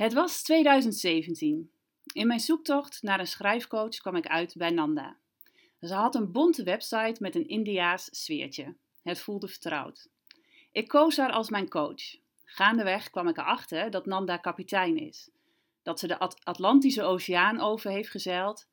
Het 0.00 0.12
was 0.12 0.42
2017. 0.42 1.70
In 2.12 2.26
mijn 2.26 2.40
zoektocht 2.40 3.02
naar 3.02 3.20
een 3.20 3.26
schrijfcoach 3.26 3.96
kwam 3.96 4.16
ik 4.16 4.26
uit 4.26 4.54
bij 4.56 4.70
Nanda. 4.70 5.16
Ze 5.80 5.94
had 5.94 6.14
een 6.14 6.32
bonte 6.32 6.62
website 6.62 7.16
met 7.18 7.34
een 7.34 7.48
Indiaas 7.48 8.08
sfeertje. 8.10 8.76
Het 9.02 9.20
voelde 9.20 9.48
vertrouwd. 9.48 10.08
Ik 10.72 10.88
koos 10.88 11.16
haar 11.16 11.30
als 11.30 11.50
mijn 11.50 11.68
coach. 11.68 12.16
Gaandeweg 12.44 13.10
kwam 13.10 13.28
ik 13.28 13.36
erachter 13.36 13.90
dat 13.90 14.06
Nanda 14.06 14.36
kapitein 14.36 14.96
is. 14.96 15.30
Dat 15.82 15.98
ze 15.98 16.06
de 16.06 16.18
Atlantische 16.18 17.02
Oceaan 17.02 17.60
over 17.60 17.90
heeft 17.90 18.10
gezeild. 18.10 18.66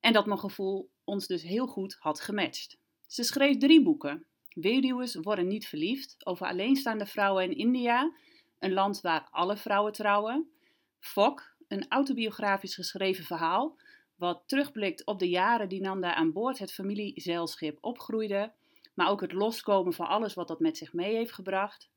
En 0.00 0.12
dat 0.12 0.26
mijn 0.26 0.38
gevoel 0.38 0.90
ons 1.04 1.26
dus 1.26 1.42
heel 1.42 1.66
goed 1.66 1.96
had 1.98 2.20
gematcht. 2.20 2.78
Ze 3.06 3.22
schreef 3.22 3.56
drie 3.56 3.82
boeken. 3.82 4.24
Weduwen 4.48 5.22
worden 5.22 5.46
niet 5.46 5.66
verliefd 5.66 6.26
over 6.26 6.46
alleenstaande 6.46 7.06
vrouwen 7.06 7.44
in 7.44 7.56
India 7.56 8.12
een 8.58 8.72
land 8.72 9.00
waar 9.00 9.28
alle 9.30 9.56
vrouwen 9.56 9.92
trouwen. 9.92 10.50
Fok, 10.98 11.54
een 11.68 11.88
autobiografisch 11.88 12.74
geschreven 12.74 13.24
verhaal, 13.24 13.78
wat 14.16 14.42
terugblikt 14.46 15.06
op 15.06 15.18
de 15.18 15.28
jaren 15.28 15.68
die 15.68 15.80
Nanda 15.80 16.14
aan 16.14 16.32
boord 16.32 16.58
het 16.58 16.72
familiezeilschip 16.72 17.78
opgroeide, 17.80 18.52
maar 18.94 19.08
ook 19.08 19.20
het 19.20 19.32
loskomen 19.32 19.92
van 19.92 20.06
alles 20.06 20.34
wat 20.34 20.48
dat 20.48 20.60
met 20.60 20.76
zich 20.76 20.92
mee 20.92 21.14
heeft 21.14 21.32
gebracht. 21.32 21.90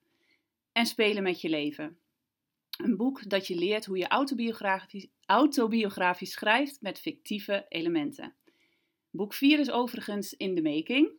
En 0.72 0.86
Spelen 0.86 1.24
met 1.24 1.42
je 1.42 1.50
leven. 1.50 1.98
Een 2.78 2.98
boek 2.98 3.30
dat 3.30 3.48
je 3.48 3.56
leert 3.56 3.86
hoe 3.86 3.98
je 3.98 4.08
autobiografisch, 4.08 5.08
autobiografisch 5.26 6.32
schrijft 6.32 6.82
met 6.82 7.00
fictieve 7.00 7.66
elementen. 7.70 8.36
Boek 9.10 9.34
4 9.34 9.60
is 9.60 9.72
overigens 9.72 10.34
in 10.34 10.56
de 10.56 10.62
making. 10.62 11.12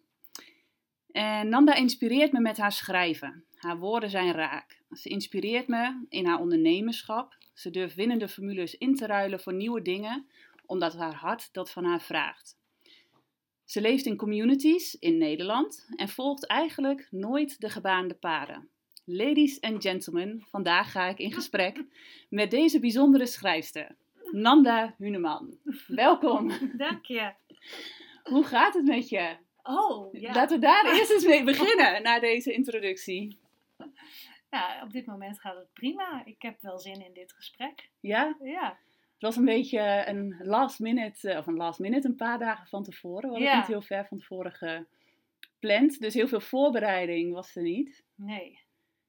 En 1.11 1.49
Nanda 1.49 1.75
inspireert 1.75 2.33
me 2.33 2.41
met 2.41 2.57
haar 2.57 2.73
schrijven. 2.73 3.45
Haar 3.61 3.79
woorden 3.79 4.11
zijn 4.11 4.33
raak. 4.33 4.81
Ze 4.91 5.09
inspireert 5.09 5.69
me 5.69 6.05
in 6.09 6.27
haar 6.27 6.41
ondernemerschap. 6.41 7.37
Ze 7.55 7.71
durft 7.71 7.95
winnende 7.95 8.29
formules 8.29 8.79
in 8.79 8.95
te 8.95 9.07
ruilen 9.07 9.41
voor 9.41 9.55
nieuwe 9.55 9.83
dingen, 9.83 10.27
omdat 10.67 10.97
haar 10.97 11.15
hart 11.15 11.49
dat 11.53 11.71
van 11.71 11.85
haar 11.85 12.01
vraagt. 12.01 12.59
Ze 13.65 13.81
leeft 13.81 14.07
in 14.07 14.17
communities 14.17 14.95
in 14.95 15.19
Nederland 15.19 15.89
en 15.97 16.09
volgt 16.09 16.47
eigenlijk 16.47 17.09
nooit 17.11 17.61
de 17.61 17.69
gebaande 17.69 18.15
paden. 18.15 18.69
Ladies 19.05 19.61
and 19.61 19.83
gentlemen, 19.83 20.45
vandaag 20.51 20.93
ga 20.93 21.09
ik 21.09 21.19
in 21.19 21.33
gesprek 21.33 21.85
met 22.29 22.51
deze 22.51 22.81
bijzondere 22.81 23.27
schrijfster, 23.27 23.97
Nanda 24.31 24.95
Huneman. 24.99 25.59
Welkom. 25.87 26.53
Dank 26.77 27.05
je. 27.05 27.33
Hoe 28.23 28.45
gaat 28.45 28.75
het 28.75 28.85
met 28.85 29.09
je? 29.09 29.37
Oh, 29.63 30.13
ja. 30.13 30.33
Laten 30.33 30.61
we 30.61 30.67
daar 30.67 30.95
eerst 30.95 31.11
eens 31.11 31.27
mee 31.27 31.45
beginnen, 31.45 32.03
na 32.03 32.21
deze 32.21 32.53
introductie. 32.53 33.39
Ja, 34.51 34.81
op 34.85 34.91
dit 34.93 35.07
moment 35.07 35.41
gaat 35.41 35.57
het 35.57 35.73
prima. 35.73 36.23
Ik 36.25 36.43
heb 36.43 36.61
wel 36.61 36.79
zin 36.79 37.05
in 37.05 37.13
dit 37.13 37.33
gesprek. 37.33 37.91
Ja? 38.01 38.37
Ja. 38.43 38.69
Het 39.13 39.29
was 39.29 39.37
een 39.37 39.45
beetje 39.45 40.05
een 40.07 40.37
last 40.43 40.79
minute, 40.79 41.31
eh, 41.31 41.39
of 41.39 41.47
een 41.47 41.57
last 41.57 41.79
minute, 41.79 42.09
een 42.09 42.17
paar 42.17 42.39
dagen 42.39 42.67
van 42.67 42.83
tevoren. 42.85 43.21
We 43.23 43.29
hadden 43.29 43.49
Ja. 43.49 43.57
niet 43.57 43.67
heel 43.67 43.83
ver 43.83 44.07
van 44.07 44.19
tevoren 44.19 44.53
gepland. 44.53 46.01
Dus 46.01 46.15
heel 46.15 46.29
veel 46.29 46.41
voorbereiding 46.41 47.33
was 47.35 47.57
er 47.57 47.63
niet. 47.63 48.05
Nee. 48.15 48.59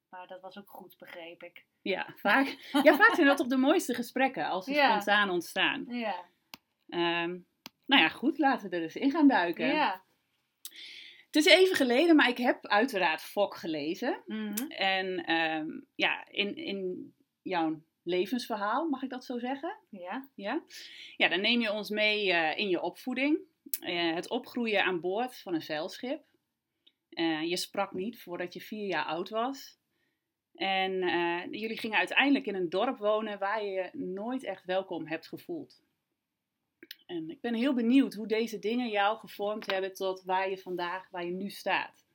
Maar 0.10 0.28
dat 0.28 0.42
was 0.42 0.58
ook 0.58 0.70
goed, 0.70 0.98
begreep 0.98 1.44
ik. 1.44 1.66
Ja, 1.82 2.14
vaak, 2.16 2.48
ja, 2.84 2.96
vaak 2.96 3.16
zijn 3.16 3.28
dat 3.28 3.38
toch 3.38 3.48
de 3.48 3.58
mooiste 3.58 3.94
gesprekken, 3.94 4.46
als 4.46 4.66
ze 4.66 4.72
Ja. 4.72 4.90
spontaan 5.00 5.30
ontstaan. 5.30 5.86
Ja. 5.88 6.16
Ehm, 6.90 7.38
nou 7.86 8.02
ja, 8.02 8.10
goed, 8.10 8.38
laten 8.38 8.70
we 8.70 8.76
er 8.76 8.82
dus 8.82 8.96
in 8.96 9.12
gaan 9.12 9.28
duiken. 9.28 9.68
Ja. 9.68 10.02
Het 11.32 11.46
is 11.46 11.54
even 11.54 11.76
geleden, 11.76 12.16
maar 12.16 12.30
ik 12.30 12.38
heb 12.38 12.68
uiteraard 12.68 13.22
Fok 13.22 13.56
gelezen. 13.56 14.22
Mhm. 14.26 14.72
En 14.72 15.26
ehm, 15.26 15.68
ja, 15.96 16.28
in, 16.28 16.56
in 16.56 17.14
jouw 17.42 17.82
levensverhaal, 18.04 18.90
mag 18.90 19.02
ik 19.02 19.10
dat 19.10 19.26
zo 19.26 19.40
zeggen? 19.40 19.78
Ja. 19.90 20.30
Ja, 20.36 20.64
ja 21.18 21.28
dan 21.28 21.42
neem 21.42 21.62
je 21.62 21.72
ons 21.72 21.90
mee 21.90 22.32
eh, 22.32 22.58
in 22.58 22.70
je 22.70 22.82
opvoeding. 22.82 23.40
Eh, 23.80 24.14
het 24.14 24.30
opgroeien 24.30 24.84
aan 24.84 25.00
boord 25.00 25.38
van 25.42 25.54
een 25.54 25.62
zeilschip. 25.62 26.24
Eh, 27.10 27.44
je 27.44 27.58
sprak 27.58 27.94
niet 27.94 28.22
voordat 28.22 28.54
je 28.54 28.62
vier 28.62 28.88
jaar 28.88 29.06
oud 29.06 29.30
was. 29.30 29.80
En 30.56 31.00
jullie 31.52 31.80
gingen 31.80 31.98
uiteindelijk 31.98 32.46
in 32.46 32.56
een 32.56 32.70
dorp 32.70 32.98
wonen 32.98 33.40
waar 33.40 33.64
je 33.64 33.72
je 33.72 33.90
nooit 33.94 34.44
echt 34.44 34.66
welkom 34.66 35.08
hebt 35.08 35.28
gevoeld. 35.28 35.82
En 37.12 37.30
ik 37.30 37.42
ben 37.42 37.54
heel 37.54 37.74
benieuwd 37.74 38.14
hoe 38.14 38.28
deze 38.28 38.60
dingen 38.60 38.90
jou 38.90 39.18
gevormd 39.18 39.72
hebben 39.72 39.94
tot 39.94 40.24
waar 40.24 40.50
je 40.50 40.58
vandaag, 40.58 41.10
waar 41.10 41.26
je 41.26 41.32
nu 41.32 41.50
staat. 41.50 42.06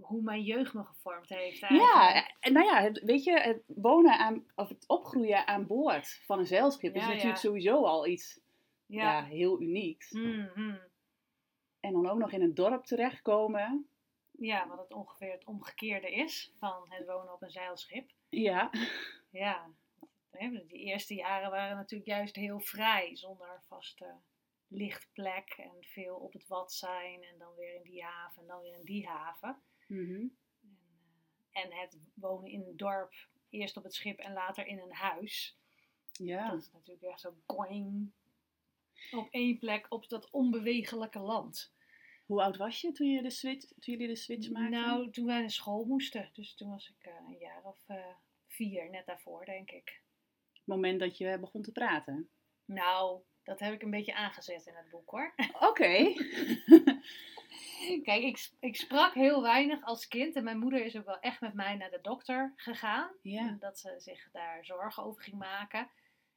Hoe 0.00 0.22
mijn 0.22 0.42
jeugd 0.42 0.74
me 0.74 0.84
gevormd 0.84 1.28
heeft 1.28 1.58
Ja, 1.58 2.30
en 2.40 2.52
nou 2.52 2.66
ja, 2.66 2.82
het, 2.82 3.02
weet 3.04 3.24
je, 3.24 3.40
het 3.40 3.62
wonen 3.66 4.18
aan, 4.18 4.46
of 4.54 4.68
het 4.68 4.84
opgroeien 4.86 5.46
aan 5.46 5.66
boord 5.66 6.22
van 6.24 6.38
een 6.38 6.46
zeilschip 6.46 6.94
is 6.94 7.02
natuurlijk 7.02 7.34
ja. 7.34 7.34
sowieso 7.34 7.84
al 7.84 8.06
iets 8.06 8.40
ja. 8.86 9.02
Ja. 9.02 9.24
heel 9.24 9.60
unieks. 9.60 10.10
Mhm. 10.10 10.76
En 11.80 11.92
dan 11.92 12.08
ook 12.08 12.18
nog 12.18 12.32
in 12.32 12.42
een 12.42 12.54
dorp 12.54 12.84
terechtkomen. 12.84 13.88
Ja, 14.30 14.68
wat 14.68 14.78
het 14.78 14.92
ongeveer 14.92 15.32
het 15.32 15.44
omgekeerde 15.44 16.10
is 16.10 16.52
van 16.58 16.86
het 16.88 17.06
wonen 17.06 17.32
op 17.32 17.42
een 17.42 17.50
zeilschip. 17.50 18.10
Ja, 18.28 18.70
Ja. 19.30 19.70
Die 20.68 20.78
eerste 20.78 21.14
jaren 21.14 21.50
waren 21.50 21.76
natuurlijk 21.76 22.10
juist 22.10 22.36
heel 22.36 22.60
vrij, 22.60 23.16
zonder 23.16 23.62
vaste 23.66 24.14
lichtplek 24.68 25.54
en 25.56 25.76
veel 25.80 26.16
op 26.16 26.32
het 26.32 26.46
wat 26.46 26.72
zijn 26.72 27.22
en 27.22 27.38
dan 27.38 27.54
weer 27.54 27.74
in 27.74 27.82
die 27.82 28.02
haven 28.02 28.42
en 28.42 28.48
dan 28.48 28.60
weer 28.60 28.74
in 28.74 28.84
die 28.84 29.06
haven. 29.06 29.62
Mhm. 29.86 30.12
En, 30.12 30.30
eh, 31.52 31.62
en 31.62 31.80
het 31.80 31.98
wonen 32.14 32.50
in 32.50 32.62
een 32.62 32.76
dorp, 32.76 33.14
eerst 33.50 33.76
op 33.76 33.82
het 33.82 33.94
schip 33.94 34.18
en 34.18 34.32
later 34.32 34.66
in 34.66 34.78
een 34.78 34.92
huis. 34.92 35.58
ja. 36.12 36.50
Dat 36.50 36.60
is 36.60 36.72
natuurlijk 36.72 37.06
echt 37.06 37.20
zo 37.20 37.34
boing. 37.46 38.12
Op 39.12 39.28
één 39.30 39.58
plek 39.58 39.86
op 39.88 40.08
dat 40.08 40.30
onbewegelijke 40.30 41.18
land. 41.18 41.74
Hoe 42.26 42.42
oud 42.42 42.56
was 42.56 42.80
je 42.80 42.92
toen, 42.92 43.10
je 43.10 43.22
de 43.22 43.30
switch, 43.30 43.66
toen 43.66 43.78
jullie 43.80 44.06
de 44.06 44.16
switch 44.16 44.50
maakten? 44.50 44.80
Nou, 44.80 45.10
toen 45.10 45.26
wij 45.26 45.40
naar 45.40 45.50
school 45.50 45.84
moesten. 45.84 46.30
Dus 46.32 46.54
toen 46.54 46.70
was 46.70 46.88
ik 46.88 47.06
eh, 47.06 47.14
een 47.28 47.38
jaar 47.38 47.64
of 47.64 47.84
eh, 47.86 48.14
vier, 48.46 48.90
net 48.90 49.06
daarvoor 49.06 49.44
denk 49.44 49.70
ik. 49.70 50.02
Het 50.66 50.74
moment 50.74 51.00
dat 51.00 51.18
je 51.18 51.38
begon 51.38 51.62
te 51.62 51.72
praten. 51.72 52.30
Nou, 52.64 53.20
dat 53.42 53.60
heb 53.60 53.72
ik 53.72 53.82
een 53.82 53.90
beetje 53.90 54.14
aangezet 54.14 54.66
in 54.66 54.74
het 54.74 54.90
boek 54.90 55.10
hoor. 55.10 55.34
Oké. 55.68 56.12
Kijk, 58.02 58.22
ik, 58.22 58.50
ik 58.60 58.76
sprak 58.76 59.14
heel 59.14 59.42
weinig 59.42 59.84
als 59.84 60.08
kind. 60.08 60.36
En 60.36 60.44
mijn 60.44 60.58
moeder 60.58 60.84
is 60.84 60.96
ook 60.96 61.04
wel 61.04 61.20
echt 61.20 61.40
met 61.40 61.54
mij 61.54 61.76
naar 61.76 61.90
de 61.90 62.00
dokter 62.02 62.52
gegaan. 62.56 63.10
Ja. 63.22 63.56
Dat 63.60 63.78
ze 63.78 63.94
zich 63.98 64.30
daar 64.32 64.64
zorgen 64.64 65.02
over 65.04 65.22
ging 65.22 65.36
maken. 65.36 65.90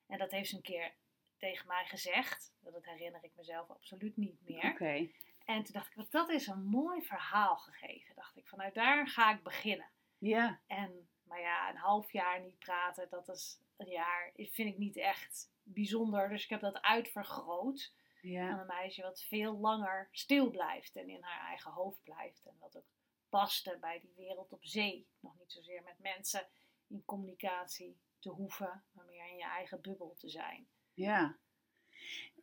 En 0.07 0.17
dat 0.17 0.31
heeft 0.31 0.49
ze 0.49 0.55
een 0.55 0.61
keer 0.61 0.93
tegen 1.37 1.67
mij 1.67 1.85
gezegd. 1.85 2.53
Dat 2.59 2.85
herinner 2.85 3.23
ik 3.23 3.31
mezelf 3.35 3.69
absoluut 3.69 4.17
niet 4.17 4.41
meer. 4.45 4.71
Oké. 4.71 5.09
En 5.45 5.63
toen 5.63 5.73
dacht 5.73 5.89
ik, 5.89 5.95
"Wat, 5.95 6.11
dat 6.11 6.29
is 6.29 6.47
een 6.47 6.63
mooi 6.63 7.01
verhaal 7.01 7.57
gegeven. 7.57 8.15
Dacht 8.15 8.37
ik, 8.37 8.47
vanuit 8.47 8.73
daar 8.73 9.07
ga 9.07 9.31
ik 9.33 9.43
beginnen. 9.43 9.89
Ja. 10.17 10.59
En, 10.67 11.09
maar 11.29 11.39
ja, 11.41 11.69
een 11.69 11.75
half 11.77 12.11
jaar 12.11 12.41
niet 12.41 12.59
praten, 12.59 13.07
dat 13.09 13.27
is 13.29 13.59
een 13.77 13.89
jaar, 13.89 14.31
vind 14.35 14.57
ik 14.73 14.77
niet 14.77 14.97
echt 14.97 15.51
bijzonder. 15.63 16.29
Dus 16.29 16.43
ik 16.43 16.49
heb 16.49 16.61
dat 16.61 16.81
uitvergroot 16.81 17.93
aan 18.23 18.29
Ja. 18.29 18.59
een 18.59 18.67
meisje 18.67 19.01
wat 19.01 19.21
veel 19.23 19.57
langer 19.57 20.07
stil 20.11 20.49
blijft 20.49 20.95
en 20.95 21.09
in 21.09 21.21
haar 21.23 21.47
eigen 21.47 21.71
hoofd 21.71 22.03
blijft. 22.03 22.45
En 22.45 22.55
wat 22.59 22.77
ook 22.77 22.85
paste 23.29 23.77
bij 23.81 23.99
die 23.99 24.13
wereld 24.15 24.53
op 24.53 24.65
zee. 24.65 25.07
Nog 25.19 25.37
niet 25.39 25.51
zozeer 25.51 25.83
met 25.83 25.99
mensen 25.99 26.47
in 26.87 27.05
communicatie 27.05 27.97
te 28.19 28.29
hoeven, 28.29 28.83
maar 28.91 29.05
meer 29.05 29.27
in 29.29 29.35
je 29.37 29.43
eigen 29.43 29.81
bubbel 29.81 30.15
te 30.17 30.29
zijn. 30.29 30.67
Ja. 30.93 31.37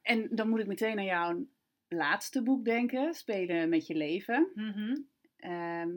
En 0.02 0.28
dan 0.36 0.48
moet 0.48 0.60
ik 0.60 0.66
meteen 0.66 0.98
aan 0.98 1.04
jouw 1.04 1.46
laatste 1.88 2.42
boek 2.42 2.64
denken. 2.64 3.14
Spelen 3.14 3.68
met 3.68 3.86
je 3.86 3.94
leven. 3.94 4.52
Ehm, 5.36 5.94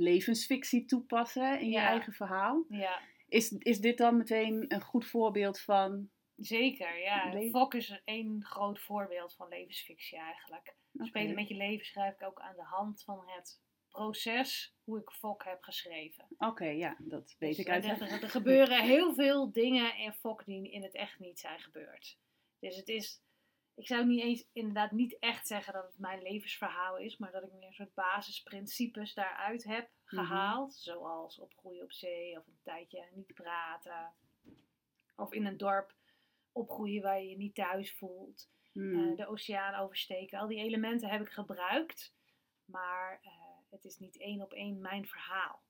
levensfictie 0.00 0.84
toepassen 0.84 1.60
in 1.60 1.66
je 1.66 1.72
Ja. 1.72 1.86
eigen 1.88 2.12
verhaal. 2.12 2.64
Ja, 2.68 3.00
Is, 3.28 3.50
is 3.52 3.80
dit 3.80 3.98
dan 3.98 4.16
meteen 4.16 4.64
een 4.68 4.80
goed 4.82 5.06
voorbeeld 5.06 5.60
van... 5.60 6.10
zeker. 6.36 6.98
Ja. 6.98 7.32
Le- 7.32 7.48
Fok 7.50 7.74
is 7.74 8.00
één 8.04 8.44
groot 8.44 8.80
voorbeeld 8.80 9.34
van 9.34 9.48
levensfictie 9.48 10.18
eigenlijk. 10.18 10.76
Spelen 10.98 11.34
met 11.34 11.48
je 11.48 11.54
leven 11.54 11.86
schrijf 11.86 12.14
ik 12.14 12.22
ook 12.22 12.40
aan 12.40 12.56
de 12.56 12.62
hand 12.64 13.02
van 13.02 13.22
het 13.26 13.60
proces 13.88 14.74
hoe 14.84 14.98
ik 15.00 15.10
Fok 15.10 15.44
heb 15.44 15.62
geschreven. 15.62 16.26
Oké, 16.38 16.64
ja, 16.66 16.96
dat 16.98 17.36
weet 17.38 17.50
Dus, 17.56 17.58
ik 17.58 17.66
eh, 17.66 17.72
uit. 17.72 17.84
er, 17.84 18.22
er 18.22 18.30
gebeuren 18.40 18.82
heel 18.84 19.14
veel 19.14 19.52
dingen 19.52 19.96
in 19.96 20.12
Fok 20.12 20.44
die 20.44 20.70
in 20.70 20.82
het 20.82 20.94
echt 20.94 21.18
niet 21.18 21.38
zijn 21.38 21.58
gebeurd. 21.60 22.18
Dus 22.60 22.76
het 22.76 22.88
is, 22.88 23.22
ik 23.78 23.86
zou 23.86 24.06
niet 24.06 24.22
eens 24.22 24.44
inderdaad 24.52 24.90
niet 24.90 25.18
echt 25.18 25.46
zeggen 25.46 25.72
dat 25.72 25.84
het 25.84 25.98
mijn 25.98 26.22
levensverhaal 26.22 26.96
is, 26.98 27.16
maar 27.16 27.32
dat 27.32 27.42
ik 27.42 27.52
meer 27.52 27.66
een 27.66 27.74
soort 27.74 27.94
basisprincipes 27.94 29.14
daaruit 29.14 29.64
heb 29.64 29.88
Mhm. 30.04 30.24
gehaald. 30.24 30.74
Zoals 30.74 31.38
opgroeien 31.38 31.82
op 31.82 31.92
zee 31.92 32.38
of 32.38 32.46
een 32.46 32.58
tijdje 32.62 33.04
niet 33.14 33.34
praten. 33.34 34.12
Of 35.16 35.32
in 35.32 35.46
een 35.46 35.56
dorp 35.56 35.94
opgroeien 36.52 37.02
waar 37.02 37.20
je 37.22 37.28
je 37.28 37.36
niet 37.36 37.54
thuis 37.54 37.92
voelt. 37.94 38.50
Hmm. 38.72 39.10
Eh, 39.10 39.16
de 39.16 39.26
oceaan 39.26 39.74
oversteken. 39.74 40.38
Al 40.38 40.46
die 40.46 40.58
elementen 40.58 41.08
heb 41.08 41.20
ik 41.20 41.28
gebruikt. 41.28 42.14
Maar 42.64 43.20
eh, 43.22 43.30
het 43.70 43.84
is 43.84 43.98
niet 43.98 44.18
één 44.18 44.42
op 44.42 44.52
één 44.52 44.80
mijn 44.80 45.06
verhaal. 45.06 45.62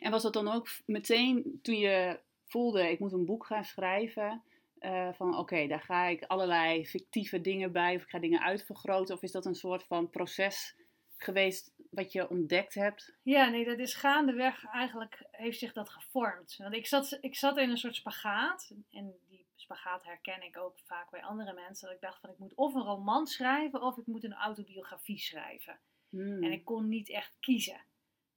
En 0.00 0.10
was 0.10 0.22
dat 0.22 0.32
dan 0.32 0.48
ook 0.48 0.68
meteen 0.86 1.58
toen 1.62 1.78
je 1.78 2.20
voelde, 2.44 2.90
ik 2.90 2.98
moet 2.98 3.12
een 3.12 3.24
boek 3.24 3.46
gaan 3.46 3.64
schrijven. 3.64 4.42
Eh, 4.80 5.12
van 5.12 5.38
oké, 5.38 5.66
daar 5.66 5.80
ga 5.80 6.06
ik 6.06 6.22
allerlei 6.22 6.86
fictieve 6.86 7.40
dingen 7.40 7.72
bij, 7.72 7.94
of 7.94 8.02
ik 8.02 8.08
ga 8.08 8.18
dingen 8.18 8.40
uitvergroten. 8.40 9.14
Of 9.14 9.22
is 9.22 9.32
dat 9.32 9.46
een 9.46 9.54
soort 9.54 9.84
van 9.84 10.10
proces 10.10 10.76
geweest 11.16 11.74
wat 11.90 12.12
je 12.12 12.30
ontdekt 12.30 12.74
hebt? 12.74 13.16
Ja, 13.22 13.48
nee, 13.48 13.64
dat 13.64 13.78
is 13.78 13.94
gaandeweg 13.94 14.64
eigenlijk 14.64 15.26
heeft 15.30 15.58
zich 15.58 15.72
dat 15.72 15.88
gevormd. 15.88 16.56
Want 16.56 16.74
ik 16.74 16.86
zat, 16.86 17.18
ik 17.20 17.36
zat 17.36 17.56
in 17.56 17.70
een 17.70 17.76
soort 17.76 17.94
spagaat. 17.94 18.74
En 18.90 19.14
die 19.28 19.46
spagaat 19.54 20.04
herken 20.04 20.42
ik 20.42 20.58
ook 20.58 20.78
vaak 20.78 21.10
bij 21.10 21.22
andere 21.22 21.52
mensen. 21.52 21.86
Dat 21.86 21.96
ik 21.96 22.02
dacht 22.02 22.20
van 22.20 22.30
ik 22.30 22.38
moet 22.38 22.54
of 22.54 22.74
een 22.74 22.82
roman 22.82 23.26
schrijven 23.26 23.82
of 23.82 23.96
ik 23.96 24.06
moet 24.06 24.24
een 24.24 24.34
autobiografie 24.34 25.18
schrijven. 25.18 25.78
Hmm. 26.08 26.42
En 26.42 26.52
ik 26.52 26.64
kon 26.64 26.88
niet 26.88 27.10
echt 27.10 27.36
kiezen. 27.40 27.80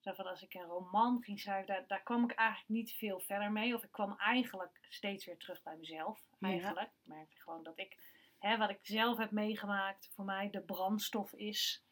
Zo 0.04 0.14
van 0.14 0.26
als 0.26 0.42
ik 0.42 0.54
een 0.54 0.62
roman 0.62 1.22
ging 1.22 1.40
schrijven, 1.40 1.68
daar, 1.68 1.88
daar 1.88 2.04
kwam 2.04 2.24
ik 2.24 2.32
eigenlijk 2.32 2.70
niet 2.70 2.92
veel 2.92 3.20
verder 3.20 3.52
mee. 3.52 3.76
Of 3.76 3.84
ik 3.84 3.92
kwam 3.92 4.18
eigenlijk 4.18 4.80
steeds 4.90 5.26
weer 5.26 5.38
terug 5.38 5.64
bij 5.64 5.78
mezelf. 5.78 6.28
Ja. 6.40 6.48
Eigenlijk. 6.48 6.88
Ik 6.88 7.02
merkte 7.04 7.40
gewoon 7.40 7.64
dat 7.64 7.80
ik, 7.80 7.98
hè, 8.40 8.58
wat 8.58 8.70
ik 8.70 8.80
zelf 8.82 9.18
heb 9.18 9.32
meegemaakt, 9.32 10.12
voor 10.14 10.26
mij 10.26 10.50
de 10.50 10.62
brandstof 10.62 11.34
is 11.34 11.86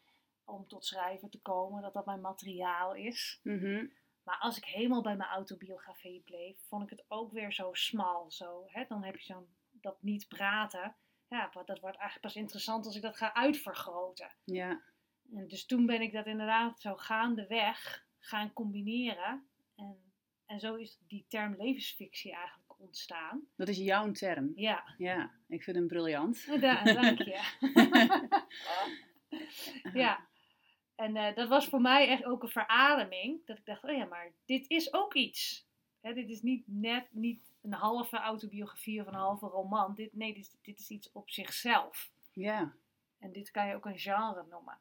om 0.44 0.66
tot 0.68 0.84
schrijven 0.84 1.30
te 1.30 1.40
komen. 1.40 1.82
Dat 1.82 1.92
dat 1.92 2.06
mijn 2.06 2.20
materiaal 2.20 2.94
is. 2.94 3.40
Mhm. 3.42 3.86
Maar 4.22 4.38
als 4.38 4.56
ik 4.56 4.64
helemaal 4.64 5.02
bij 5.02 5.16
mijn 5.16 5.30
autobiografie 5.30 6.20
bleef, 6.20 6.58
vond 6.68 6.82
ik 6.82 6.90
het 6.90 7.04
ook 7.08 7.32
weer 7.32 7.52
zo 7.52 7.72
smal. 7.72 8.30
Zo, 8.30 8.64
hè? 8.66 8.84
Dan 8.88 9.04
heb 9.04 9.16
je 9.16 9.24
zo'n 9.24 9.48
dat 9.70 10.02
niet 10.02 10.28
praten. 10.28 10.96
Ja, 11.28 11.50
dat 11.64 11.80
wordt 11.80 11.96
eigenlijk 11.96 12.20
pas 12.20 12.36
interessant 12.36 12.86
als 12.86 12.96
ik 12.96 13.02
dat 13.02 13.16
ga 13.16 13.34
uitvergroten. 13.34 14.34
Ja. 14.44 14.82
En 15.34 15.48
dus 15.48 15.66
toen 15.66 15.86
ben 15.86 16.00
ik 16.00 16.12
dat 16.12 16.26
inderdaad 16.26 16.80
zo 16.80 16.96
gaandeweg 16.96 18.06
gaan 18.18 18.52
combineren. 18.52 19.46
En, 19.76 19.96
en 20.46 20.60
zo 20.60 20.74
is 20.74 20.98
die 21.08 21.24
term 21.28 21.54
levensfictie 21.58 22.32
eigenlijk 22.34 22.80
ontstaan. 22.80 23.40
Dat 23.56 23.68
is 23.68 23.78
jouw 23.78 24.10
term. 24.12 24.52
Ja, 24.54 24.94
Ja, 24.98 25.30
ik 25.48 25.62
vind 25.62 25.76
hem 25.76 25.86
briljant. 25.86 26.60
da- 26.60 26.82
dank 26.84 27.18
je. 27.18 27.40
ja, 29.92 30.26
en 30.94 31.16
eh, 31.16 31.34
dat 31.34 31.48
was 31.48 31.66
voor 31.66 31.80
mij 31.80 32.08
echt 32.08 32.24
ook 32.24 32.42
een 32.42 32.48
verademing. 32.48 33.46
Dat 33.46 33.58
ik 33.58 33.66
dacht, 33.66 33.84
oh 33.84 33.96
ja, 33.96 34.04
maar 34.04 34.32
dit 34.44 34.70
is 34.70 34.92
ook 34.92 35.14
iets. 35.14 35.66
Hè, 36.00 36.14
dit 36.14 36.28
is 36.28 36.42
niet 36.42 36.64
net 36.66 37.06
niet 37.10 37.52
een 37.62 37.72
halve 37.72 38.16
autobiografie 38.16 39.00
of 39.00 39.06
een 39.06 39.14
halve 39.14 39.46
roman. 39.46 39.94
Dit, 39.94 40.12
nee, 40.14 40.34
dit, 40.34 40.44
is- 40.44 40.56
dit 40.62 40.78
is 40.78 40.88
iets 40.90 41.12
op 41.12 41.30
zichzelf. 41.30 42.10
Ja. 42.32 42.72
En 43.18 43.32
dit 43.32 43.50
kan 43.50 43.66
je 43.68 43.74
ook 43.74 43.86
een 43.86 43.98
genre 43.98 44.44
noemen. 44.50 44.78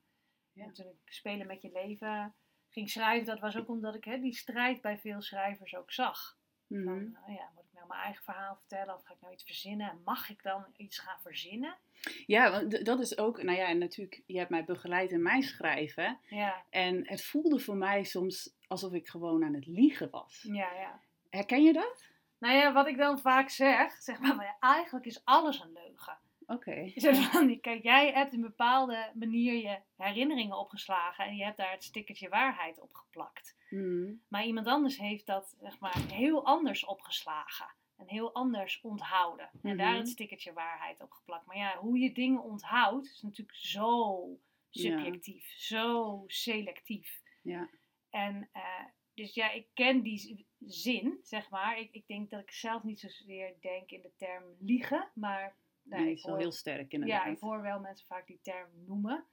En 0.62 0.74
toen 0.74 0.86
ik 0.86 1.14
Spelen 1.14 1.48
met 1.48 1.62
je 1.62 1.72
leven 1.72 2.34
ging 2.70 2.90
schrijven, 2.90 3.26
dat 3.26 3.40
was 3.40 3.58
ook 3.58 3.70
omdat 3.70 3.96
ik 3.96 4.04
hè, 4.04 4.20
die 4.20 4.36
strijd 4.36 4.82
bij 4.82 4.98
veel 4.98 5.22
schrijvers 5.22 5.76
ook 5.76 5.92
zag. 5.92 6.38
Mhm. 6.68 6.84
Van, 6.84 7.18
oh 7.28 7.36
ja, 7.36 7.50
moet 7.56 7.66
ik 7.66 7.74
nou 7.74 7.88
mijn 7.88 8.02
eigen 8.02 8.24
verhaal 8.24 8.56
vertellen 8.56 8.96
of 8.96 9.04
ga 9.04 9.14
ik 9.14 9.22
nou 9.22 9.34
iets 9.34 9.44
verzinnen? 9.44 9.90
En 9.90 10.02
mag 10.04 10.30
ik 10.30 10.44
dan 10.44 10.66
iets 10.78 11.00
gaan 11.00 11.20
verzinnen? 11.22 11.78
Ja, 12.26 12.52
want 12.52 12.86
dat 12.86 13.00
is 13.00 13.18
ook, 13.18 13.44
nou 13.44 13.58
ja, 13.58 13.68
en 13.68 13.78
natuurlijk, 13.78 14.24
je 14.26 14.38
hebt 14.38 14.50
mij 14.50 14.64
begeleid 14.64 15.12
in 15.12 15.22
mijn 15.22 15.44
schrijven. 15.44 16.20
Ja, 16.30 16.66
En 16.70 17.08
het 17.08 17.26
voelde 17.26 17.60
voor 17.60 17.76
mij 17.78 18.04
soms 18.04 18.56
alsof 18.68 18.94
ik 18.94 19.08
gewoon 19.08 19.44
aan 19.44 19.54
het 19.54 19.66
liegen 19.66 20.10
was. 20.10 20.42
ja, 20.42 20.74
ja. 20.74 21.00
Herken 21.30 21.64
je 21.64 21.74
dat? 21.74 22.10
Nou 22.38 22.56
ja, 22.56 22.74
wat 22.74 22.88
ik 22.88 22.98
dan 22.98 23.20
vaak 23.20 23.50
zeg, 23.50 23.92
zeg 23.92 24.20
maar, 24.20 24.36
maar 24.36 24.58
eigenlijk 24.60 25.06
is 25.06 25.22
alles 25.26 25.60
een 25.60 25.74
leugen. 25.74 26.18
Oké. 26.54 26.92
Van, 27.32 27.60
Kijk, 27.60 27.84
jij 27.84 28.12
hebt 28.12 28.34
een 28.34 28.42
bepaalde 28.42 29.12
manier 29.14 29.54
je 29.54 29.80
herinneringen 29.98 30.58
opgeslagen 30.58 31.26
en 31.26 31.36
je 31.36 31.44
hebt 31.44 31.58
daar 31.58 31.72
het 31.72 31.84
stickertje 31.84 32.30
waarheid 32.30 32.80
op 32.80 32.94
geplakt. 32.94 33.56
Mhm. 33.70 34.14
Maar 34.28 34.46
iemand 34.46 34.68
anders 34.68 34.98
heeft 34.98 35.26
dat 35.26 35.56
zeg 35.62 35.80
maar, 35.80 35.98
heel 36.14 36.46
anders 36.46 36.86
opgeslagen. 36.86 37.80
En 37.98 38.08
heel 38.08 38.34
anders 38.34 38.82
onthouden. 38.82 39.50
En 39.64 39.78
daar 39.78 39.90
Mhm. 39.90 39.98
het 39.98 40.10
stickertje 40.10 40.54
waarheid 40.54 41.02
op 41.02 41.12
geplakt. 41.12 41.46
Maar 41.46 41.58
ja, 41.58 41.78
hoe 41.78 42.00
je 42.00 42.12
dingen 42.12 42.44
onthoudt 42.44 43.06
is 43.06 43.22
natuurlijk 43.22 43.58
zo 43.58 44.28
subjectief. 44.70 45.54
Zo 45.58 46.24
selectief. 46.28 47.22
Ja. 47.42 47.70
En 48.10 48.50
eh, 48.52 48.86
dus 49.14 49.34
ja, 49.34 49.52
ik 49.52 49.68
ken 49.74 50.02
die 50.02 50.48
zin, 50.60 51.20
zeg 51.24 51.50
maar. 51.50 51.80
Ik, 51.80 51.92
ik 51.92 52.08
denk 52.08 52.30
dat 52.30 52.42
ik 52.42 52.52
zelf 52.52 52.84
niet 52.84 53.00
zozeer 53.00 53.54
denk 53.60 53.92
in 53.92 54.02
de 54.02 54.12
term 54.18 54.44
liegen. 54.60 55.12
Maar 55.14 55.56
Nee, 55.84 56.20
hoor- 56.22 56.38
heel 56.38 56.52
sterk 56.52 56.92
inderdaad. 56.94 57.24
ja, 57.26 57.32
ik 57.32 57.40
hoor 57.40 57.62
wel 57.62 57.80
mensen 57.80 58.08
vaak 58.08 58.28
die 58.28 58.40
term 58.42 58.70
noemen. 58.86 59.26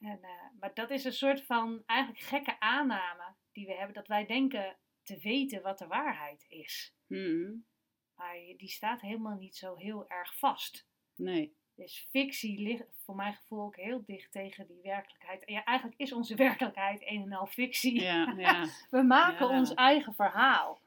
En, 0.00 0.22
eh, 0.22 0.30
maar 0.60 0.74
dat 0.74 0.90
is 0.90 1.04
een 1.04 1.12
soort 1.12 1.42
van 1.44 1.82
eigenlijk 1.86 2.20
gekke 2.24 2.60
aanname 2.60 3.34
die 3.52 3.66
we 3.66 3.74
hebben. 3.74 3.94
Dat 3.94 4.06
wij 4.08 4.26
denken 4.26 4.76
te 5.02 5.18
weten 5.18 5.62
wat 5.62 5.78
de 5.78 5.86
waarheid 5.86 6.44
is. 6.48 6.94
Mhm. 7.06 7.52
Maar 8.14 8.34
die 8.56 8.68
staat 8.68 9.00
helemaal 9.00 9.36
niet 9.36 9.56
zo 9.56 9.76
heel 9.76 10.08
erg 10.08 10.38
vast. 10.38 10.88
Nee. 11.14 11.56
Dus 11.74 12.06
fictie 12.10 12.58
ligt 12.60 12.84
voor 13.04 13.14
mijn 13.14 13.34
gevoel 13.34 13.62
ook 13.64 13.76
heel 13.76 14.04
dicht 14.04 14.32
tegen 14.32 14.66
die 14.66 14.80
werkelijkheid. 14.82 15.44
En 15.44 15.52
ja, 15.54 15.64
eigenlijk 15.64 16.00
is 16.00 16.12
onze 16.12 16.34
werkelijkheid 16.34 17.02
een 17.02 17.22
en 17.22 17.32
al 17.32 17.46
fictie. 17.46 18.00
Ja, 18.00 18.34
ja. 18.38 18.66
We 18.90 19.02
maken 19.02 19.48
Ja. 19.48 19.58
ons 19.58 19.74
eigen 19.74 20.14
verhaal. 20.14 20.80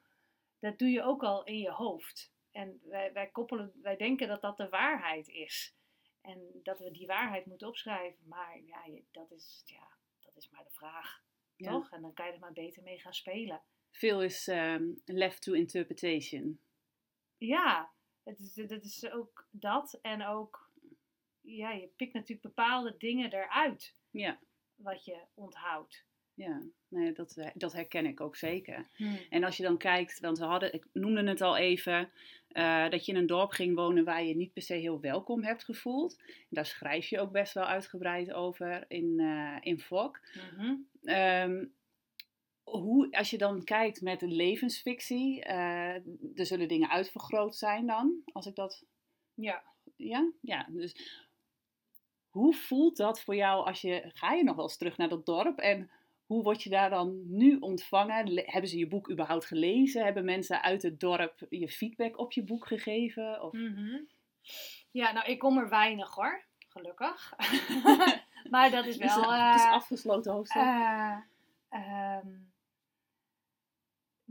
Dat 0.59 0.79
doe 0.79 0.89
je 0.89 1.01
ook 1.03 1.23
al 1.23 1.43
in 1.43 1.57
je 1.57 1.71
hoofd. 1.71 2.33
En 2.51 2.81
wij, 2.83 3.13
wij 3.13 3.27
koppelen, 3.27 3.71
wij 3.81 3.97
denken 3.97 4.27
dat 4.27 4.41
dat 4.41 4.57
de 4.57 4.69
waarheid 4.69 5.27
is. 5.27 5.75
En 6.21 6.59
dat 6.63 6.79
we 6.79 6.91
die 6.91 7.07
waarheid 7.07 7.45
moeten 7.45 7.67
opschrijven. 7.67 8.27
Maar 8.27 8.61
ja, 8.65 9.01
dat 9.11 9.31
is, 9.31 9.61
ja, 9.65 9.87
dat 10.19 10.35
is 10.35 10.49
maar 10.49 10.63
de 10.63 10.71
vraag. 10.71 11.23
Ja. 11.55 11.71
Toch? 11.71 11.91
En 11.91 12.01
dan 12.01 12.13
kan 12.13 12.25
je 12.25 12.31
er 12.31 12.39
maar 12.39 12.53
beter 12.53 12.83
mee 12.83 12.99
gaan 12.99 13.13
spelen. 13.13 13.61
Veel 13.91 14.23
is 14.23 14.47
ehm, 14.47 14.93
left 15.05 15.41
to 15.41 15.53
interpretation. 15.53 16.59
Ja, 17.37 17.91
het 18.23 18.39
is, 18.39 18.55
het 18.55 18.83
is 18.83 19.11
ook 19.11 19.47
dat. 19.51 19.99
En 20.01 20.25
ook, 20.25 20.71
ja, 21.41 21.71
je 21.71 21.87
pikt 21.87 22.13
natuurlijk 22.13 22.41
bepaalde 22.41 22.97
dingen 22.97 23.33
eruit. 23.33 23.95
Ja. 24.09 24.39
Wat 24.75 25.05
je 25.05 25.21
onthoudt. 25.33 26.05
Ja, 26.33 26.61
nee, 26.87 27.11
dat, 27.11 27.51
dat 27.53 27.73
herken 27.73 28.05
ik 28.05 28.21
ook 28.21 28.35
zeker. 28.35 28.87
Hmm. 28.95 29.19
En 29.29 29.43
als 29.43 29.57
je 29.57 29.63
dan 29.63 29.77
kijkt, 29.77 30.19
want 30.19 30.37
we 30.37 30.45
hadden, 30.45 30.73
ik 30.73 30.87
noemde 30.93 31.23
het 31.23 31.41
al 31.41 31.57
even, 31.57 32.11
eh, 32.53 32.89
dat 32.89 33.05
je 33.05 33.11
in 33.11 33.17
een 33.17 33.27
dorp 33.27 33.51
ging 33.51 33.75
wonen 33.75 34.03
waar 34.03 34.23
je 34.23 34.35
niet 34.35 34.53
per 34.53 34.61
se 34.61 34.73
heel 34.73 34.99
welkom 34.99 35.43
hebt 35.43 35.63
gevoeld. 35.63 36.21
Daar 36.49 36.65
schrijf 36.65 37.07
je 37.07 37.19
ook 37.19 37.31
best 37.31 37.53
wel 37.53 37.63
uitgebreid 37.65 38.33
over 38.33 38.85
in, 38.87 39.19
eh 39.19 39.57
in 39.59 39.79
Fok. 39.79 40.19
Mhm. 40.33 40.75
Ehm, 41.03 41.65
hoe, 42.63 43.11
als 43.11 43.29
je 43.29 43.37
dan 43.37 43.63
kijkt 43.63 44.01
met 44.01 44.19
de 44.19 44.27
levensfictie, 44.27 45.43
eh, 45.43 45.95
er 46.35 46.45
zullen 46.45 46.67
dingen 46.67 46.89
uitvergroot 46.89 47.55
zijn 47.55 47.85
dan, 47.85 48.21
als 48.25 48.45
ik 48.45 48.55
dat, 48.55 48.85
Ja. 49.33 49.63
ja, 49.95 50.31
ja, 50.41 50.67
dus 50.69 51.19
hoe 52.29 52.53
voelt 52.53 52.97
dat 52.97 53.21
voor 53.21 53.35
jou 53.35 53.65
als 53.65 53.81
je, 53.81 54.09
ga 54.13 54.33
je 54.33 54.43
nog 54.43 54.55
wel 54.55 54.65
eens 54.65 54.77
terug 54.77 54.97
naar 54.97 55.09
dat 55.09 55.25
dorp 55.25 55.59
en 55.59 55.89
hoe 56.31 56.43
word 56.43 56.63
je 56.63 56.69
daar 56.69 56.89
dan 56.89 57.21
nu 57.27 57.57
ontvangen? 57.59 58.33
Le- 58.33 58.43
Hebben 58.45 58.69
ze 58.69 58.77
je 58.77 58.87
boek 58.87 59.11
überhaupt 59.11 59.45
gelezen? 59.45 60.03
Hebben 60.03 60.25
mensen 60.25 60.61
uit 60.61 60.81
het 60.81 60.99
dorp 60.99 61.45
je 61.49 61.69
feedback 61.69 62.17
op 62.17 62.31
je 62.31 62.43
boek 62.43 62.67
gegeven? 62.67 63.41
Of, 63.41 63.53
Mhm. 63.53 63.97
Ja, 64.91 65.11
nou, 65.11 65.25
ik 65.31 65.39
kom 65.39 65.57
er 65.57 65.69
weinig 65.69 66.15
hoor, 66.15 66.43
gelukkig. 66.67 67.33
maar 68.49 68.71
dat 68.71 68.85
is 68.85 68.97
wel. 68.97 69.33
het 69.33 69.55
is 69.55 69.63
eh, 69.65 69.71
afgesloten 69.71 70.31
hoofdstuk. 70.33 70.61
eh, 70.61 71.17
ehm, 71.69 72.27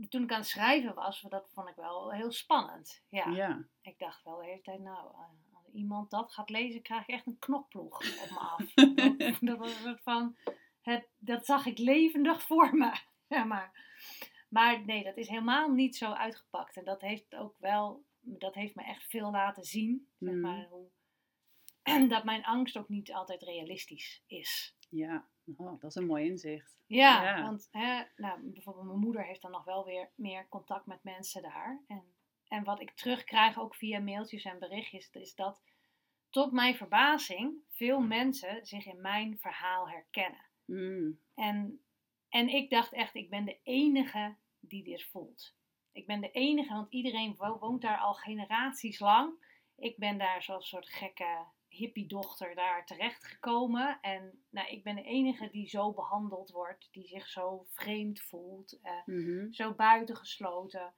toen 0.09 0.23
ik 0.23 0.31
aan 0.31 0.39
het 0.39 0.47
schrijven 0.47 0.93
was, 0.93 1.25
dat 1.29 1.49
vond 1.53 1.69
ik 1.69 1.75
wel 1.75 2.11
heel 2.11 2.31
spannend. 2.31 3.03
Ja, 3.09 3.29
ja. 3.29 3.65
ik 3.81 3.99
dacht 3.99 4.23
wel 4.23 4.37
de 4.37 4.45
hele 4.45 4.61
tijd, 4.61 4.79
nou, 4.79 5.07
eh, 5.13 5.19
als 5.53 5.67
iemand 5.73 6.09
dat 6.09 6.31
gaat 6.33 6.49
lezen, 6.49 6.81
krijg 6.81 7.01
ik 7.01 7.15
echt 7.15 7.25
een 7.27 7.39
knokploeg 7.39 7.97
op 8.23 8.29
me 8.29 8.39
af. 8.39 8.73
dat, 9.17 9.37
dat 9.41 9.57
was 9.57 9.69
een 9.75 9.81
soort 9.83 10.01
van, 10.01 10.35
het, 10.81 11.07
dat 11.17 11.45
zag 11.45 11.65
ik 11.65 11.77
levendig 11.77 12.41
voor 12.47 12.75
me. 12.75 12.91
Ja, 13.27 13.43
maar, 13.43 13.71
maar 14.49 14.85
nee, 14.85 15.03
dat 15.03 15.17
is 15.17 15.27
helemaal 15.27 15.69
niet 15.71 15.95
zo 15.95 16.11
uitgepakt. 16.11 16.77
En 16.77 16.83
dat 16.85 17.01
heeft 17.01 17.35
ook 17.35 17.55
wel, 17.59 18.03
dat 18.19 18.53
heeft 18.55 18.75
me 18.75 18.83
echt 18.83 19.03
veel 19.09 19.31
laten 19.31 19.63
zien. 19.63 20.07
Zeg 20.19 20.29
Mhm. 20.33 20.41
maar, 20.41 20.67
hoe, 20.69 20.89
dat 22.09 22.23
mijn 22.23 22.43
angst 22.45 22.77
ook 22.77 22.89
niet 22.89 23.13
altijd 23.13 23.41
realistisch 23.43 24.23
is. 24.27 24.75
ja. 24.89 25.29
Oh, 25.57 25.79
dat 25.79 25.89
is 25.89 25.95
een 25.95 26.05
mooi 26.05 26.25
inzicht. 26.25 26.75
Ja, 26.87 27.23
Ja. 27.23 27.41
want 27.41 27.67
hè, 27.71 28.03
nou, 28.15 28.39
bijvoorbeeld 28.41 28.85
mijn 28.85 28.99
moeder 28.99 29.25
heeft 29.25 29.41
dan 29.41 29.51
nog 29.51 29.63
wel 29.63 29.85
weer 29.85 30.09
meer 30.15 30.47
contact 30.49 30.85
met 30.85 31.03
mensen 31.03 31.41
daar. 31.41 31.81
En, 31.87 32.03
en 32.47 32.63
wat 32.63 32.81
ik 32.81 32.91
terugkrijg 32.91 33.59
ook 33.59 33.75
via 33.75 33.99
mailtjes 33.99 34.43
en 34.43 34.59
berichtjes, 34.59 35.09
is 35.11 35.35
dat 35.35 35.61
tot 36.29 36.51
mijn 36.51 36.75
verbazing 36.75 37.53
veel 37.69 37.99
mensen 37.99 38.65
zich 38.65 38.85
in 38.85 39.01
mijn 39.01 39.37
verhaal 39.39 39.89
herkennen. 39.89 40.45
Mm. 40.71 41.19
En, 41.35 41.81
en 42.29 42.47
ik 42.49 42.69
dacht 42.69 42.93
echt, 42.93 43.15
ik 43.15 43.29
ben 43.29 43.45
de 43.45 43.59
enige 43.63 44.35
die 44.59 44.83
dit 44.83 45.03
voelt. 45.03 45.55
Ik 45.91 46.05
ben 46.05 46.21
de 46.21 46.31
enige, 46.31 46.73
want 46.73 46.91
iedereen 46.93 47.35
wo- 47.35 47.59
woont 47.59 47.81
daar 47.81 47.97
al 47.97 48.13
generaties 48.13 48.99
lang. 48.99 49.33
Ik 49.75 49.97
ben 49.97 50.17
daar 50.17 50.43
zo'n 50.43 50.61
soort 50.61 50.89
gekke 50.89 51.45
hippiedochter 51.67 52.55
daar 52.55 52.85
terechtgekomen. 52.85 53.97
En 54.01 54.43
nou, 54.49 54.67
ik 54.67 54.83
ben 54.83 54.95
de 54.95 55.03
enige 55.03 55.49
die 55.49 55.67
zo 55.67 55.93
behandeld 55.93 56.51
wordt, 56.51 56.87
die 56.91 57.07
zich 57.07 57.27
zo 57.27 57.65
vreemd 57.69 58.21
voelt, 58.21 58.79
eh, 58.81 59.05
Mhm. 59.05 59.51
zo 59.51 59.73
buitengesloten. 59.73 60.93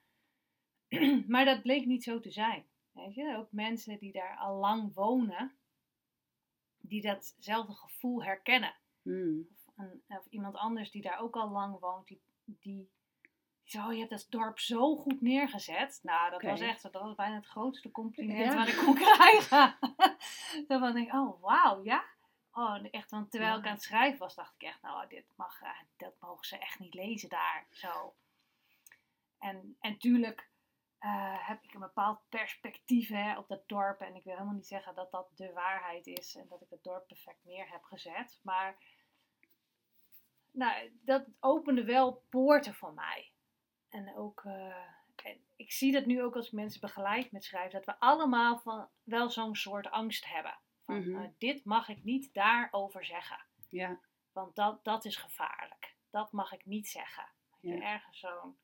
maar 1.28 1.44
dat 1.44 1.62
bleek 1.62 1.86
niet 1.86 2.02
zo 2.02 2.20
te 2.20 2.30
zijn. 2.30 2.64
Weet 2.92 3.14
je? 3.14 3.36
Ook 3.36 3.52
mensen 3.52 3.98
die 3.98 4.12
daar 4.12 4.36
al 4.36 4.58
lang 4.58 4.94
wonen, 4.94 5.56
die 6.78 7.02
datzelfde 7.02 7.72
gevoel 7.74 8.24
herkennen. 8.24 8.74
Hmm. 9.02 9.48
Of, 9.76 9.84
een, 9.84 10.02
of 10.06 10.26
iemand 10.26 10.56
anders 10.56 10.90
die 10.90 11.02
daar 11.02 11.18
ook 11.18 11.36
al 11.36 11.50
lang 11.50 11.78
woont, 11.80 12.06
die, 12.06 12.22
die 12.44 12.90
zo, 13.64 13.92
je 13.92 13.98
hebt 13.98 14.10
dat 14.10 14.26
dorp 14.28 14.58
zo 14.58 14.96
goed 14.96 15.20
neergezet. 15.20 16.00
Nou, 16.02 16.30
dat 16.30 16.42
was 16.42 16.60
echt, 16.60 16.82
dat 16.82 16.92
was 16.92 17.14
bijna 17.14 17.34
het 17.34 17.46
grootste 17.46 17.90
compliment 17.90 18.52
Ja. 18.52 18.58
wat 18.58 18.68
ik 18.68 18.76
kon 18.76 18.94
krijgen. 18.94 19.76
Dan 20.68 20.92
denk 20.92 21.06
ik, 21.06 21.14
oh 21.14 21.42
wauw, 21.42 21.84
ja? 21.84 22.04
Oh, 22.52 22.84
echt, 22.90 23.10
want 23.10 23.30
terwijl 23.30 23.58
ik 23.58 23.66
aan 23.66 23.72
het 23.72 23.82
schrijven 23.82 24.18
was, 24.18 24.34
dacht 24.34 24.54
ik 24.54 24.62
echt, 24.62 24.82
nou, 24.82 25.08
dit 25.08 25.24
mag, 25.36 25.62
eh, 25.62 25.70
dat 25.96 26.14
mogen 26.20 26.46
ze 26.46 26.58
echt 26.58 26.78
niet 26.78 26.94
lezen 26.94 27.28
daar. 27.28 27.66
Zo. 27.70 28.14
En, 29.38 29.76
en 29.80 29.98
tuurlijk 29.98 30.50
eh, 30.98 31.48
heb 31.48 31.62
ik 31.62 31.74
een 31.74 31.80
bepaald 31.80 32.20
perspectief 32.28 33.08
hè, 33.08 33.38
op 33.38 33.48
dat 33.48 33.68
dorp. 33.68 34.00
En 34.00 34.14
ik 34.14 34.24
wil 34.24 34.32
helemaal 34.32 34.54
niet 34.54 34.66
zeggen 34.66 34.94
dat 34.94 35.10
dat 35.10 35.30
de 35.34 35.52
waarheid 35.52 36.06
is 36.06 36.34
en 36.34 36.46
dat 36.48 36.62
ik 36.62 36.70
het 36.70 36.82
dorp 36.82 37.06
perfect 37.06 37.44
neer 37.44 37.70
heb 37.70 37.84
gezet. 37.84 38.40
Maar 38.42 38.76
nou, 40.54 40.90
dat 41.02 41.24
opende 41.40 41.84
wel 41.84 42.22
poorten 42.28 42.74
voor 42.74 42.94
mij. 42.94 43.32
En 43.88 44.16
ook, 44.16 44.42
eh, 44.44 44.76
en 45.24 45.38
ik 45.56 45.72
zie 45.72 45.92
dat 45.92 46.06
nu 46.06 46.22
ook 46.22 46.36
als 46.36 46.46
ik 46.46 46.52
mensen 46.52 46.80
begeleid 46.80 47.32
met 47.32 47.44
schrijven, 47.44 47.72
dat 47.72 47.84
we 47.84 48.00
allemaal 48.00 48.58
van, 48.58 48.88
wel 49.02 49.30
zo'n 49.30 49.54
soort 49.56 49.90
angst 49.90 50.26
hebben. 50.26 50.58
Van, 50.84 50.98
Mhm. 51.10 51.22
eh, 51.22 51.28
dit 51.38 51.64
mag 51.64 51.88
ik 51.88 52.04
niet 52.04 52.34
daarover 52.34 53.04
zeggen, 53.04 53.38
Ja, 53.68 54.00
want 54.32 54.54
dat, 54.54 54.84
dat 54.84 55.04
is 55.04 55.16
gevaarlijk. 55.16 55.94
Dat 56.10 56.32
mag 56.32 56.52
ik 56.52 56.64
niet 56.66 56.88
zeggen. 56.88 57.24
Ja. 57.60 57.80
ergens 57.80 58.18
zo'n... 58.18 58.56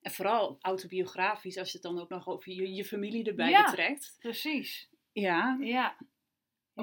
en 0.00 0.10
vooral 0.10 0.58
autobiografisch, 0.60 1.56
als 1.58 1.66
je 1.72 1.78
het 1.78 1.86
dan 1.86 2.00
ook 2.00 2.08
nog 2.08 2.28
over 2.28 2.52
je, 2.52 2.74
je 2.74 2.84
familie 2.84 3.24
erbij 3.24 3.50
Ja. 3.50 3.64
betrekt. 3.64 4.16
Precies, 4.18 4.88
Ja, 5.12 5.56
ja. 5.60 5.96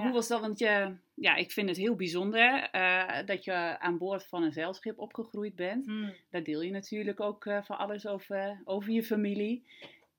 Hoe 0.02 0.12
was 0.12 0.28
dat? 0.28 0.42
Want 0.42 0.60
je, 0.60 0.96
ja, 1.14 1.36
ik 1.36 1.52
vind 1.52 1.70
het 1.70 1.78
heel 1.78 1.96
bijzonder 1.96 2.70
eh, 2.70 3.26
dat 3.26 3.44
je 3.44 3.80
aan 3.80 3.98
boord 3.98 4.28
van 4.28 4.44
een 4.44 4.52
zeilschip 4.52 5.00
opgegroeid 5.00 5.56
bent. 5.56 5.86
Hmm. 5.86 6.14
Daar 6.30 6.44
deel 6.44 6.62
je 6.62 6.72
natuurlijk 6.72 7.20
ook 7.20 7.46
eh, 7.46 7.64
van 7.64 7.78
alles 7.78 8.08
over, 8.08 8.62
over 8.64 8.92
je 8.92 9.04
familie. 9.04 9.66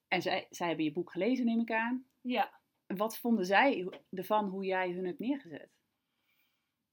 En 0.08 0.23
zij, 0.23 0.47
zij 0.50 0.66
hebben 0.66 0.85
je 0.85 0.92
boek 0.92 1.12
gelezen, 1.12 1.44
neem 1.44 1.61
ik 1.61 1.73
aan. 1.73 2.04
Ja. 2.20 2.50
Wat 2.87 3.18
vonden 3.18 3.47
zij 3.47 3.88
ervan 4.11 4.49
hoe 4.49 4.64
jij 4.64 4.90
hun 4.90 5.06
hebt 5.06 5.18
neergezet? 5.18 5.68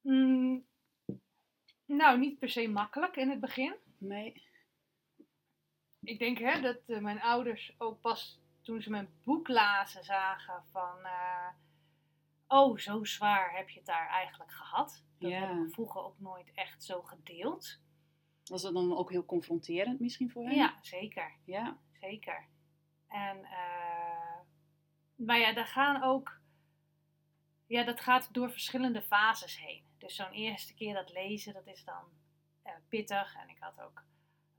Mm, 0.02 0.66
nou, 1.86 2.20
niet 2.20 2.40
per 2.40 2.50
se 2.50 2.68
makkelijk 2.68 3.16
in 3.16 3.30
het 3.30 3.40
begin. 3.40 3.76
Nee. 3.98 4.44
Ik 6.04 6.20
denk 6.20 6.38
hè, 6.38 6.62
dat 6.62 6.78
eh, 6.86 7.00
mijn 7.00 7.22
ouders 7.22 7.76
ook 7.78 8.02
pas 8.02 8.40
toen 8.62 8.82
ze 8.82 8.90
mijn 8.90 9.10
boek 9.24 9.48
lazen 9.48 10.04
zagen 10.04 10.64
van... 10.72 10.98
oh, 12.48 12.78
zo 12.78 13.04
zwaar 13.04 13.56
heb 13.56 13.70
je 13.70 13.78
het 13.78 13.88
daar 13.88 14.08
eigenlijk 14.10 14.52
gehad. 14.52 15.04
Dat 15.20 15.30
Ja. 15.32 15.40
heb 15.40 15.66
ik 15.68 15.74
vroeger 15.74 16.02
ook 16.02 16.20
nooit 16.20 16.52
echt 16.54 16.84
zo 16.84 17.02
gedeeld. 17.02 17.80
Was 18.46 18.62
dat 18.62 18.74
dan 18.74 18.98
ook 18.98 19.10
heel 19.12 19.26
confronterend 19.26 20.00
misschien 20.00 20.32
voor 20.32 20.44
hen? 20.44 20.56
Ja, 20.56 20.78
zeker. 20.82 21.36
Ja. 21.46 21.78
Zeker. 22.00 22.48
En, 23.08 23.44
eh, 23.44 24.40
maar 25.16 25.40
ja, 25.40 25.54
daar 25.54 25.66
gaan 25.68 26.04
ook, 26.04 26.40
ja, 27.68 27.84
dat 27.84 28.02
gaat 28.02 28.34
door 28.34 28.52
verschillende 28.52 29.02
fases 29.02 29.60
heen. 29.60 29.84
Dus 29.98 30.16
zo'n 30.16 30.32
eerste 30.32 30.74
keer 30.74 30.94
dat 30.94 31.12
lezen, 31.14 31.54
dat 31.54 31.68
is 31.68 31.84
dan 31.84 32.04
eh, 32.64 32.74
pittig. 32.90 33.36
En 33.36 33.50
ik 33.50 33.58
had 33.60 33.82
ook 33.82 34.04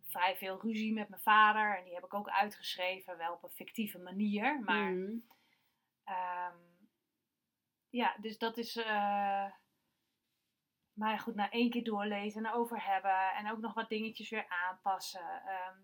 vrij 0.02 0.36
veel 0.36 0.60
ruzie 0.60 0.92
met 0.92 1.08
mijn 1.08 1.22
vader. 1.22 1.78
En 1.78 1.84
die 1.84 1.94
heb 1.94 2.04
ik 2.04 2.14
ook 2.14 2.28
uitgeschreven, 2.28 3.16
wel 3.16 3.32
op 3.32 3.42
een 3.42 3.50
fictieve 3.50 3.98
manier. 3.98 4.60
Maar 4.60 4.90
Mhm. 4.92 5.16
Ehm, 6.04 6.54
ja, 7.90 8.16
dus 8.20 8.38
dat 8.38 8.56
is. 8.58 8.76
eh 8.76 9.46
maar 10.92 11.18
goed, 11.18 11.34
na 11.34 11.50
één 11.50 11.70
keer 11.70 11.84
doorlezen 11.84 12.44
en 12.44 12.50
erover 12.50 12.84
hebben. 12.84 13.34
En 13.34 13.50
ook 13.50 13.58
nog 13.58 13.74
wat 13.74 13.88
dingetjes 13.88 14.30
weer 14.30 14.46
aanpassen. 14.48 15.42
Ehm, 15.46 15.78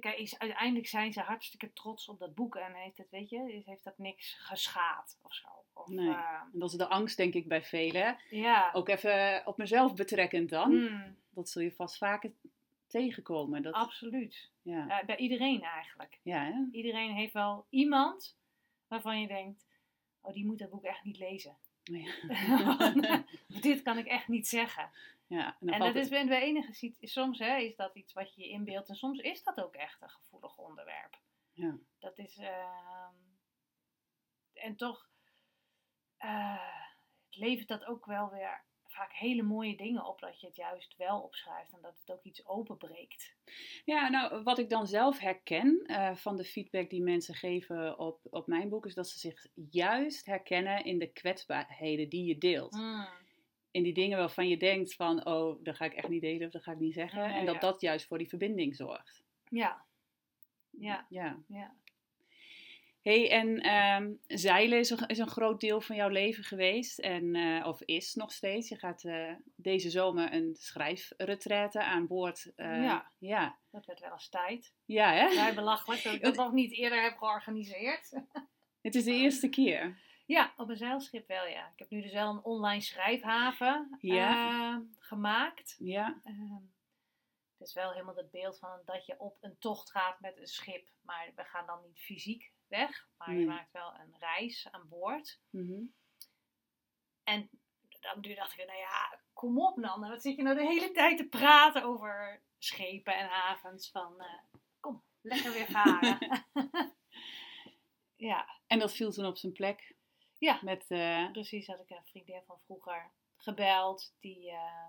kijk, 0.00 0.18
is, 0.18 0.38
uiteindelijk 0.38 0.86
zijn 0.86 1.12
ze 1.12 1.20
hartstikke 1.20 1.72
trots 1.72 2.08
op 2.08 2.18
dat 2.18 2.34
boek. 2.34 2.56
En 2.56 2.74
heeft 2.74 2.98
het, 2.98 3.10
weet 3.10 3.28
je, 3.30 3.62
heeft 3.64 3.84
dat 3.84 3.98
niks 3.98 4.34
geschaad 4.34 5.18
of 5.22 5.34
zo. 5.34 5.48
Of, 5.72 5.86
Nee. 5.88 6.08
ehm, 6.08 6.42
En 6.52 6.58
dat 6.58 6.70
is 6.70 6.76
de 6.76 6.86
angst, 6.88 7.16
denk 7.16 7.34
ik, 7.34 7.48
bij 7.48 7.62
velen. 7.62 8.18
ja. 8.30 8.70
Ook 8.72 8.88
even 8.88 9.42
op 9.46 9.56
mezelf 9.56 9.94
betrekkend 9.94 10.50
dan. 10.50 10.70
Mm, 10.74 11.16
Dat 11.30 11.48
zul 11.48 11.62
je 11.62 11.72
vast 11.72 11.96
vaker 11.98 12.32
tegenkomen. 12.86 13.62
Dat, 13.62 13.74
absoluut. 13.74 14.50
ja. 14.62 15.00
Eh, 15.00 15.06
bij 15.06 15.16
iedereen 15.16 15.62
eigenlijk. 15.62 16.18
Ja, 16.22 16.44
hè? 16.44 16.64
Iedereen 16.70 17.12
heeft 17.14 17.32
wel 17.32 17.66
iemand 17.70 18.38
waarvan 18.88 19.20
je 19.20 19.26
denkt: 19.26 19.66
oh, 20.22 20.32
die 20.32 20.46
moet 20.46 20.58
dat 20.58 20.70
boek 20.70 20.84
echt 20.84 21.04
niet 21.04 21.18
lezen. 21.18 21.56
Ja. 21.82 23.24
Dit 23.60 23.82
kan 23.82 23.98
ik 23.98 24.06
echt 24.06 24.28
niet 24.28 24.48
zeggen. 24.48 24.90
ja. 25.26 25.56
En 25.60 25.80
dat 25.80 25.94
is 25.94 26.08
bij 26.08 26.26
bij 26.26 26.42
enige 26.42 26.94
soms 27.00 27.38
hè, 27.38 27.56
is 27.56 27.76
dat 27.76 27.94
iets 27.94 28.12
wat 28.12 28.34
je 28.34 28.42
je 28.42 28.48
inbeeldt 28.48 28.88
en 28.88 28.94
soms 28.94 29.18
is 29.18 29.42
dat 29.42 29.60
ook 29.60 29.74
echt 29.74 30.02
een 30.02 30.10
gevoelig 30.10 30.58
onderwerp. 30.58 31.18
Ja. 31.52 31.78
Dat 31.98 32.18
is 32.18 32.38
ehm, 32.38 33.14
en 34.52 34.76
toch 34.76 35.08
eh, 36.16 36.82
levert 37.30 37.68
dat 37.68 37.84
ook 37.84 38.06
wel 38.06 38.30
weer 38.30 38.64
vaak 38.92 39.12
hele 39.12 39.42
mooie 39.42 39.76
dingen 39.76 40.06
op 40.06 40.20
dat 40.20 40.40
je 40.40 40.46
het 40.46 40.56
juist 40.56 40.96
wel 40.96 41.20
opschrijft 41.20 41.72
en 41.72 41.78
dat 41.82 41.98
het 42.00 42.12
ook 42.12 42.22
iets 42.22 42.46
openbreekt. 42.46 43.34
Ja, 43.84 44.08
nou, 44.08 44.42
wat 44.42 44.58
ik 44.58 44.70
dan 44.70 44.86
zelf 44.86 45.18
herken 45.18 45.82
eh, 45.86 46.14
van 46.14 46.36
de 46.36 46.44
feedback 46.44 46.90
die 46.90 47.02
mensen 47.02 47.34
geven 47.34 47.98
op, 47.98 48.20
op 48.30 48.46
mijn 48.46 48.68
boek, 48.68 48.86
is 48.86 48.94
dat 48.94 49.08
ze 49.08 49.18
zich 49.18 49.46
juist 49.70 50.26
herkennen 50.26 50.84
in 50.84 50.98
de 50.98 51.12
kwetsbaarheden 51.12 52.08
die 52.08 52.24
je 52.24 52.38
deelt. 52.38 52.72
Mm. 52.72 53.06
In 53.70 53.82
die 53.82 53.94
dingen 53.94 54.18
waarvan 54.18 54.48
je 54.48 54.56
denkt 54.56 54.94
van, 54.94 55.26
oh, 55.26 55.64
dat 55.64 55.76
ga 55.76 55.84
ik 55.84 55.94
echt 55.94 56.08
niet 56.08 56.20
delen 56.20 56.46
of 56.46 56.52
dat 56.52 56.62
ga 56.62 56.72
ik 56.72 56.78
niet 56.78 56.94
zeggen. 56.94 57.28
Nee, 57.28 57.38
en 57.38 57.46
dat 57.46 57.54
ja. 57.54 57.60
dat 57.60 57.80
juist 57.80 58.06
voor 58.06 58.18
die 58.18 58.28
verbinding 58.28 58.76
zorgt. 58.76 59.22
Ja, 59.48 59.84
ja, 60.70 61.06
Ja. 61.08 61.38
ja. 61.48 61.74
Hey, 63.02 63.30
en 63.30 63.60
ehm, 63.60 64.12
zeilen 64.26 64.78
is 64.78 64.90
een, 64.90 65.06
is 65.06 65.18
een 65.18 65.28
groot 65.28 65.60
deel 65.60 65.80
van 65.80 65.96
jouw 65.96 66.08
leven 66.08 66.44
geweest. 66.44 66.98
En, 66.98 67.34
eh, 67.34 67.66
of 67.66 67.82
is 67.82 68.14
nog 68.14 68.32
steeds. 68.32 68.68
Je 68.68 68.76
gaat 68.78 69.04
eh, 69.04 69.32
deze 69.56 69.90
zomer 69.90 70.32
een 70.32 70.56
schrijfretraite 70.58 71.82
aan 71.84 72.06
boord. 72.06 72.52
eh, 72.56 72.82
Ja. 72.82 73.10
Ja, 73.18 73.58
Dat 73.70 73.86
werd 73.86 74.00
wel 74.00 74.12
eens 74.12 74.28
tijd. 74.28 74.74
ja 74.84 75.12
hè? 75.12 75.28
Vrij 75.30 75.54
belachelijk 75.54 76.02
dat 76.02 76.12
ik 76.14 76.22
dat 76.22 76.34
nog 76.36 76.52
niet 76.52 76.72
eerder 76.72 77.02
heb 77.02 77.16
georganiseerd. 77.18 78.10
Het 78.82 78.94
is 78.94 79.04
de 79.04 79.12
eerste 79.12 79.48
keer. 79.48 79.98
Ja, 80.26 80.52
op 80.56 80.68
een 80.68 80.76
zeilschip 80.76 81.28
wel, 81.28 81.46
ja. 81.46 81.66
Ik 81.66 81.78
heb 81.78 81.90
nu 81.90 82.02
dus 82.02 82.12
wel 82.12 82.30
een 82.30 82.42
online 82.44 82.80
schrijfhaven 82.80 83.96
Ja. 84.00 84.48
eh, 84.72 84.76
gemaakt. 84.98 85.76
Ja, 85.78 86.20
Ehm, 86.24 86.54
het 87.58 87.68
is 87.68 87.74
wel 87.74 87.92
helemaal 87.92 88.16
het 88.16 88.30
beeld 88.30 88.58
van 88.58 88.80
dat 88.84 89.06
je 89.06 89.18
op 89.18 89.36
een 89.40 89.56
tocht 89.58 89.90
gaat 89.90 90.20
met 90.20 90.38
een 90.38 90.46
schip. 90.46 90.88
Maar 91.00 91.32
we 91.36 91.44
gaan 91.44 91.66
dan 91.66 91.78
niet 91.86 91.98
fysiek 92.00 92.51
weg. 92.72 93.08
Maar 93.16 93.28
Nee. 93.28 93.38
je 93.40 93.46
maakt 93.46 93.72
wel 93.72 93.94
een 93.94 94.14
reis 94.18 94.68
aan 94.70 94.88
boord. 94.88 95.40
mhm. 95.50 95.82
En 97.22 97.50
dan 98.00 98.20
dacht 98.34 98.58
ik, 98.58 98.66
nou 98.66 98.78
ja, 98.78 99.20
kom 99.32 99.60
op 99.60 99.76
Nanne. 99.76 100.08
Wat 100.08 100.22
zit 100.22 100.36
je 100.36 100.42
nou 100.42 100.56
de 100.56 100.66
hele 100.66 100.90
tijd 100.90 101.16
te 101.16 101.28
praten 101.28 101.82
over 101.82 102.42
schepen 102.58 103.16
en 103.18 103.28
havens? 103.28 103.90
Van, 103.90 104.20
eh, 104.20 104.42
kom, 104.80 105.04
lekker 105.20 105.52
weer 105.52 105.66
varen. 105.66 106.18
ja, 108.30 108.60
En 108.66 108.78
dat 108.78 108.92
viel 108.94 109.10
toen 109.12 109.26
op 109.26 109.36
zijn 109.36 109.52
plek. 109.52 109.94
Ja. 110.38 110.58
Met, 110.62 110.84
eh, 110.90 111.30
precies 111.30 111.66
had 111.66 111.80
ik 111.80 111.90
een 111.90 112.04
vriendin 112.04 112.42
van 112.46 112.60
vroeger 112.64 113.12
gebeld. 113.36 114.14
Die 114.20 114.50
eh, 114.50 114.86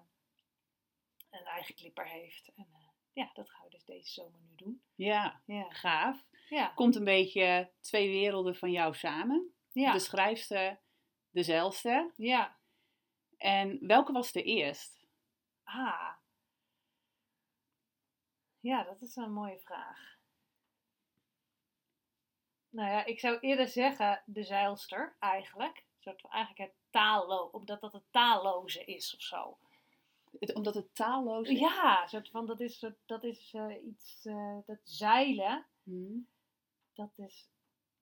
een 1.30 1.46
eigen 1.46 1.76
clipper 1.76 2.08
heeft. 2.08 2.52
En 2.56 2.68
ja, 3.14 3.30
dat 3.34 3.50
gaan 3.50 3.64
we 3.64 3.70
dus 3.70 3.86
deze 3.86 4.12
zomer 4.12 4.40
nu 4.42 4.56
doen. 4.56 4.84
ja, 4.96 5.42
Ja, 5.46 5.70
gaaf. 5.70 6.26
Ja, 6.50 6.68
Komt 6.68 6.96
een 6.96 7.04
beetje 7.04 7.72
twee 7.82 8.10
werelden 8.10 8.56
van 8.56 8.72
jou 8.72 8.94
samen. 8.96 9.54
ja. 9.72 9.92
De 9.92 10.00
schrijfster, 10.00 10.80
de 11.30 11.44
zeilster. 11.44 12.14
ja. 12.18 12.62
En 13.38 13.88
welke 13.88 14.12
was 14.12 14.32
de 14.32 14.44
eerst? 14.44 15.06
Ah. 15.64 16.12
Ja, 18.60 18.84
dat 18.84 19.02
is 19.02 19.16
een 19.16 19.34
mooie 19.34 19.60
vraag. 19.60 20.18
Nou 22.70 22.90
ja, 22.90 23.06
ik 23.06 23.20
zou 23.20 23.40
eerder 23.40 23.68
zeggen 23.68 24.24
de 24.26 24.44
zeilster 24.44 25.16
eigenlijk. 25.20 25.78
Een 25.78 26.02
soort 26.02 26.22
van 26.22 26.30
eigenlijk 26.32 26.70
het 26.72 26.80
taallo, 26.90 27.46
omdat 27.52 27.82
dat 27.82 27.94
het 27.94 28.12
taalloze 28.12 28.84
is 28.86 29.16
of 29.16 29.22
zo. 29.22 29.58
Het, 30.40 30.54
omdat 30.54 30.74
het 30.74 30.96
taalloos 30.96 31.50
is? 31.50 31.60
Ja, 31.60 32.08
soort 32.08 32.30
van, 32.30 32.46
dat 32.46 32.60
is, 32.60 32.86
dat 33.06 33.24
is 33.24 33.54
eh, 33.54 33.84
iets, 33.86 34.26
eh, 34.26 34.58
dat 34.66 34.80
zeilen, 34.84 35.68
Mhm. 35.84 36.18
Dat 36.94 37.18
is 37.18 37.50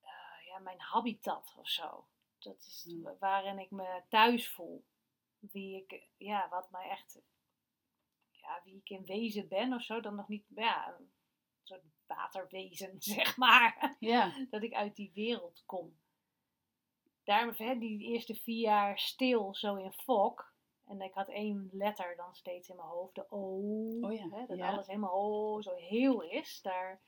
eh, 0.01 0.45
ja, 0.47 0.59
mijn 0.59 0.79
habitat 0.79 1.53
of 1.57 1.69
zo. 1.69 2.07
Dat 2.39 2.57
is 2.57 2.83
Hmm. 2.87 3.01
wa- 3.01 3.17
waarin 3.19 3.59
ik 3.59 3.71
me 3.71 4.01
thuis 4.09 4.49
voel. 4.49 4.85
Wie 5.39 5.75
ik, 5.85 6.07
ja, 6.17 6.49
wat 6.49 6.71
mij 6.71 6.89
echt, 6.89 7.21
ja, 8.31 8.61
wie 8.63 8.75
ik 8.77 8.89
in 8.89 9.05
wezen 9.05 9.47
ben 9.47 9.73
of 9.73 9.81
zo, 9.83 9.99
dan 10.01 10.15
nog 10.15 10.27
niet, 10.27 10.45
ja, 10.55 10.97
soort 11.63 11.83
waterwezen, 12.07 12.95
zeg 13.15 13.37
maar. 13.37 13.95
Ja. 13.99 14.45
Dat 14.49 14.63
ik 14.63 14.73
uit 14.73 14.95
die 14.95 15.11
wereld 15.13 15.63
kom. 15.65 15.99
Daarom, 17.23 17.53
hè, 17.57 17.77
die 17.77 17.99
eerste 17.99 18.35
vier 18.35 18.59
jaar 18.61 18.99
stil, 18.99 19.55
zo 19.55 19.75
in 19.75 19.93
fok. 19.93 20.49
En 20.85 21.01
ik 21.01 21.13
had 21.13 21.27
één 21.29 21.69
letter 21.71 22.15
dan 22.15 22.35
steeds 22.35 22.69
in 22.69 22.75
mijn 22.75 22.87
hoofd, 22.87 23.15
de 23.15 23.25
O. 23.31 23.37
Oh 24.01 24.13
ja, 24.13 24.29
Hè, 24.29 24.45
dat 24.45 24.57
ja. 24.57 24.71
alles 24.71 24.87
helemaal 24.87 25.11
oh, 25.53 25.61
zo 25.61 25.75
heel 25.75 26.21
is. 26.21 26.61
Daar, 26.61 27.01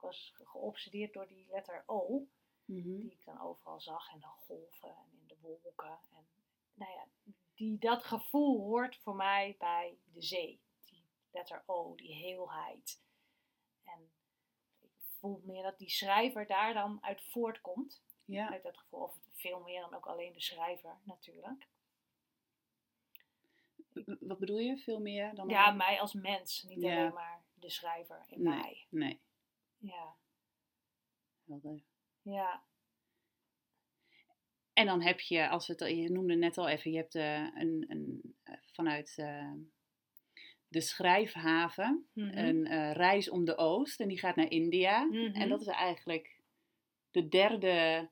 ik 0.00 0.06
was 0.06 0.32
geobsedeerd 0.44 1.12
door 1.12 1.26
die 1.26 1.46
letter 1.50 1.82
O 1.86 2.26
Mhm. 2.64 2.96
die 3.00 3.10
ik 3.10 3.24
dan 3.24 3.40
overal 3.40 3.80
zag 3.80 4.12
in 4.12 4.18
de 4.18 4.26
golven 4.26 4.88
en 4.88 5.18
in 5.20 5.26
de 5.26 5.36
wolken. 5.40 5.98
En 6.10 6.26
nou 6.74 6.90
ja, 6.92 7.06
die, 7.54 7.78
dat 7.78 8.04
gevoel 8.04 8.60
hoort 8.60 8.96
voor 8.96 9.14
mij 9.16 9.56
bij 9.58 9.98
de 10.12 10.22
zee. 10.22 10.60
Die 10.84 11.04
letter 11.30 11.62
O, 11.66 11.94
die 11.94 12.14
heelheid. 12.14 13.02
En 13.84 14.10
ik 14.80 14.90
voel 15.18 15.40
meer 15.44 15.62
dat 15.62 15.78
die 15.78 15.90
schrijver 15.90 16.46
daar 16.46 16.74
dan 16.74 16.98
uit 17.04 17.22
voortkomt. 17.22 18.02
Ja. 18.24 18.50
Uit 18.50 18.62
dat 18.62 18.78
gevoel, 18.78 19.00
of 19.00 19.18
veel 19.34 19.60
meer 19.60 19.80
dan 19.80 19.94
ook 19.94 20.06
alleen 20.06 20.32
de 20.32 20.40
schrijver 20.40 21.00
natuurlijk. 21.04 21.66
Wat 24.20 24.38
bedoel 24.38 24.58
je? 24.58 24.78
Veel 24.78 25.00
meer 25.00 25.34
dan... 25.34 25.48
Ja, 25.48 25.70
mij 25.70 26.00
als 26.00 26.12
mens, 26.12 26.62
niet 26.62 26.80
Ja. 26.80 26.96
alleen 27.00 27.12
maar 27.14 27.42
de 27.54 27.70
schrijver 27.70 28.24
in 28.26 28.42
Nee. 28.42 28.54
mij. 28.58 28.86
Nee. 28.88 29.20
Ja, 29.80 30.16
Helder. 31.46 31.82
ja, 32.22 32.62
En 34.72 34.86
dan 34.86 35.02
heb 35.02 35.20
je, 35.20 35.48
als 35.48 35.66
het, 35.66 35.80
je 35.80 36.10
noemde 36.10 36.34
net 36.34 36.58
al 36.58 36.68
even, 36.68 36.90
je 36.90 36.96
hebt 36.96 37.14
eh, 37.14 37.46
een, 37.54 37.84
een, 37.88 38.34
eh, 38.42 38.54
vanuit 38.72 39.14
eh, 39.16 39.52
de 40.68 40.80
schrijfhaven 40.80 42.08
Mhm. 42.12 42.38
een 42.38 42.92
reis 42.92 43.30
om 43.30 43.44
de 43.44 43.56
Oost 43.56 44.00
en 44.00 44.08
die 44.08 44.18
gaat 44.18 44.36
naar 44.36 44.50
India. 44.50 45.04
Mhm. 45.04 45.34
En 45.34 45.48
dat 45.48 45.60
is 45.60 45.66
eigenlijk 45.66 46.40
de 47.10 47.28
derde, 47.28 48.08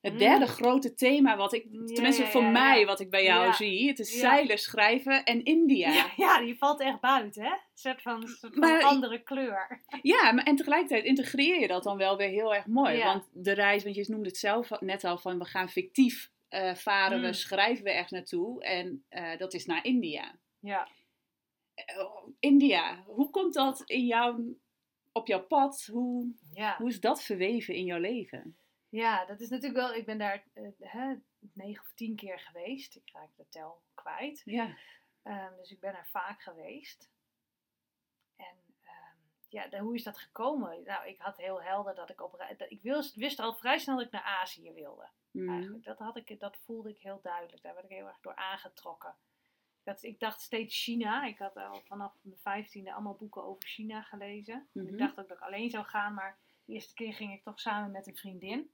het 0.00 0.12
Mm. 0.12 0.18
derde 0.18 0.46
grote 0.46 0.94
thema 0.94 1.36
wat 1.36 1.52
ik, 1.52 1.62
tenminste 1.86 2.26
voor 2.26 2.44
mij, 2.44 2.86
wat 2.86 3.00
ik 3.00 3.10
bij 3.10 3.22
jou 3.24 3.52
zie. 3.52 3.88
Het 3.88 3.98
is 3.98 4.18
zeilen, 4.18 4.58
schrijven 4.58 5.24
en 5.24 5.44
India. 5.44 5.92
ja. 5.92 6.10
ja, 6.16 6.40
die 6.40 6.58
valt 6.58 6.80
echt 6.80 7.00
buiten, 7.00 7.42
hè? 7.42 7.50
Een 7.50 7.58
soort 7.74 8.02
van, 8.02 8.22
een 8.22 8.28
soort 8.28 8.52
van 8.54 8.60
Maar- 8.60 8.82
andere 8.82 9.22
kleur. 9.22 9.82
Ja, 10.02 10.32
maar 10.32 10.44
en 10.44 10.56
tegelijkertijd 10.56 11.04
integreer 11.04 11.60
je 11.60 11.66
dat 11.66 11.82
dan 11.82 11.96
wel 11.96 12.16
weer 12.16 12.28
heel 12.28 12.54
erg 12.54 12.66
mooi. 12.66 13.02
Want 13.04 13.28
de 13.32 13.52
reis, 13.52 13.82
want 13.82 13.94
je 13.94 14.04
noemde 14.08 14.28
het 14.28 14.36
zelf 14.38 14.80
net 14.80 15.04
al 15.04 15.18
van 15.18 15.38
we 15.38 15.44
gaan 15.44 15.68
fictief 15.68 16.30
eh, 16.48 16.74
varen, 16.74 17.20
we 17.20 17.26
Mm. 17.26 17.32
schrijven 17.32 17.84
we 17.84 17.90
ergens 17.90 18.10
naartoe 18.10 18.62
en 18.64 19.04
eh, 19.08 19.38
dat 19.38 19.54
is 19.54 19.66
naar 19.66 19.84
India. 19.84 20.34
Ja. 20.60 20.88
Eh, 21.74 22.04
India, 22.40 23.02
hoe 23.06 23.30
komt 23.30 23.54
dat 23.54 23.82
in 23.86 24.06
jou, 24.06 24.56
op 25.12 25.26
jouw 25.26 25.42
pad? 25.46 25.88
Hoe, 25.92 26.32
hoe 26.78 26.88
is 26.88 27.00
dat 27.00 27.22
verweven 27.22 27.74
in 27.74 27.84
jouw 27.84 27.98
leven? 27.98 28.56
Ja, 28.90 29.24
dat 29.24 29.40
is 29.40 29.48
natuurlijk 29.48 29.80
wel. 29.80 29.94
Ik 29.94 30.06
ben 30.06 30.18
daar 30.18 30.44
eh, 30.52 30.68
hè, 30.78 31.14
negen 31.52 31.82
of 31.82 31.92
tien 31.94 32.16
keer 32.16 32.38
geweest. 32.38 32.96
Ik 32.96 33.10
raak 33.12 33.36
de 33.36 33.48
tel 33.48 33.82
kwijt. 33.94 34.42
Ja, 34.44 34.76
Ehm, 35.22 35.56
dus 35.56 35.70
ik 35.70 35.80
ben 35.80 35.94
er 35.94 36.06
vaak 36.06 36.42
geweest. 36.42 37.10
En 38.36 38.56
ehm, 38.84 39.16
ja, 39.48 39.68
de- 39.68 39.78
hoe 39.78 39.94
is 39.94 40.02
dat 40.02 40.18
gekomen? 40.18 40.82
Nou, 40.84 41.08
ik 41.08 41.20
had 41.20 41.36
heel 41.36 41.62
helder 41.62 41.94
dat 41.94 42.10
ik 42.10 42.20
op 42.20 42.44
dat 42.58 42.70
Ik 42.70 42.82
wist, 42.82 43.14
wist 43.14 43.38
al 43.38 43.54
vrij 43.54 43.78
snel 43.78 43.96
dat 43.96 44.06
ik 44.06 44.12
naar 44.12 44.22
Azië 44.22 44.72
wilde. 44.72 45.08
Mm. 45.30 45.48
Eigenlijk. 45.50 45.84
Dat, 45.84 45.98
had 45.98 46.16
ik, 46.16 46.40
dat 46.40 46.56
voelde 46.56 46.88
ik 46.90 46.98
heel 46.98 47.20
duidelijk. 47.22 47.62
Daar 47.62 47.74
werd 47.74 47.84
ik 47.90 47.96
heel 47.96 48.06
erg 48.06 48.20
door 48.20 48.34
aangetrokken. 48.34 49.14
Dat, 49.82 50.02
ik 50.02 50.20
dacht 50.20 50.40
steeds 50.40 50.82
China. 50.82 51.24
Ik 51.24 51.38
had 51.38 51.56
al 51.56 51.80
vanaf 51.84 52.14
mijn 52.22 52.38
vijftiende 52.38 52.92
allemaal 52.92 53.16
boeken 53.16 53.44
over 53.44 53.68
China 53.68 54.02
gelezen. 54.02 54.68
Mhm. 54.72 54.86
Ik 54.86 54.98
dacht 54.98 55.18
ook 55.20 55.28
dat 55.28 55.36
ik 55.36 55.42
alleen 55.42 55.70
zou 55.70 55.84
gaan, 55.84 56.14
maar 56.14 56.38
de 56.64 56.72
eerste 56.72 56.94
keer 56.94 57.14
ging 57.14 57.32
ik 57.32 57.42
toch 57.42 57.60
samen 57.60 57.90
met 57.90 58.06
een 58.06 58.16
vriendin. 58.16 58.70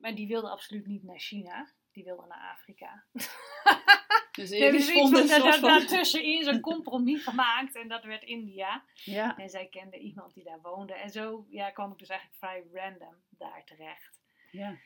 Maar 0.00 0.14
die 0.14 0.26
wilde 0.26 0.50
absoluut 0.50 0.86
niet 0.86 1.02
naar 1.02 1.18
China. 1.18 1.72
Die 1.92 2.04
wilde 2.04 2.26
naar 2.26 2.50
Afrika. 2.52 3.04
Dus 4.32 4.50
jullie 4.50 4.72
dus 4.72 4.90
iets 4.90 5.32
van, 5.36 5.60
daartussenin 5.60 6.44
zo'n 6.44 6.60
compromis 6.60 7.22
gemaakt 7.22 7.76
en 7.76 7.88
dat 7.88 8.04
werd 8.04 8.22
India. 8.22 8.84
Ja, 8.94 9.36
En 9.36 9.48
zij 9.48 9.68
kende 9.68 9.98
iemand 9.98 10.34
die 10.34 10.44
daar 10.44 10.60
woonde. 10.60 10.94
En 10.94 11.10
zo 11.10 11.46
ja, 11.48 11.70
kwam 11.70 11.92
ik 11.92 11.98
dus 11.98 12.08
eigenlijk 12.08 12.38
vrij 12.38 12.66
random 12.72 13.14
daar 13.28 13.64
terecht. 13.64 14.20
ja. 14.50 14.78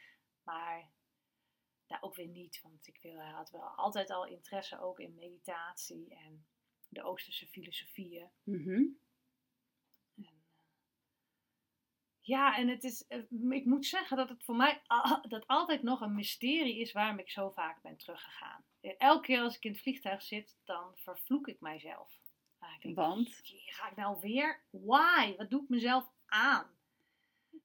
Maar 0.43 0.91
daar 1.87 2.03
ook 2.03 2.15
weer 2.15 2.29
niet, 2.29 2.61
want 2.63 2.87
ik 2.87 2.99
wil, 3.03 3.21
had 3.21 3.51
wel 3.51 3.63
altijd 3.77 4.11
al 4.11 4.27
interesse 4.27 4.81
ook 4.81 4.99
in 4.99 5.15
meditatie 5.15 6.15
en 6.15 6.47
de 6.89 7.03
Oosterse 7.03 7.47
filosofieën. 7.47 8.31
Mhm 8.43 8.83
eh, 10.17 10.27
ja, 12.27 12.57
en 12.57 12.69
het 12.69 12.85
is, 12.85 13.07
eh, 13.07 13.19
ik 13.51 13.65
moet 13.65 13.87
zeggen 13.87 14.17
dat 14.17 14.29
het 14.29 14.45
voor 14.45 14.57
mij 14.57 14.83
dat 15.29 15.47
altijd 15.47 15.83
nog 15.83 16.01
een 16.01 16.15
mysterie 16.15 16.79
is 16.79 16.93
waarom 16.93 17.19
ik 17.19 17.31
zo 17.31 17.51
vaak 17.51 17.83
ben 17.83 17.97
teruggegaan. 17.97 18.65
Eh, 18.81 18.93
Elke 18.99 19.27
keer 19.27 19.41
als 19.41 19.57
ik 19.57 19.65
in 19.65 19.71
het 19.73 19.81
vliegtuig 19.81 20.23
zit, 20.23 20.57
dan 20.65 20.97
vervloek 20.97 21.49
ik 21.49 21.61
mijzelf. 21.61 22.23
Ik 22.77 22.83
denk, 22.83 22.97
Want? 22.97 23.41
"Jee, 23.49 23.73
Ga 23.73 23.91
ik 23.91 23.97
nou 23.97 24.17
weer? 24.21 24.63
Why? 24.71 25.35
Wat 25.37 25.51
doe 25.51 25.63
ik 25.63 25.69
mezelf 25.69 26.11
aan? 26.27 26.67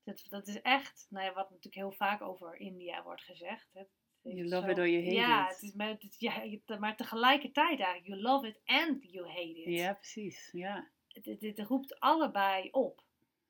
Dat, 0.03 0.25
dat 0.29 0.47
is 0.47 0.61
echt, 0.61 1.07
nou 1.09 1.25
ja, 1.25 1.33
wat 1.33 1.49
natuurlijk 1.49 1.75
heel 1.75 1.91
vaak 1.91 2.21
over 2.21 2.55
India 2.55 3.03
wordt 3.03 3.21
gezegd. 3.23 3.69
Het 3.73 3.87
You 4.21 4.47
love 4.47 4.65
zo- 4.65 4.71
it 4.71 4.77
or 4.77 4.89
you 4.89 5.03
hate 5.03 5.15
ja, 5.15 5.43
it. 5.49 5.53
Het 5.53 5.61
is, 5.63 5.73
maar, 5.73 5.87
het, 5.87 6.15
ja, 6.19 6.43
maar 6.79 6.95
tegelijkertijd 6.95 7.79
eigenlijk, 7.79 8.07
you 8.07 8.21
love 8.21 8.47
it 8.47 8.59
and 8.65 9.11
you 9.11 9.27
hate 9.27 9.61
it 9.61 9.77
Ja, 9.77 9.93
precies. 9.93 10.49
Ja. 10.51 10.89
dit, 11.07 11.39
dit 11.39 11.59
roept 11.59 11.99
allebei 11.99 12.69
op. 12.71 13.03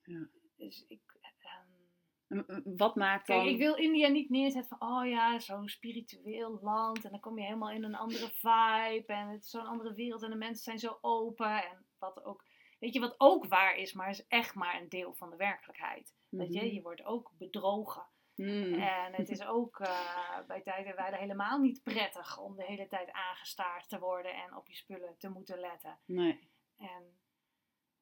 Ja. 0.03 0.27
Dus 0.59 0.85
ik, 0.87 1.01
ehm, 1.39 2.39
eh, 2.39 2.57
Wat 2.63 2.95
maakt 2.95 3.27
dan... 3.27 3.37
kijk, 3.37 3.49
ik 3.49 3.57
wil 3.57 3.75
India 3.75 4.07
niet 4.07 4.29
neerzetten 4.29 4.77
van, 4.77 4.89
oh 4.89 5.07
ja, 5.07 5.39
zo'n 5.39 5.67
spiritueel 5.69 6.59
land. 6.61 7.05
En 7.05 7.11
dan 7.11 7.19
kom 7.19 7.37
je 7.37 7.43
helemaal 7.45 7.71
in 7.71 7.83
een 7.83 7.95
andere 7.95 8.29
vibe. 8.29 9.13
En 9.13 9.27
het 9.27 9.43
is 9.43 9.49
zo'n 9.49 9.67
andere 9.67 9.93
wereld. 9.93 10.23
En 10.23 10.29
de 10.29 10.35
mensen 10.35 10.63
zijn 10.63 10.79
zo 10.79 10.97
open. 11.01 11.63
En 11.63 11.85
wat 11.97 12.23
ook, 12.23 12.45
weet 12.79 12.93
je, 12.93 12.99
wat 12.99 13.15
ook 13.17 13.45
waar 13.47 13.75
is, 13.77 13.93
maar 13.93 14.09
is 14.09 14.27
echt 14.27 14.55
maar 14.55 14.81
een 14.81 14.89
deel 14.89 15.13
van 15.13 15.29
de 15.29 15.35
werkelijkheid. 15.35 16.15
Weet 16.29 16.53
je, 16.53 16.59
Mhm. 16.65 16.73
je 16.73 16.81
wordt 16.81 17.03
ook 17.03 17.31
bedrogen. 17.37 18.07
Mm. 18.35 18.73
En 18.73 19.13
het 19.13 19.29
is 19.29 19.45
ook 19.45 19.79
eh, 19.79 20.39
bij 20.47 20.61
tijd 20.61 20.85
en 20.85 20.95
wijle 20.95 21.17
helemaal 21.17 21.59
niet 21.59 21.83
prettig 21.83 22.37
om 22.37 22.55
de 22.55 22.63
hele 22.65 22.87
tijd 22.87 23.11
aangestaard 23.11 23.89
te 23.89 23.99
worden 23.99 24.33
en 24.33 24.55
op 24.55 24.67
je 24.67 24.75
spullen 24.75 25.17
te 25.17 25.29
moeten 25.29 25.59
letten. 25.59 25.99
Nee. 26.05 26.49
En, 26.77 27.19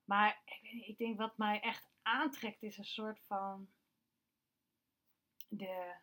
maar 0.04 0.41
ik, 0.46 0.60
weet 0.62 0.74
niet, 0.74 0.88
ik 0.88 0.98
denk 0.98 1.17
wat 1.17 1.38
mij 1.38 1.60
echt 1.60 1.89
aantrekt 2.08 2.63
is 2.63 2.78
een 2.78 2.86
soort 2.86 3.20
van 3.28 3.70
de, 5.48 5.96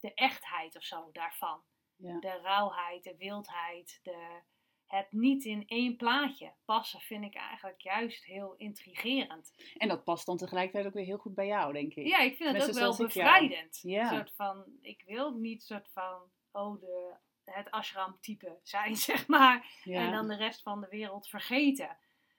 de 0.00 0.14
echtheid 0.14 0.76
of 0.76 0.84
zo 0.84 1.10
daarvan. 1.12 1.62
Ja. 1.96 2.20
De 2.20 2.40
rauwheid, 2.42 3.04
de 3.04 3.16
wildheid, 3.16 4.00
de, 4.02 4.42
het 4.86 5.12
niet 5.12 5.44
in 5.44 5.66
één 5.66 5.96
plaatje 5.96 6.52
passen 6.64 7.00
vind 7.00 7.24
ik 7.24 7.34
eigenlijk 7.34 7.80
juist 7.80 8.24
heel 8.24 8.54
intrigerend. 8.56 9.54
En 9.76 9.88
dat 9.88 10.04
past 10.04 10.26
dan 10.26 10.36
tegelijkertijd 10.36 10.86
ook 10.86 10.92
weer 10.92 11.04
heel 11.04 11.18
goed 11.18 11.34
bij 11.34 11.46
jou, 11.46 11.72
denk 11.72 11.94
ik. 11.94 12.06
Ja, 12.06 12.20
ik 12.20 12.36
vind 12.36 12.56
het 12.56 12.68
ook 12.68 12.74
wel 12.74 12.96
bevrijdend. 12.96 13.78
Ja. 13.82 14.02
Een 14.02 14.16
soort 14.16 14.34
van, 14.34 14.64
ik 14.80 15.02
wil 15.06 15.32
niet 15.34 15.62
soort 15.62 15.88
van, 15.92 16.30
oh, 16.50 16.80
de, 16.80 17.16
het 17.44 17.70
ashram 17.70 18.20
type 18.20 18.58
zijn, 18.62 18.96
zeg 19.10 19.26
maar. 19.26 19.80
Ja. 19.84 20.06
En 20.06 20.12
dan 20.12 20.28
de 20.28 20.36
rest 20.36 20.62
van 20.62 20.80
de 20.80 20.88
wereld 20.88 21.28
vergeten. 21.28 21.98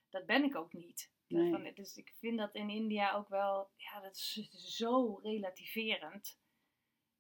Dat 0.10 0.26
ben 0.26 0.44
ik 0.44 0.56
ook 0.56 0.74
niet. 0.74 1.13
Nee. 1.34 1.52
Van, 1.52 1.72
dus 1.74 1.98
ik 1.98 2.14
vind 2.20 2.38
dat 2.38 2.56
in 2.56 2.70
India 2.70 3.14
ook 3.14 3.30
wel, 3.30 3.70
ja, 3.76 4.00
dat 4.02 4.16
is 4.16 4.50
zo 4.78 5.20
relativerend. 5.24 6.38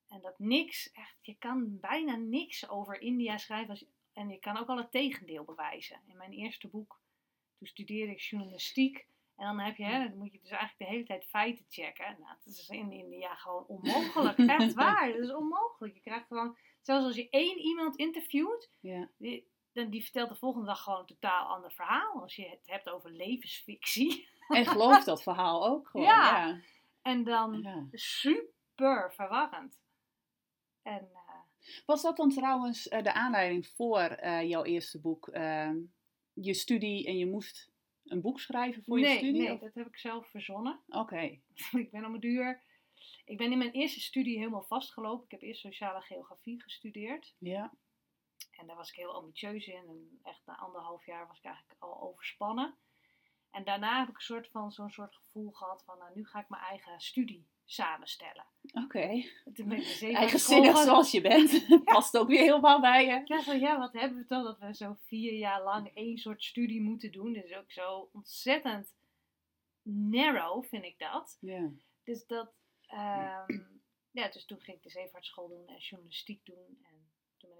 En 0.07 0.21
dat 0.21 0.39
niks, 0.39 0.91
echt, 0.91 1.17
je 1.21 1.35
kan 1.37 1.79
bijna 1.79 2.15
niks 2.15 2.69
over 2.69 3.01
India 3.01 3.37
schrijven. 3.37 3.69
Als, 3.69 3.85
en 4.13 4.29
je 4.29 4.39
kan 4.39 4.57
ook 4.57 4.67
al 4.67 4.77
het 4.77 4.91
tegendeel 4.91 5.43
bewijzen. 5.43 6.01
In 6.05 6.17
mijn 6.17 6.31
eerste 6.31 6.67
boek, 6.67 7.01
toen 7.57 7.67
studeerde 7.67 8.11
ik 8.11 8.19
journalistiek. 8.19 9.07
En 9.35 9.45
dan 9.45 9.59
heb 9.59 9.75
je, 9.75 9.83
hè, 9.83 10.07
dan 10.09 10.17
moet 10.17 10.31
je 10.31 10.39
dus 10.39 10.49
eigenlijk 10.49 10.79
de 10.79 10.95
hele 10.95 11.05
tijd 11.05 11.25
feiten 11.25 11.65
checken. 11.67 12.15
Nou, 12.19 12.35
dat 12.43 12.53
is 12.53 12.69
in 12.69 12.91
India 12.91 13.35
gewoon 13.35 13.65
onmogelijk. 13.65 14.37
Echt 14.37 14.73
waar, 14.83 15.11
dat 15.13 15.23
is 15.23 15.33
onmogelijk. 15.33 15.93
Je 15.93 16.01
krijgt 16.01 16.27
gewoon, 16.27 16.57
zelfs 16.81 17.05
als 17.05 17.15
je 17.15 17.29
één 17.29 17.57
iemand 17.57 17.95
interviewt, 17.97 18.69
Ja. 18.79 19.09
die, 19.17 19.51
dan, 19.73 19.89
die 19.89 20.03
vertelt 20.03 20.29
de 20.29 20.35
volgende 20.35 20.65
dag 20.67 20.81
gewoon 20.83 20.99
een 20.99 21.05
totaal 21.05 21.47
ander 21.55 21.71
verhaal. 21.71 22.21
Als 22.21 22.35
je 22.35 22.49
het 22.49 22.61
hebt 22.65 22.89
over 22.89 23.11
levensfictie. 23.11 24.27
En 24.47 24.65
geloof 24.65 25.03
dat 25.03 25.23
verhaal 25.23 25.65
ook 25.67 25.87
gewoon. 25.87 26.05
Ja. 26.05 26.47
Ja. 26.47 26.59
En 27.01 27.23
dan 27.23 27.61
Ja. 27.61 27.87
super 27.91 29.13
verwarrend. 29.13 29.79
En 30.81 31.09
eh, 31.13 31.19
Was 31.85 32.01
dat 32.01 32.17
dan 32.17 32.29
trouwens 32.29 32.87
eh, 32.87 33.03
de 33.03 33.13
aanleiding 33.13 33.67
voor 33.67 33.99
eh, 33.99 34.49
jouw 34.49 34.63
eerste 34.63 34.99
boek? 34.99 35.29
je 36.35 36.53
studie 36.53 37.07
en 37.07 37.17
je 37.17 37.25
moest 37.25 37.71
een 38.03 38.21
boek 38.21 38.39
schrijven 38.39 38.83
voor 38.83 38.99
je 38.99 39.05
nee, 39.05 39.17
studie? 39.17 39.41
nee, 39.41 39.51
of- 39.53 39.59
dat 39.59 39.73
heb 39.73 39.87
ik 39.87 39.97
zelf 39.97 40.27
verzonnen. 40.29 40.79
Oké. 40.87 41.21
ik 41.83 41.91
ben 41.91 42.05
om 42.05 42.13
het 42.13 42.21
duur. 42.21 42.63
Ik 43.25 43.37
ben 43.37 43.51
in 43.51 43.57
mijn 43.57 43.71
eerste 43.71 43.99
studie 43.99 44.37
helemaal 44.37 44.63
vastgelopen. 44.63 45.25
Ik 45.25 45.31
heb 45.31 45.41
eerst 45.41 45.61
sociale 45.61 46.01
geografie 46.01 46.61
gestudeerd. 46.61 47.35
Ja. 47.37 47.73
En 48.57 48.67
daar 48.67 48.75
was 48.75 48.89
ik 48.89 48.95
heel 48.95 49.13
ambitieus 49.13 49.67
in. 49.67 49.87
En 49.87 50.19
echt 50.23 50.41
na 50.45 50.57
anderhalf 50.57 51.05
jaar 51.05 51.27
was 51.27 51.37
ik 51.37 51.45
eigenlijk 51.45 51.81
al 51.81 52.01
overspannen. 52.01 52.75
En 53.51 53.63
daarna 53.63 53.99
heb 53.99 54.09
ik 54.09 54.15
een 54.15 54.21
soort 54.21 54.49
van 54.49 54.71
zo'n 54.71 54.89
soort 54.89 55.15
gevoel 55.15 55.51
gehad 55.51 55.83
van, 55.83 55.97
nou, 55.97 56.11
nu 56.15 56.25
ga 56.25 56.39
ik 56.39 56.49
mijn 56.49 56.63
eigen 56.63 56.99
studie 56.99 57.47
samenstellen. 57.65 58.45
Oké. 58.83 59.23
Zeven 59.53 60.15
Eigenzinnig 60.15 60.77
zoals 60.77 61.11
je 61.11 61.21
bent. 61.21 61.67
Past 61.83 62.17
ook 62.17 62.27
weer 62.27 62.39
helemaal 62.39 62.81
bij 62.81 63.05
je. 63.05 63.21
Ja, 63.25 63.53
ja, 63.53 63.79
wat 63.79 63.93
hebben 63.93 64.17
we 64.17 64.25
toch 64.25 64.43
dat 64.43 64.59
we 64.59 64.75
zo 64.75 64.97
vier 65.01 65.33
jaar 65.33 65.63
lang 65.63 65.91
één 65.93 66.17
soort 66.17 66.43
studie 66.43 66.81
moeten 66.81 67.11
doen. 67.11 67.33
Dat 67.33 67.43
is 67.43 67.55
ook 67.55 67.71
zo 67.71 68.09
ontzettend 68.13 68.93
narrow, 69.83 70.63
vind 70.63 70.83
ik 70.83 70.99
dat. 70.99 71.37
Ja. 71.41 71.69
Dus 72.03 72.27
dat, 72.27 72.51
ehm, 72.87 73.59
ja, 74.11 74.29
dus 74.29 74.45
toen 74.45 74.59
ging 74.59 74.77
ik 74.77 74.83
de 74.83 74.89
zeevaartschool 74.89 75.47
doen 75.47 75.67
en 75.67 75.77
journalistiek 75.77 76.45
doen. 76.45 76.83
En 76.83 76.92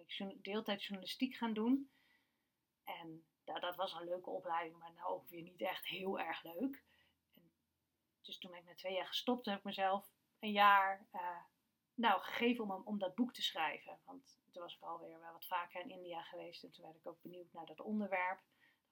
ik 0.06 0.44
deeltijd 0.44 0.84
journalistiek 0.84 1.36
gaan 1.36 1.54
doen. 1.54 1.92
En 2.84 3.26
ja, 3.44 3.60
dat 3.60 3.76
was 3.76 3.94
een 3.94 4.04
leuke 4.04 4.30
opleiding, 4.30 4.78
maar 4.78 4.94
nou 4.94 5.08
ook 5.08 5.28
weer 5.28 5.42
niet 5.42 5.62
echt 5.62 5.88
heel 5.88 6.20
erg 6.20 6.44
leuk. 6.44 6.84
En 7.34 7.52
dus 8.22 8.38
toen 8.38 8.52
ben 8.52 8.60
ik 8.60 8.66
na 8.66 8.76
twee 8.76 8.94
jaar 8.94 9.08
gestopt, 9.08 9.46
heb 9.46 9.58
ik 9.58 9.64
mezelf 9.64 10.12
een 10.40 10.52
jaar 10.52 11.08
eh, 11.12 11.44
nou, 11.94 12.22
gegeven 12.22 12.64
om, 12.64 12.82
om 12.86 13.00
dat 13.00 13.16
boek 13.16 13.34
te 13.34 13.42
schrijven. 13.42 14.00
Want 14.06 14.42
toen 14.52 14.62
was 14.62 14.76
ik 14.76 14.82
alweer 14.82 15.20
wat 15.32 15.46
vaker 15.46 15.82
in 15.82 15.90
India 15.90 16.22
geweest 16.22 16.64
en 16.64 16.72
toen 16.72 16.86
werd 16.86 16.98
ik 16.98 17.08
ook 17.08 17.22
benieuwd 17.22 17.54
naar 17.54 17.66
dat 17.66 17.82
onderwerp. 17.82 18.42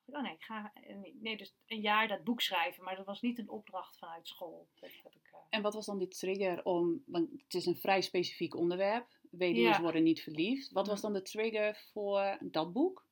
Dacht 0.05 0.07
ik, 0.07 0.15
oh 0.15 0.21
nee, 0.21 0.33
ik 0.33 0.43
ga 0.43 0.71
eh, 0.73 1.13
nee, 1.13 1.37
dus 1.37 1.55
een 1.65 1.81
jaar 1.81 2.07
dat 2.07 2.23
boek 2.23 2.41
schrijven, 2.41 2.83
maar 2.83 2.95
dat 2.95 3.05
was 3.05 3.21
niet 3.21 3.39
een 3.39 3.49
opdracht 3.49 3.97
vanuit 3.97 4.27
school. 4.27 4.69
Dat 4.79 4.91
heb 5.03 5.13
ik, 5.13 5.29
eh, 5.31 5.39
En 5.49 5.61
wat 5.61 5.73
was 5.73 5.85
dan 5.85 5.97
die 5.97 6.07
trigger 6.07 6.63
om, 6.63 7.03
want 7.05 7.29
het 7.31 7.53
is 7.53 7.65
een 7.65 7.77
vrij 7.77 8.01
specifiek 8.01 8.55
onderwerp. 8.55 9.19
Weduws 9.31 9.75
Ja. 9.75 9.81
worden 9.81 10.03
niet 10.03 10.21
verliefd. 10.21 10.71
Wat 10.71 10.87
was 10.87 11.01
dan 11.01 11.13
de 11.13 11.21
trigger 11.21 11.87
voor 11.91 12.37
dat 12.41 12.73
boek? 12.73 13.05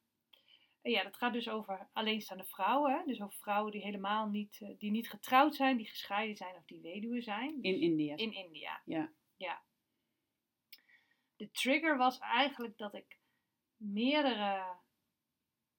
Ja, 0.81 1.03
dat 1.03 1.17
gaat 1.17 1.33
dus 1.33 1.49
over 1.49 1.89
alleenstaande 1.93 2.43
vrouwen. 2.45 2.97
hè. 2.97 3.03
Dus 3.05 3.21
over 3.21 3.37
vrouwen 3.37 3.71
die 3.71 3.81
helemaal 3.81 4.27
niet, 4.27 4.57
eh, 4.61 4.77
die 4.77 4.91
niet 4.91 5.09
getrouwd 5.09 5.55
zijn, 5.55 5.77
die 5.77 5.87
gescheiden 5.87 6.35
zijn 6.35 6.55
of 6.55 6.65
die 6.65 6.81
weduwe 6.81 7.21
zijn. 7.21 7.61
In 7.61 7.79
India. 7.81 8.15
In 8.15 8.33
India. 8.33 8.81
Ja. 8.85 9.11
ja. 9.37 9.61
De 11.35 11.51
trigger 11.51 11.97
was 11.97 12.19
eigenlijk 12.19 12.77
dat 12.77 12.93
ik 12.93 13.17
meerdere 13.75 14.63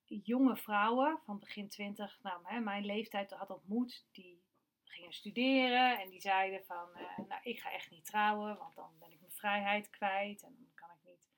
jonge 0.05 0.57
vrouwen 0.57 1.18
van 1.24 1.38
begin 1.38 1.68
twintig, 1.68 2.18
nou 2.22 2.40
hè, 2.44 2.61
mijn 2.61 2.85
leeftijd 2.85 3.31
had 3.31 3.50
ontmoet, 3.50 4.07
die 4.12 4.42
gingen 4.85 5.12
studeren 5.12 5.98
en 6.00 6.11
die 6.11 6.20
zeiden 6.20 6.64
van, 6.64 6.88
eh, 6.94 7.18
nou 7.29 7.40
ik 7.42 7.61
ga 7.61 7.72
echt 7.72 7.90
niet 7.90 8.05
trouwen, 8.05 8.57
want 8.59 8.74
dan 8.74 8.90
ben 8.98 9.12
ik 9.12 9.19
vrijheid 9.40 9.90
kwijt 9.90 10.42
en 10.42 10.55
dan 10.59 10.70
kan 10.74 10.88
ik 10.90 11.09
niet 11.11 11.29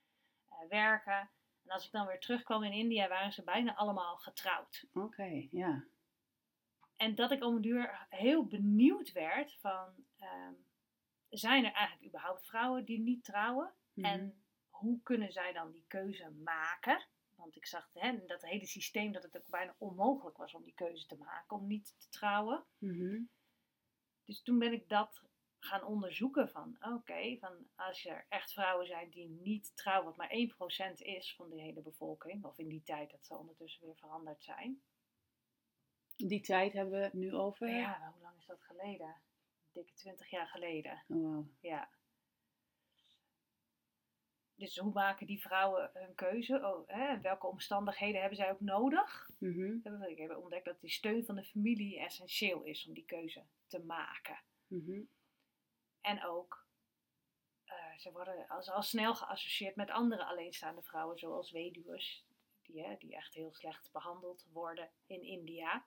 eh, 0.49 0.69
werken. 0.69 1.31
En 1.65 1.71
als 1.71 1.87
ik 1.87 1.93
dan 1.93 2.07
weer 2.07 2.21
terugkwam 2.21 2.63
in 2.63 2.73
India, 2.73 3.09
waren 3.09 3.33
ze 3.33 3.43
bijna 3.43 3.75
allemaal 3.75 4.17
getrouwd. 4.17 4.85
Oké, 4.93 5.47
ja. 5.51 5.85
En 6.97 7.15
dat 7.15 7.31
ik 7.31 7.45
om 7.45 7.55
een 7.55 7.63
duur 7.63 8.07
heel 8.09 8.47
benieuwd 8.47 9.13
werd 9.13 9.57
van, 9.61 9.95
ehm, 10.19 10.53
zijn 11.29 11.65
er 11.65 11.73
eigenlijk 11.73 12.09
überhaupt 12.09 12.47
vrouwen 12.47 12.85
die 12.85 13.01
niet 13.01 13.25
trouwen? 13.25 13.73
Mhm. 13.93 14.07
En 14.07 14.45
hoe 14.69 15.03
kunnen 15.03 15.33
zij 15.33 15.53
dan 15.53 15.71
die 15.71 15.85
keuze 15.87 16.31
maken? 16.31 17.07
Want 17.35 17.57
ik 17.57 17.67
zag 17.67 17.91
hè, 17.93 18.25
dat 18.27 18.43
hele 18.43 18.67
systeem 18.67 19.13
dat 19.13 19.23
het 19.23 19.37
ook 19.37 19.49
bijna 19.49 19.75
onmogelijk 19.79 20.37
was 20.37 20.55
om 20.55 20.65
die 20.65 20.75
keuze 20.75 21.07
te 21.07 21.17
maken, 21.17 21.57
om 21.57 21.67
niet 21.67 21.95
te 21.99 22.09
trouwen. 22.09 22.65
Mhm. 22.79 23.23
Dus 24.25 24.43
toen 24.43 24.59
ben 24.59 24.73
ik 24.73 24.89
dat 24.89 25.23
gaan 25.65 25.85
onderzoeken 25.85 26.49
van, 26.49 26.77
oké, 26.81 27.37
van 27.39 27.67
als 27.75 28.05
er 28.05 28.27
echt 28.29 28.53
vrouwen 28.53 28.87
zijn 28.87 29.11
die 29.11 29.29
niet 29.29 29.77
trouwen, 29.77 30.07
wat 30.07 30.17
maar 30.17 30.31
1% 30.93 30.95
is 30.95 31.35
van 31.35 31.51
de 31.51 31.61
hele 31.61 31.81
bevolking, 31.81 32.45
of 32.45 32.59
in 32.59 32.69
die 32.69 32.83
tijd, 32.83 33.11
dat 33.11 33.25
zal 33.27 33.39
ondertussen 33.39 33.85
weer 33.85 33.97
veranderd 33.97 34.43
zijn. 34.43 34.83
Die 36.17 36.41
tijd 36.41 36.73
hebben 36.73 36.99
we 36.99 37.05
het 37.05 37.13
nu 37.13 37.35
over. 37.35 37.69
Ja, 37.69 38.13
hoe 38.13 38.23
lang 38.23 38.39
is 38.39 38.47
dat 38.47 38.63
geleden? 38.63 39.17
Dikke 39.73 39.93
20 39.93 40.31
jaar 40.31 40.47
geleden. 40.47 41.05
Oh, 41.09 41.17
wow. 41.17 41.47
Ja. 41.61 41.89
Dus 44.55 44.77
hoe 44.77 44.93
maken 44.93 45.27
die 45.27 45.41
vrouwen 45.41 45.91
hun 45.93 46.15
keuze? 46.15 46.55
Oh, 46.55 46.89
hè, 46.89 47.21
welke 47.21 47.47
omstandigheden 47.47 48.21
hebben 48.21 48.39
zij 48.39 48.51
ook 48.51 48.61
nodig? 48.61 49.31
Mhm. 49.39 50.05
Ik 50.09 50.19
heb 50.19 50.37
ontdekt 50.37 50.65
dat 50.65 50.81
die 50.81 50.91
steun 50.91 51.25
van 51.25 51.35
de 51.35 51.45
familie 51.45 51.99
essentieel 51.99 52.63
is 52.63 52.87
om 52.87 52.95
die 52.95 53.05
keuze 53.05 53.45
te 53.67 53.85
maken. 53.85 54.41
Mhm. 54.67 55.01
En 56.03 56.25
ook, 56.25 56.67
eh, 57.65 57.99
ze 57.99 58.13
worden 58.13 58.49
al, 58.49 58.71
al 58.71 58.83
snel 58.83 59.15
geassocieerd 59.15 59.77
met 59.77 59.91
andere 59.91 60.25
alleenstaande 60.25 60.83
vrouwen, 60.83 61.19
zoals 61.19 61.51
weduwen, 61.51 62.03
die, 62.63 62.83
hè, 62.83 62.97
die 62.99 63.15
echt 63.15 63.35
heel 63.35 63.53
slecht 63.53 63.93
behandeld 63.93 64.47
worden 64.53 64.91
in 65.07 65.23
India. 65.23 65.85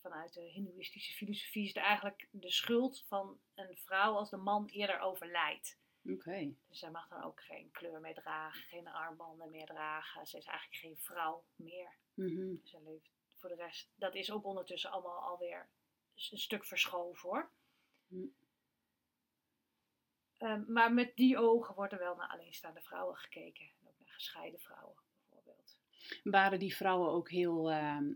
Vanuit 0.00 0.32
de 0.32 0.40
Hindoeïstische 0.40 1.12
filosofie 1.12 1.62
is 1.62 1.74
het 1.74 1.82
eigenlijk 1.82 2.28
de 2.30 2.50
schuld 2.50 3.04
van 3.06 3.40
een 3.54 3.76
vrouw 3.76 4.14
als 4.14 4.30
de 4.30 4.36
man 4.36 4.66
eerder 4.66 5.00
overlijdt. 5.00 5.78
Oké. 6.08 6.54
Dus 6.68 6.78
zij 6.78 6.90
mag 6.90 7.08
dan 7.08 7.22
ook 7.22 7.42
geen 7.42 7.70
kleur 7.70 8.00
meer 8.00 8.14
dragen, 8.14 8.62
geen 8.62 8.88
armbanden 8.88 9.50
meer 9.50 9.66
dragen. 9.66 10.26
Ze 10.26 10.36
is 10.36 10.44
eigenlijk 10.44 10.80
geen 10.80 10.96
vrouw 10.96 11.44
meer. 11.56 11.96
Mhm. 12.14 12.56
Ze 12.62 12.80
leeft 12.82 13.10
voor 13.34 13.48
de 13.48 13.54
rest. 13.54 13.92
Dat 13.94 14.14
is 14.14 14.30
ook 14.30 14.44
ondertussen 14.44 14.90
allemaal 14.90 15.22
alweer 15.22 15.68
een 16.14 16.38
stuk 16.38 16.64
verschoven 16.64 17.28
hoor. 17.28 17.50
Hm. 18.08 18.26
Ehm, 20.44 20.62
maar 20.66 20.92
met 20.92 21.16
die 21.16 21.38
ogen 21.38 21.74
wordt 21.74 21.92
er 21.92 21.98
wel 21.98 22.14
naar 22.16 22.28
alleenstaande 22.28 22.80
vrouwen 22.80 23.16
gekeken. 23.16 23.64
En 23.64 23.88
ook 23.88 23.98
naar 23.98 24.14
gescheiden 24.14 24.60
vrouwen 24.60 24.96
bijvoorbeeld. 25.18 25.78
Waren 26.22 26.58
die 26.58 26.76
vrouwen 26.76 27.10
ook 27.10 27.30
heel 27.30 27.70
ehm, 27.70 28.12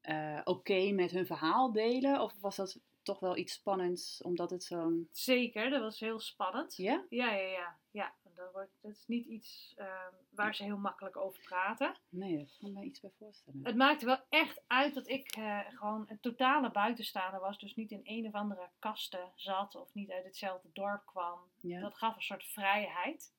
eh, 0.00 0.40
oké 0.44 0.90
met 0.92 1.10
hun 1.10 1.26
verhaal 1.26 1.72
delen? 1.72 2.20
Of 2.20 2.40
was 2.40 2.56
dat 2.56 2.80
toch 3.02 3.20
wel 3.20 3.36
iets 3.36 3.52
spannends, 3.52 4.22
omdat 4.22 4.50
het 4.50 4.64
zo'n... 4.64 5.08
Zeker, 5.12 5.70
dat 5.70 5.80
was 5.80 6.00
heel 6.00 6.20
spannend. 6.20 6.76
Ja? 6.76 7.06
Ja, 7.08 7.32
ja, 7.32 7.48
ja. 7.48 7.78
ja. 7.90 8.14
Dat, 8.42 8.52
wordt, 8.52 8.78
dat 8.80 8.90
is 8.90 9.04
niet 9.06 9.26
iets 9.26 9.72
ehm, 9.76 10.12
waar 10.30 10.54
ze 10.54 10.62
heel 10.64 10.76
makkelijk 10.78 11.16
over 11.16 11.42
praten. 11.42 11.96
Nee, 12.08 12.36
daar 12.36 12.46
kan 12.60 12.68
ik 12.68 12.74
me 12.76 12.84
iets 12.84 13.00
bij 13.00 13.10
voorstellen. 13.18 13.60
Het 13.64 13.76
maakte 13.76 14.04
wel 14.04 14.20
echt 14.28 14.62
uit 14.66 14.94
dat 14.94 15.08
ik 15.08 15.36
eh, 15.36 15.60
gewoon 15.68 16.04
een 16.08 16.20
totale 16.20 16.70
buitenstaander 16.70 17.40
was. 17.40 17.58
Dus 17.58 17.74
niet 17.74 17.90
in 17.90 18.00
een 18.04 18.26
of 18.26 18.32
andere 18.32 18.70
kasten 18.78 19.32
zat 19.34 19.74
of 19.74 19.94
niet 19.94 20.10
uit 20.10 20.24
hetzelfde 20.24 20.68
dorp 20.72 21.06
kwam. 21.06 21.50
Ja. 21.60 21.80
Dat 21.80 21.94
gaf 21.98 22.16
een 22.16 22.22
soort 22.22 22.44
vrijheid. 22.44 23.34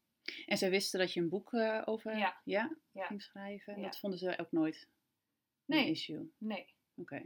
En 0.46 0.58
zij 0.58 0.70
wisten 0.70 1.00
dat 1.00 1.14
je 1.14 1.20
een 1.20 1.30
boek 1.30 1.54
eh, 1.54 1.82
over 1.86 2.18
Ja. 2.18 2.42
Ja, 2.44 2.76
Ja. 2.92 3.06
ging 3.06 3.22
schrijven. 3.22 3.82
Dat 3.82 4.00
vonden 4.00 4.20
ze 4.20 4.38
ook 4.40 4.52
nooit 4.52 4.76
een 5.66 5.76
Nee. 5.76 5.90
issue. 5.90 6.34
Nee. 6.38 6.74
Oké. 6.96 7.24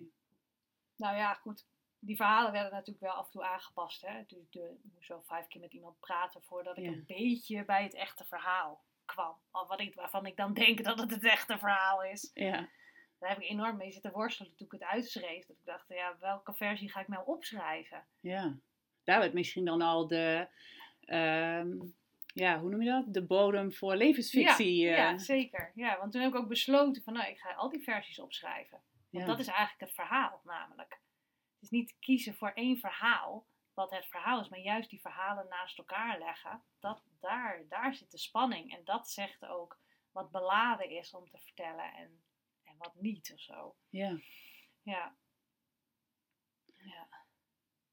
Nou 0.95 1.15
ja, 1.15 1.33
goed. 1.33 1.65
Die 1.99 2.15
verhalen 2.15 2.51
werden 2.51 2.71
natuurlijk 2.71 3.05
wel 3.05 3.13
af 3.13 3.25
en 3.25 3.31
toe 3.31 3.43
aangepast. 3.43 4.01
Hè? 4.01 4.23
Dus 4.27 4.49
de, 4.49 4.79
ik 4.83 4.91
moest 4.93 5.07
wel 5.07 5.23
vijf 5.23 5.47
keer 5.47 5.61
met 5.61 5.73
iemand 5.73 5.99
praten 5.99 6.41
voordat 6.43 6.77
ik 6.77 6.83
Ja. 6.83 6.89
een 6.91 7.03
beetje 7.07 7.65
bij 7.65 7.83
het 7.83 7.93
echte 7.93 8.25
verhaal 8.25 8.81
kwam. 9.05 9.35
Of 9.51 9.67
wat 9.67 9.79
ik, 9.79 9.95
waarvan 9.95 10.25
ik 10.25 10.35
dan 10.35 10.53
denk 10.53 10.83
dat 10.83 10.99
het 10.99 11.11
het 11.11 11.23
echte 11.25 11.57
verhaal 11.57 12.03
is. 12.03 12.31
Ja. 12.33 12.69
Daar 13.19 13.29
heb 13.29 13.39
ik 13.39 13.49
enorm 13.49 13.77
mee 13.77 13.91
zitten 13.91 14.11
worstelen 14.11 14.55
toen 14.55 14.65
ik 14.65 14.71
het 14.71 14.83
uitschreef. 14.83 15.45
Dat 15.45 15.57
ik 15.57 15.65
dacht, 15.65 15.87
ja, 15.87 16.17
welke 16.19 16.53
versie 16.53 16.91
ga 16.91 16.99
ik 16.99 17.07
nou 17.07 17.25
opschrijven? 17.25 18.05
Ja. 18.19 18.57
Daar 19.03 19.19
werd 19.19 19.33
misschien 19.33 19.65
dan 19.65 19.81
al 19.81 20.07
de... 20.07 20.47
ehm, 20.99 21.77
ja, 22.33 22.59
hoe 22.59 22.69
noem 22.69 22.81
je 22.81 22.89
dat? 22.89 23.13
De 23.13 23.25
bodem 23.25 23.73
voor 23.73 23.95
levensfictie. 23.95 24.75
Ja, 24.77 24.91
eh, 24.91 24.97
ja, 24.97 25.17
zeker. 25.17 25.71
Ja, 25.75 25.97
want 25.97 26.11
toen 26.11 26.21
heb 26.21 26.31
ik 26.33 26.37
ook 26.37 26.47
besloten 26.47 27.03
van, 27.03 27.13
nou, 27.13 27.29
ik 27.29 27.37
ga 27.39 27.53
al 27.53 27.69
die 27.69 27.83
versies 27.83 28.19
opschrijven. 28.19 28.81
Want 29.09 29.25
ja. 29.25 29.31
dat 29.31 29.39
is 29.39 29.47
eigenlijk 29.47 29.79
het 29.79 29.93
verhaal 29.93 30.41
namelijk. 30.43 30.99
Het 31.59 31.63
is 31.63 31.69
niet 31.69 31.95
kiezen 31.99 32.35
voor 32.35 32.51
één 32.51 32.77
verhaal, 32.77 33.45
wat 33.73 33.91
het 33.91 34.05
verhaal 34.05 34.39
is, 34.41 34.49
maar 34.49 34.59
juist 34.59 34.89
die 34.89 35.01
verhalen 35.01 35.47
naast 35.47 35.77
elkaar 35.77 36.19
leggen. 36.19 36.63
Dat, 36.79 37.03
daar, 37.19 37.65
daar 37.69 37.95
zit 37.95 38.11
de 38.11 38.17
spanning. 38.17 38.73
En 38.73 38.81
dat 38.83 39.09
zegt 39.09 39.45
ook 39.45 39.79
wat 40.11 40.31
beladen 40.31 40.89
is 40.89 41.13
om 41.13 41.29
te 41.29 41.37
vertellen 41.37 41.93
en, 41.93 42.23
en 42.63 42.75
wat 42.77 42.95
niet 42.95 43.31
of 43.33 43.39
zo. 43.39 43.75
ja. 43.89 44.19
Ja. 44.83 45.15
Ja. 46.83 47.07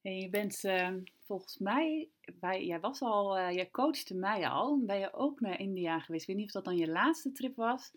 En 0.02 0.16
je 0.18 0.28
bent 0.30 0.64
eh, 0.64 0.94
volgens 1.18 1.58
mij, 1.58 2.08
bij, 2.34 2.66
jij 2.66 2.80
was 2.80 3.00
al, 3.00 3.38
eh, 3.38 3.54
jij 3.54 3.70
coachte 3.70 4.14
mij 4.14 4.48
al, 4.48 4.84
ben 4.84 4.98
je 4.98 5.12
ook 5.12 5.40
naar 5.40 5.58
India 5.58 6.00
geweest. 6.00 6.22
Ik 6.22 6.28
weet 6.28 6.36
niet 6.36 6.46
of 6.46 6.52
dat 6.52 6.64
dan 6.64 6.76
je 6.76 6.88
laatste 6.88 7.32
trip 7.32 7.56
was. 7.56 7.92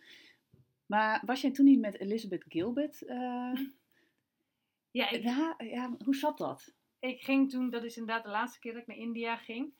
Maar 0.85 1.21
was 1.25 1.41
jij 1.41 1.51
toen 1.51 1.65
niet 1.65 1.79
met 1.79 1.99
Elizabeth 1.99 2.45
Gilbert? 2.47 3.05
eh, 3.05 3.51
Ja, 4.97 5.09
ik, 5.09 5.23
ja, 5.23 5.55
ja, 5.57 5.95
hoe 6.03 6.15
zat 6.15 6.37
dat? 6.37 6.73
ik 6.99 7.23
ging 7.23 7.49
toen, 7.49 7.69
dat 7.69 7.83
is 7.83 7.97
inderdaad 7.97 8.23
de 8.23 8.29
laatste 8.29 8.59
keer 8.59 8.73
dat 8.73 8.81
ik 8.81 8.87
naar 8.87 8.97
India 8.97 9.35
ging. 9.35 9.73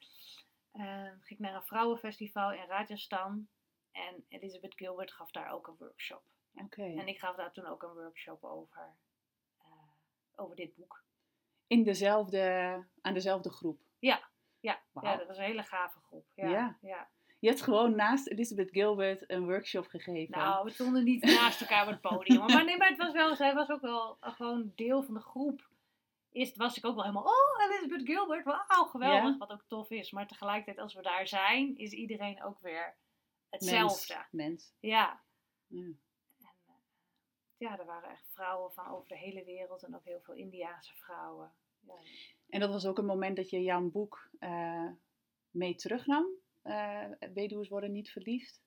Eh, 0.71 1.03
ging 1.03 1.30
ik 1.30 1.39
naar 1.39 1.56
een 1.56 1.63
vrouwenfestival 1.63 2.51
in 2.53 2.65
Rajasthan. 2.67 3.47
En 3.91 4.25
Elizabeth 4.27 4.73
Gilbert 4.75 5.12
gaf 5.12 5.32
daar 5.32 5.51
ook 5.51 5.67
een 5.67 5.75
workshop. 5.80 6.23
Oké. 6.53 6.84
En 6.84 7.08
ik 7.08 7.19
gaf 7.19 7.36
daar 7.36 7.51
toen 7.51 7.65
ook 7.65 7.84
een 7.84 7.93
workshop 7.93 8.43
over, 8.43 8.95
eh, 9.58 9.65
over 10.36 10.56
dit 10.56 10.75
boek. 10.75 11.03
In 11.67 11.84
dezelfde, 11.84 12.41
aan 13.01 13.13
dezelfde 13.13 13.49
groep. 13.49 13.82
Ja, 13.99 14.30
ja, 14.60 14.82
ja, 15.01 15.15
dat 15.15 15.27
was 15.27 15.38
een 15.38 15.43
hele 15.43 15.63
gave 15.63 15.99
groep. 15.99 16.25
Ja, 16.36 16.49
Ja. 16.49 16.77
ja. 16.82 17.10
Je 17.39 17.47
hebt 17.47 17.62
gewoon 17.62 17.95
naast 17.95 18.28
Elizabeth 18.28 18.71
Gilbert 18.71 19.30
een 19.30 19.45
workshop 19.45 19.88
gegeven. 19.88 20.38
Nou, 20.38 20.63
we 20.63 20.71
stonden 20.71 21.04
niet 21.04 21.23
naast 21.23 21.62
elkaar 21.62 21.82
op 21.82 21.91
het 21.91 22.02
podium. 22.02 22.45
Maar 22.45 22.65
nee, 22.65 22.78
maar 22.78 22.89
het 22.89 22.97
was 22.97 23.13
wel, 23.13 23.36
zij 23.36 23.54
was 23.54 23.69
ook 23.69 23.82
wel 23.82 24.17
gewoon 24.19 24.71
deel 24.76 25.04
van 25.04 25.13
de 25.13 25.19
groep. 25.19 25.69
Eerst 26.32 26.58
was 26.58 26.78
ik 26.78 26.86
ook 26.86 26.95
wel 26.95 27.04
helemaal, 27.04 27.23
oh, 27.23 27.63
Elizabeth 27.63 28.06
Gilbert, 28.06 28.45
wauw, 28.45 28.84
geweldig. 28.84 29.32
Ja. 29.32 29.38
Wat 29.38 29.52
ook 29.52 29.63
tof 29.67 29.89
is. 29.89 30.12
Maar 30.12 30.28
tegelijkertijd, 30.28 30.78
als 30.78 30.93
we 30.93 31.02
daar 31.02 31.28
zijn, 31.28 31.78
is 31.78 31.91
iedereen 31.91 32.43
ook 32.43 32.60
weer 32.60 32.95
hetzelfde. 33.50 34.13
Mens. 34.13 34.28
Mens. 34.32 34.73
Ja. 34.80 35.21
Ja. 35.67 35.89
En, 36.39 36.58
eh, 36.65 36.73
ja, 37.58 37.80
er 37.80 37.86
waren 37.86 38.10
echt 38.10 38.28
vrouwen 38.30 38.71
van 38.71 38.88
over 38.88 39.08
de 39.08 39.17
hele 39.17 39.43
wereld 39.43 39.84
en 39.84 39.95
ook 39.95 40.06
heel 40.06 40.21
veel 40.21 40.34
Indiaanse 40.34 40.95
vrouwen. 40.95 41.52
Ja. 41.80 41.93
En 42.50 42.60
dat 42.60 42.69
was 42.69 42.86
ook 42.86 42.97
een 42.97 43.06
moment 43.06 43.36
dat 43.36 43.50
je 43.50 43.62
jouw 43.62 43.89
boek 43.89 44.30
eh, 44.39 44.89
mee 45.50 45.76
terugnam. 45.76 46.28
Weduws 47.34 47.67
worden 47.67 47.91
niet 47.91 48.10
verliefd. 48.12 48.62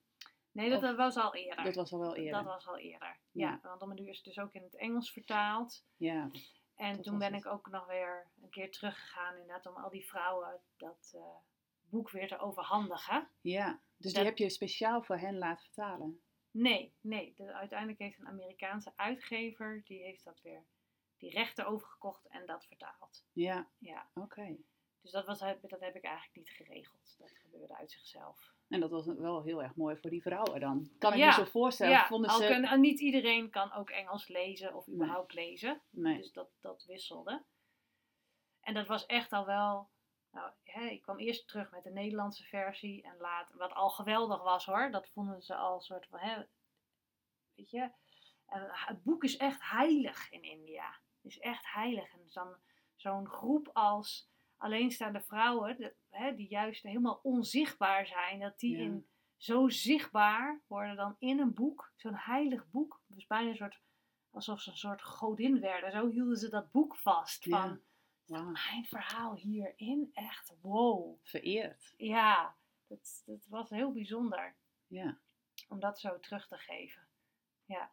Nee, 0.53 0.69
dat, 0.71 0.79
Of- 0.79 0.85
dat 0.85 0.97
was 0.97 1.17
al 1.17 1.35
eerder. 1.35 1.65
Dat 1.65 1.75
was 1.75 1.93
al 1.93 1.99
wel 1.99 2.17
eerder. 2.17 2.33
Dat 2.33 2.45
was 2.45 2.67
al 2.67 2.79
eerder. 2.79 3.19
Ja, 3.31 3.49
Ja. 3.51 3.61
want 3.63 3.83
om 3.83 3.91
een 3.91 4.03
uur 4.03 4.09
is 4.09 4.17
het 4.17 4.25
dus 4.25 4.39
ook 4.39 4.53
in 4.55 4.63
het 4.63 4.77
Engels 4.77 5.13
vertaald. 5.13 5.85
Ja. 5.97 6.31
En 6.77 6.95
Dat 6.95 7.05
toen 7.05 7.19
ben 7.19 7.33
het. 7.35 7.45
ik 7.45 7.51
ook 7.53 7.69
nog 7.71 7.87
weer 7.87 8.31
een 8.43 8.51
keer 8.51 8.71
teruggegaan 8.71 9.33
inderdaad 9.37 9.67
om 9.67 9.77
al 9.77 9.91
die 9.91 10.07
vrouwen 10.09 10.61
dat 10.77 11.13
eh, 11.15 11.37
boek 11.81 12.11
weer 12.11 12.29
te 12.29 12.39
overhandigen. 12.39 13.29
ja. 13.41 13.81
Dus 13.97 14.13
Dat- 14.13 14.15
die 14.23 14.31
heb 14.31 14.39
je 14.39 14.51
speciaal 14.51 15.03
voor 15.03 15.19
hen 15.19 15.39
laten 15.39 15.65
vertalen. 15.65 16.21
Nee, 16.51 16.95
nee. 17.01 17.35
De, 17.37 17.53
uiteindelijk 17.53 17.99
heeft 17.99 18.19
een 18.19 18.27
Amerikaanse 18.27 18.93
uitgever, 18.97 19.83
die 19.85 20.03
heeft 20.03 20.25
dat 20.25 20.41
weer, 20.43 20.65
die 21.19 21.31
rechten 21.31 21.67
overgekocht 21.67 22.27
en 22.29 22.47
dat 22.47 22.67
vertaald. 22.67 23.25
Ja, 23.33 23.69
Ja, 23.79 24.11
oké. 24.15 24.57
Dus 25.03 25.11
dat, 25.11 25.27
was, 25.27 25.39
dat 25.39 25.81
heb 25.81 25.95
ik 25.97 26.05
eigenlijk 26.05 26.37
niet 26.37 26.51
geregeld. 26.51 27.15
Dat 27.19 27.31
gebeurde 27.31 27.77
uit 27.77 27.91
zichzelf. 27.91 28.53
En 28.69 28.81
dat 28.81 28.91
was 28.91 29.07
wel 29.07 29.43
heel 29.43 29.63
erg 29.63 29.75
mooi 29.75 29.97
voor 29.97 30.11
die 30.11 30.23
vrouwen 30.23 30.61
dan. 30.61 30.91
Kan 30.99 31.13
ik 31.13 31.19
Ja, 31.19 31.27
me 31.27 31.33
zo 31.33 31.45
voorstellen. 31.45 31.93
ja, 31.93 32.07
Vonden 32.07 32.31
ze... 32.31 32.47
kunnen- 32.47 32.81
niet 32.81 33.01
iedereen 33.01 33.51
kan 33.51 33.73
ook 33.73 33.91
Engels 33.91 34.29
lezen 34.29 34.75
of 34.75 34.87
Nee. 34.87 34.95
überhaupt 34.97 35.33
lezen. 35.33 35.81
Nee. 35.91 36.17
Dus 36.17 36.33
dat, 36.33 36.49
dat 36.61 36.85
wisselde. 36.85 37.43
En 38.61 38.75
dat 38.75 38.87
was 38.87 39.07
echt 39.07 39.33
al 39.33 39.47
wel. 39.47 39.89
Nou, 40.31 40.53
hè, 40.63 40.85
ik 40.85 41.03
kwam 41.03 41.19
eerst 41.19 41.49
terug 41.49 41.71
met 41.71 41.83
de 41.83 41.91
Nederlandse 41.91 42.45
versie. 42.45 43.03
En 43.03 43.17
later, 43.19 43.57
wat 43.57 43.73
al 43.73 43.91
geweldig 43.91 44.43
was 44.43 44.65
hoor. 44.67 44.91
Dat 44.91 45.09
vonden 45.09 45.43
ze 45.43 45.55
al 45.55 45.75
een 45.75 45.81
soort 45.81 46.07
van. 46.07 46.19
Hè, 46.19 46.43
weet 47.55 47.71
je. 47.71 47.91
En 48.47 48.69
het 48.71 49.03
boek 49.03 49.25
is 49.25 49.37
echt 49.37 49.63
heilig 49.63 50.31
in 50.31 50.43
India. 50.43 50.89
Het 51.23 51.31
is 51.33 51.39
echt 51.39 51.73
heilig. 51.73 52.13
En 52.13 52.21
dan 52.33 52.57
zo'n 52.97 53.29
groep 53.29 53.71
als 53.73 54.29
alleenstaande 54.61 55.21
vrouwen. 55.21 55.77
de- 55.77 55.95
hè, 56.11 56.35
die 56.35 56.49
juist 56.49 56.83
helemaal 56.83 57.21
onzichtbaar 57.23 58.07
zijn. 58.07 58.41
Dat 58.41 58.59
die 58.59 58.77
Ja. 58.77 58.83
in, 58.85 59.09
zo 59.37 59.69
zichtbaar 59.69 60.61
worden 60.67 60.97
dan 60.97 61.17
in 61.19 61.39
een 61.41 61.55
boek. 61.55 61.93
Zo'n 61.97 62.15
heilig 62.17 62.71
boek. 62.71 63.03
Was 63.07 63.27
bijna 63.27 63.49
een 63.51 63.57
soort 63.57 63.81
alsof 64.31 64.61
ze 64.61 64.71
een 64.71 64.77
soort 64.77 65.03
godin 65.03 65.61
werden. 65.61 65.93
Zo 65.93 66.09
hielden 66.09 66.37
ze 66.37 66.49
dat 66.51 66.71
boek 66.71 66.97
vast. 66.97 67.45
Ja. 67.45 67.81
Van 68.27 68.53
mijn 68.53 68.85
verhaal 68.85 69.35
hierin, 69.35 70.11
echt 70.13 70.55
wow. 70.61 71.19
vereerd. 71.23 71.95
Ja, 71.97 72.57
dat, 72.87 73.23
dat 73.27 73.47
was 73.47 73.71
heel 73.71 73.93
bijzonder 73.93 74.57
Ja. 74.87 75.19
om 75.69 75.81
dat 75.81 75.99
zo 76.01 76.21
terug 76.21 76.49
te 76.49 76.57
geven. 76.59 77.03
Ja. 77.65 77.93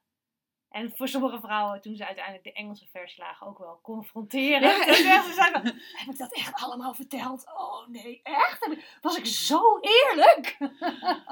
En 0.70 0.92
voor 0.96 1.08
sommige 1.08 1.40
vrouwen, 1.40 1.82
toen 1.82 1.96
ze 1.96 2.06
uiteindelijk 2.06 2.44
de 2.44 2.54
Engelse 2.54 2.88
versie 2.88 3.24
lagen, 3.24 3.48
ook 3.48 3.58
wel 3.58 3.80
confronterend. 3.82 4.64
Ja. 4.64 4.88
En 5.18 5.24
ze 5.24 5.34
zeiden, 5.34 5.62
heb 5.94 6.10
ik 6.10 6.18
dat 6.18 6.34
echt 6.34 6.54
allemaal 6.54 6.94
verteld? 6.94 7.46
Oh 7.46 7.88
nee, 7.88 8.20
echt? 8.24 8.70
Was 9.02 9.18
ik 9.18 9.26
zo 9.26 9.80
eerlijk? 9.80 10.58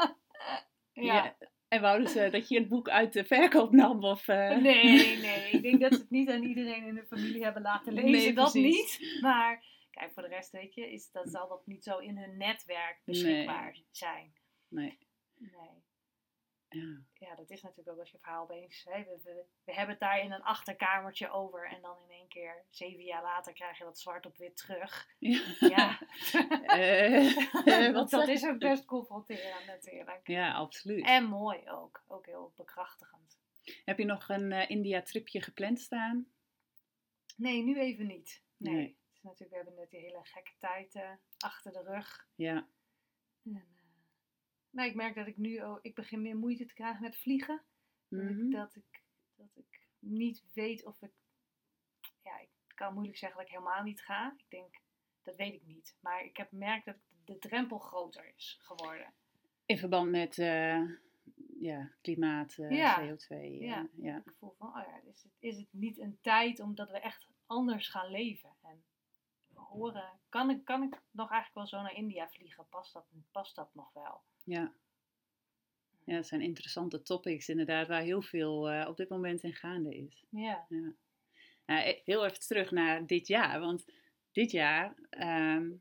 ja. 1.09 1.35
En 1.67 1.81
wouden 1.81 2.09
ze 2.09 2.29
dat 2.29 2.47
je 2.47 2.59
het 2.59 2.67
boek 2.67 2.89
uit 2.89 3.13
de 3.13 3.25
verkoop 3.25 3.71
nam? 3.71 4.03
Of, 4.03 4.27
eh, 4.27 4.57
Nee, 4.57 5.17
nee. 5.17 5.49
Ik 5.49 5.61
denk 5.61 5.81
dat 5.81 5.93
ze 5.93 5.99
het 5.99 6.09
niet 6.09 6.29
aan 6.29 6.43
iedereen 6.43 6.85
in 6.87 6.95
de 6.95 7.05
familie 7.05 7.43
hebben 7.43 7.61
laten 7.61 7.93
lezen. 7.93 8.11
Nee, 8.11 8.33
dat 8.33 8.51
precies. 8.51 8.99
niet. 8.99 9.21
Maar 9.21 9.63
kijk, 9.91 10.13
voor 10.13 10.23
de 10.23 10.29
rest 10.29 10.51
weet 10.51 10.73
je, 10.73 10.91
is, 10.91 11.11
dat 11.11 11.29
zal 11.29 11.47
dat 11.47 11.65
niet 11.65 11.83
zo 11.83 11.97
in 11.97 12.17
hun 12.17 12.37
netwerk 12.37 13.01
beschikbaar 13.05 13.77
zijn. 13.91 14.33
Nee. 14.67 14.97
Nee. 15.37 15.74
Ja. 16.75 17.27
Ja, 17.27 17.35
dat 17.35 17.49
is 17.49 17.61
natuurlijk 17.61 17.89
ook 17.89 17.99
als 17.99 18.11
je 18.11 18.17
verhaal 18.17 18.43
opeens... 18.43 18.83
Hè, 18.83 19.03
we, 19.03 19.19
we, 19.23 19.45
we 19.63 19.73
hebben 19.73 19.89
het 19.89 19.99
daar 19.99 20.19
in 20.19 20.31
een 20.31 20.41
achterkamertje 20.41 21.29
over. 21.29 21.69
En 21.69 21.81
dan 21.81 21.97
in 22.03 22.09
één 22.09 22.27
keer, 22.27 22.65
zeven 22.69 23.03
jaar 23.03 23.21
later, 23.21 23.53
krijg 23.53 23.77
je 23.77 23.83
dat 23.83 23.99
zwart 23.99 24.25
op 24.25 24.37
wit 24.37 24.57
terug. 24.57 25.07
Ja. 25.19 25.41
Ja. 25.59 25.99
Eh, 26.65 27.93
wat 27.93 28.09
dat 28.09 28.27
is 28.27 28.45
ook 28.45 28.59
best 28.59 28.85
confronterend 28.85 29.65
natuurlijk. 29.65 30.27
Ja, 30.27 30.53
absoluut. 30.53 31.05
En 31.05 31.23
mooi 31.23 31.69
ook. 31.69 32.03
Ook 32.07 32.25
heel 32.25 32.53
bekrachtigend. 32.55 33.39
Heb 33.85 33.97
je 33.97 34.05
nog 34.05 34.29
een 34.29 34.51
eh, 34.51 34.69
India-tripje 34.69 35.41
gepland 35.41 35.79
staan? 35.79 36.27
Nee, 37.35 37.63
nu 37.63 37.79
even 37.79 38.07
niet. 38.07 38.43
Nee. 38.57 38.97
Is 39.13 39.21
natuurlijk, 39.21 39.49
we 39.49 39.55
hebben 39.55 39.75
net 39.75 39.89
die 39.89 39.99
hele 39.99 40.23
gekke 40.23 40.53
tijd 40.57 40.95
eh, 40.95 41.11
achter 41.37 41.71
de 41.71 41.81
rug. 41.81 42.27
Ja. 42.35 42.67
En, 43.43 43.74
nou, 44.75 44.89
ik 44.89 44.95
merk 44.95 45.15
dat 45.15 45.27
ik 45.27 45.37
nu 45.37 45.63
ook, 45.63 45.79
ik 45.81 45.95
begin 45.95 46.21
meer 46.21 46.37
moeite 46.37 46.65
te 46.65 46.73
krijgen 46.73 47.01
met 47.01 47.17
vliegen. 47.17 47.61
Dat, 48.07 48.19
Mhm. 48.21 48.45
ik, 48.45 48.51
dat, 48.51 48.75
ik, 48.75 49.03
dat 49.35 49.49
ik 49.55 49.87
niet 49.99 50.43
weet 50.53 50.85
of 50.85 51.01
ik, 51.01 51.11
ja, 52.23 52.39
ik 52.39 52.49
kan 52.75 52.93
moeilijk 52.93 53.17
zeggen 53.17 53.37
dat 53.39 53.47
ik 53.47 53.53
helemaal 53.53 53.83
niet 53.83 54.01
ga. 54.01 54.33
Ik 54.37 54.45
denk, 54.49 54.79
dat 55.23 55.35
weet 55.35 55.53
ik 55.53 55.65
niet. 55.65 55.95
Maar 55.99 56.23
ik 56.23 56.37
heb 56.37 56.49
gemerkt 56.49 56.85
dat 56.85 56.97
de 57.25 57.37
drempel 57.37 57.77
groter 57.79 58.33
is 58.35 58.57
geworden. 58.61 59.13
In 59.65 59.77
verband 59.77 60.11
met 60.11 60.37
eh, 60.37 60.81
ja, 61.59 61.91
klimaat, 62.01 62.57
eh, 62.57 62.71
Ja. 62.71 62.99
CO2. 62.99 63.27
eh, 63.29 63.59
Ja. 63.61 63.87
ja. 63.95 64.17
Ik 64.25 64.33
voel 64.39 64.53
van, 64.57 64.67
oh 64.67 64.83
ja, 64.87 65.01
is 65.09 65.23
het, 65.23 65.31
is 65.39 65.57
het 65.57 65.67
niet 65.71 65.97
een 65.99 66.17
tijd 66.21 66.59
omdat 66.59 66.89
we 66.89 66.99
echt 66.99 67.27
anders 67.45 67.87
gaan 67.87 68.11
leven? 68.11 68.55
En 68.61 68.83
horen, 69.53 70.19
kan 70.29 70.49
ik, 70.49 70.65
kan 70.65 70.83
ik 70.83 71.01
nog 71.11 71.31
eigenlijk 71.31 71.53
wel 71.53 71.67
zo 71.79 71.81
naar 71.87 71.95
India 71.97 72.29
vliegen? 72.29 72.67
Past 72.69 72.93
dat, 72.93 73.05
past 73.31 73.55
dat 73.55 73.69
nog 73.73 73.93
wel? 73.93 74.21
Ja. 74.45 74.73
Ja, 76.05 76.15
het 76.15 76.27
zijn 76.27 76.41
interessante 76.41 77.01
topics 77.01 77.49
inderdaad, 77.49 77.87
waar 77.87 78.01
heel 78.01 78.21
veel 78.21 78.69
eh, 78.69 78.87
op 78.89 78.97
dit 78.97 79.09
moment 79.09 79.43
in 79.43 79.53
gaande 79.53 79.95
is. 79.95 80.25
Ja. 80.29 80.65
Nou, 81.65 81.81
e- 81.87 82.01
heel 82.03 82.25
even 82.25 82.39
terug 82.39 82.71
naar 82.71 83.05
dit 83.05 83.27
jaar, 83.27 83.59
want 83.59 83.85
dit 84.31 84.51
jaar 84.51 84.95
ehm, 85.09 85.71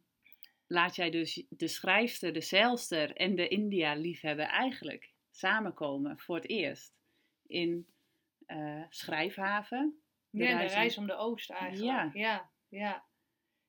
laat 0.66 0.96
jij 0.96 1.11
dus 1.11 1.44
de 1.48 1.68
schrijfster, 1.68 2.33
de 2.33 2.40
zeilster 2.40 3.16
en 3.16 3.35
de 3.35 3.48
India-liefhebber 3.48 4.46
eigenlijk 4.46 5.12
samenkomen 5.31 6.18
voor 6.18 6.35
het 6.37 6.48
eerst 6.48 6.94
in 7.46 7.87
eh, 8.46 8.85
Schrijfhaven. 8.88 10.03
De 10.31 10.42
Ja, 10.42 10.48
de 10.50 10.57
reis 10.57 10.72
om- 10.72 10.79
reis 10.79 10.98
om 10.98 11.07
de 11.07 11.14
Oost 11.14 11.50
eigenlijk. 11.50 11.85
Ja. 11.85 12.11
Ja, 12.12 12.50
ja. 12.68 13.05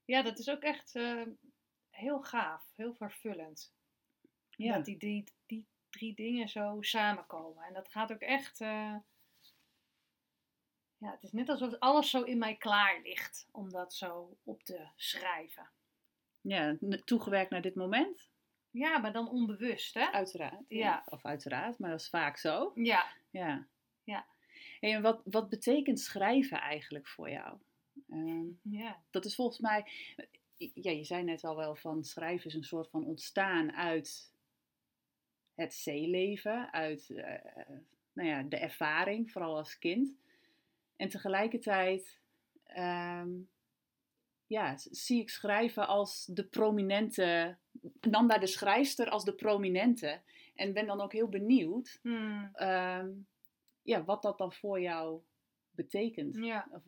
ja. 0.06 0.22
dat 0.22 0.40
is 0.40 0.50
ook 0.50 0.62
echt 0.62 0.96
eh, 0.96 1.22
heel 1.90 2.22
gaaf, 2.22 2.72
heel 2.76 2.94
vervullend. 2.94 3.75
Ja, 4.58 4.74
Dat 4.76 4.86
die, 4.86 4.98
die, 4.98 5.24
die 5.46 5.66
drie 5.90 6.16
dingen 6.16 6.48
zo 6.50 6.78
samenkomen. 6.82 7.64
En 7.64 7.74
dat 7.74 7.88
gaat 7.92 8.12
ook 8.12 8.20
echt. 8.22 8.62
eh, 8.62 8.96
ja, 10.98 11.12
het 11.12 11.24
is 11.24 11.32
net 11.32 11.50
alsof 11.50 11.74
alles 11.80 12.10
zo 12.10 12.22
in 12.24 12.38
mij 12.38 12.56
klaar 12.56 13.02
ligt 13.02 13.48
om 13.52 13.70
dat 13.72 13.94
zo 13.94 14.38
op 14.44 14.64
te 14.64 14.88
schrijven. 14.96 15.70
ja, 16.42 16.78
toegewerkt 17.06 17.50
naar 17.52 17.62
dit 17.62 17.76
moment, 17.76 18.30
Ja, 18.72 18.98
maar 18.98 19.14
dan 19.14 19.30
onbewust, 19.30 19.94
hè? 19.94 20.12
uiteraard. 20.12 20.64
Ja. 20.68 21.04
Of 21.06 21.26
uiteraard, 21.26 21.80
maar 21.80 21.90
dat 21.90 22.00
is 22.00 22.10
vaak 22.10 22.38
zo. 22.38 22.72
Ja. 22.76 23.14
Ja. 23.30 23.68
Ja. 24.04 24.26
Hey, 24.80 24.94
en 24.94 25.02
wat, 25.02 25.22
wat 25.26 25.50
betekent 25.50 26.00
schrijven 26.00 26.60
eigenlijk 26.60 27.08
voor 27.08 27.30
jou? 27.30 27.58
Ehm, 28.10 28.48
Ja. 28.62 29.04
dat 29.10 29.26
is 29.26 29.36
volgens 29.36 29.60
mij, 29.60 29.86
ja, 30.58 30.92
je 30.92 31.04
zei 31.04 31.24
net 31.24 31.44
al 31.44 31.56
wel 31.56 31.76
van 31.76 32.04
schrijven 32.04 32.46
is 32.48 32.54
een 32.54 32.64
soort 32.64 32.90
van 32.90 33.06
ontstaan 33.06 33.72
uit 33.72 34.34
het 35.56 35.74
zeeleven, 35.74 36.74
uit 36.74 37.10
eh, 37.10 37.66
nou 38.14 38.30
ja, 38.30 38.44
de 38.44 38.58
ervaring, 38.58 39.32
vooral 39.32 39.58
als 39.58 39.78
kind. 39.78 40.18
En 40.96 41.10
tegelijkertijd 41.10 42.20
ehm, 42.64 43.30
ja, 44.48 44.78
zie 44.78 45.22
ik 45.22 45.30
schrijven 45.30 45.88
als 45.88 46.26
de 46.26 46.46
prominente, 46.46 47.58
nam 48.02 48.28
daar 48.28 48.40
de 48.40 48.48
schrijfster 48.48 49.10
als 49.10 49.24
de 49.24 49.36
prominente. 49.36 50.22
En 50.56 50.74
ben 50.74 50.86
dan 50.86 51.02
ook 51.02 51.14
heel 51.14 51.30
benieuwd 51.30 52.00
Hmm. 52.02 52.50
ehm, 52.54 53.12
ja, 53.82 54.04
wat 54.04 54.22
dat 54.22 54.38
dan 54.38 54.54
voor 54.54 54.82
jou 54.82 55.22
betekent. 55.72 56.36
Ja. 56.36 56.68
Of, 56.72 56.84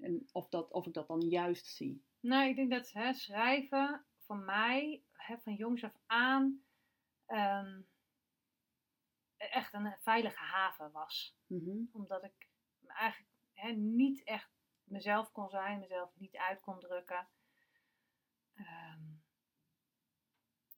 en 0.00 0.28
of, 0.32 0.48
dat, 0.48 0.70
of 0.70 0.86
ik 0.86 0.92
dat 0.92 1.08
dan 1.08 1.20
juist 1.20 1.66
zie. 1.66 2.02
Nou, 2.20 2.48
ik 2.48 2.56
denk 2.56 2.70
dat 2.70 2.92
hè, 2.92 3.12
schrijven 3.12 4.04
voor 4.18 4.36
mij 4.36 5.02
hè, 5.12 5.38
van 5.38 5.54
jongs 5.54 5.84
af 5.84 5.98
aan 6.06 6.62
ehm, 7.26 7.80
echt 9.38 9.72
een 9.72 9.96
veilige 10.00 10.40
haven 10.42 10.92
was. 10.92 11.36
Mhm. 11.46 11.76
Omdat 11.92 12.24
ik 12.24 12.48
eigenlijk 12.86 13.32
hè, 13.52 13.70
niet 13.70 14.22
echt 14.24 14.50
mezelf 14.84 15.32
kon 15.32 15.48
zijn, 15.50 15.78
mezelf 15.78 16.10
niet 16.14 16.36
uit 16.36 16.60
kon 16.60 16.80
drukken. 16.80 17.28
Ehm, 18.54 19.00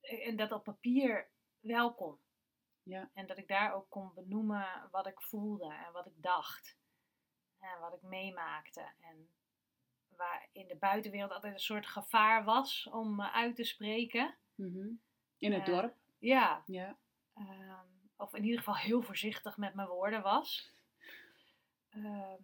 en 0.01 0.37
dat 0.37 0.53
op 0.53 0.65
papier 0.65 1.31
wel 1.61 1.95
kon. 1.95 2.19
Ja. 2.83 3.11
En 3.15 3.27
dat 3.27 3.39
ik 3.39 3.49
daar 3.49 3.73
ook 3.75 3.89
kon 3.91 4.15
benoemen 4.15 4.89
wat 4.91 5.07
ik 5.07 5.21
voelde 5.21 5.75
en 5.87 5.93
wat 5.93 6.07
ik 6.07 6.23
dacht. 6.23 6.79
En 7.59 7.81
wat 7.81 7.95
ik 7.95 8.03
meemaakte. 8.03 8.93
En 9.01 9.29
waar 10.09 10.49
in 10.53 10.67
de 10.69 10.77
buitenwereld 10.77 11.31
altijd 11.33 11.53
een 11.53 11.59
soort 11.59 11.87
gevaar 11.87 12.45
was 12.45 12.89
om 12.93 13.15
me 13.17 13.31
uit 13.31 13.57
te 13.57 13.65
spreken. 13.65 14.37
Mhm. 14.55 14.89
In 15.39 15.53
het 15.53 15.69
Eh, 15.69 15.75
dorp? 15.75 15.97
Ja, 16.19 16.63
Ja. 16.67 16.99
ehm, 17.35 17.87
of 18.21 18.35
in 18.35 18.45
ieder 18.45 18.59
geval 18.59 18.77
heel 18.77 19.03
voorzichtig 19.03 19.57
met 19.57 19.75
mijn 19.75 19.89
woorden 19.89 20.23
was. 20.23 20.73
Ehm, 21.89 22.43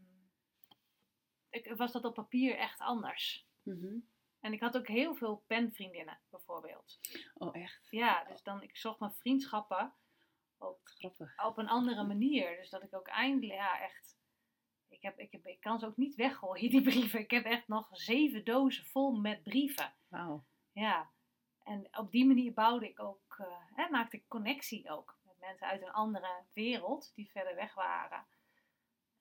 ik, 1.50 1.74
was 1.76 1.92
dat 1.92 2.04
op 2.04 2.14
papier 2.14 2.56
echt 2.56 2.80
anders. 2.80 3.46
Mhm. 3.62 3.98
En 4.40 4.52
ik 4.52 4.60
had 4.60 4.76
ook 4.76 4.88
heel 4.88 5.14
veel 5.14 5.44
penvriendinnen, 5.46 6.18
bijvoorbeeld. 6.30 6.98
Oh, 7.34 7.56
echt? 7.56 7.86
Ja, 7.90 8.24
dus 8.24 8.42
dan, 8.42 8.62
ik 8.62 8.76
zocht 8.76 9.00
mijn 9.00 9.12
vriendschappen 9.12 9.94
Grappig. 10.84 11.44
op 11.44 11.58
een 11.58 11.68
andere 11.68 12.04
manier. 12.04 12.56
Dus 12.56 12.70
dat 12.70 12.82
ik 12.82 12.94
ook 12.94 13.06
eindelijk, 13.06 13.58
ja, 13.58 13.80
echt. 13.80 14.16
Ik, 14.88 15.02
heb, 15.02 15.18
ik, 15.18 15.32
heb, 15.32 15.46
ik 15.46 15.60
kan 15.60 15.78
ze 15.78 15.86
ook 15.86 15.96
niet 15.96 16.14
weggooien, 16.14 16.70
die 16.70 16.82
brieven. 16.82 17.20
Ik 17.20 17.30
heb 17.30 17.44
echt 17.44 17.68
nog 17.68 17.88
zeven 17.90 18.44
dozen 18.44 18.84
vol 18.84 19.12
met 19.12 19.42
brieven. 19.42 19.94
Wauw. 20.08 20.44
Ja. 20.72 21.10
En 21.62 21.88
op 21.98 22.10
die 22.10 22.26
manier 22.26 22.52
bouwde 22.52 22.88
ik 22.88 23.00
ook, 23.00 23.36
eh, 23.38 23.46
hè, 23.74 23.90
maakte 23.90 24.16
ik 24.16 24.28
connectie 24.28 24.90
ook 24.90 25.15
mensen 25.48 25.66
uit 25.66 25.82
een 25.82 25.92
andere 25.92 26.30
wereld 26.52 27.12
die 27.14 27.30
verder 27.30 27.54
weg 27.54 27.74
waren. 27.74 28.18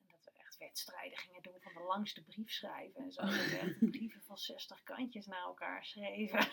En 0.00 0.06
dat 0.08 0.24
we 0.24 0.30
echt 0.40 0.56
wedstrijden 0.58 1.18
gingen 1.18 1.42
doen 1.42 1.54
van 1.60 1.72
de 1.74 1.80
langste 1.88 2.24
brief 2.24 2.50
schrijven 2.50 3.02
en 3.02 3.12
zo. 3.12 3.20
Dat 3.22 3.30
we 3.50 3.58
echt 3.58 3.90
brieven 3.90 4.22
van 4.22 4.38
60 4.38 4.82
kantjes 4.82 5.26
naar 5.26 5.42
elkaar 5.42 5.84
schreven. 5.84 6.48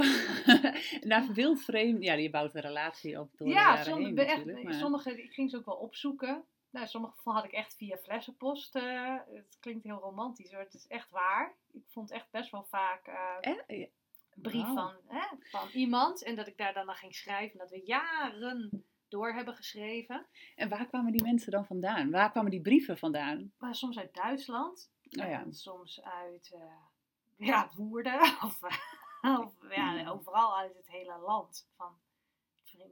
nou, 1.10 1.32
wildvreemd, 1.34 2.02
ja, 2.02 2.12
je 2.14 2.30
bouwt 2.30 2.54
een 2.54 2.60
relatie 2.60 3.20
op 3.20 3.36
door 3.36 3.46
de 3.48 3.52
ja, 3.54 3.60
jaren 3.62 3.84
sommige, 3.84 4.20
heen 4.24 4.28
echt, 4.46 4.62
maar- 4.64 4.74
sommige 4.74 5.22
ik 5.22 5.32
ging 5.32 5.50
ze 5.50 5.56
ook 5.56 5.64
wel 5.66 5.76
opzoeken. 5.76 6.44
Nou, 6.70 6.86
sommige 6.86 7.14
had 7.30 7.44
ik 7.44 7.52
echt 7.52 7.74
via 7.76 7.96
flessenpost. 7.96 8.74
eh, 8.76 9.16
het 9.34 9.56
klinkt 9.60 9.84
heel 9.84 9.98
romantisch 9.98 10.50
hoor, 10.52 10.60
het 10.60 10.74
is 10.74 10.86
echt 10.86 11.10
waar. 11.10 11.54
Ik 11.72 11.84
vond 11.88 12.10
echt 12.10 12.30
best 12.30 12.50
wel 12.50 12.64
vaak 12.64 13.06
eh, 13.06 13.36
Eh, 13.66 13.86
brief 14.34 14.66
van, 14.66 14.94
hè, 15.06 15.26
van 15.40 15.68
iemand. 15.68 16.22
En 16.22 16.36
dat 16.36 16.46
ik 16.46 16.56
daar 16.56 16.74
dan 16.74 16.86
naar 16.86 16.96
ging 16.96 17.14
schrijven. 17.14 17.58
Dat 17.58 17.70
we 17.70 17.82
jaren 17.84 18.84
door 19.08 19.32
hebben 19.32 19.54
geschreven. 19.54 20.26
En 20.54 20.68
waar 20.68 20.86
kwamen 20.86 21.12
die 21.12 21.22
mensen 21.22 21.52
dan 21.52 21.66
vandaan? 21.66 22.10
Waar 22.10 22.30
kwamen 22.30 22.50
die 22.50 22.60
brieven 22.60 22.98
vandaan? 22.98 23.52
Maar 23.58 23.74
soms 23.74 23.98
uit 23.98 24.14
Duitsland. 24.14 24.92
Oh 25.20 25.28
ja. 25.28 25.46
Soms 25.50 26.02
uit 26.02 26.52
eh, 26.52 27.46
ja, 27.46 27.70
Woerden. 27.74 28.20
Of, 28.46 28.62
eh, 28.62 29.38
of 29.40 29.54
ja, 29.74 30.08
overal 30.08 30.58
uit 30.58 30.74
het 30.74 30.88
hele 30.88 31.18
land. 31.18 31.68
Van 31.76 32.00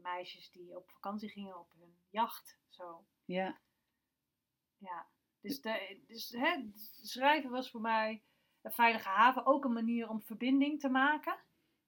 meisjes 0.03 0.50
die 0.50 0.76
op 0.76 0.90
vakantie 0.90 1.29
gingen 1.29 1.59
op 1.59 1.72
hun 1.79 1.94
jacht. 2.11 2.59
Zo. 2.68 3.05
Ja. 3.24 3.61
Ja, 4.79 5.07
dus, 5.40 5.61
de, 5.61 6.03
dus 6.07 6.29
hè, 6.29 6.70
schrijven 7.03 7.50
was 7.50 7.70
voor 7.70 7.81
mij 7.81 8.22
een 8.62 8.73
veilige 8.73 9.09
haven. 9.09 9.46
Ook 9.46 9.64
een 9.64 9.73
manier 9.73 10.09
om 10.09 10.23
verbinding 10.23 10.81
te 10.81 10.88
maken. 10.88 11.38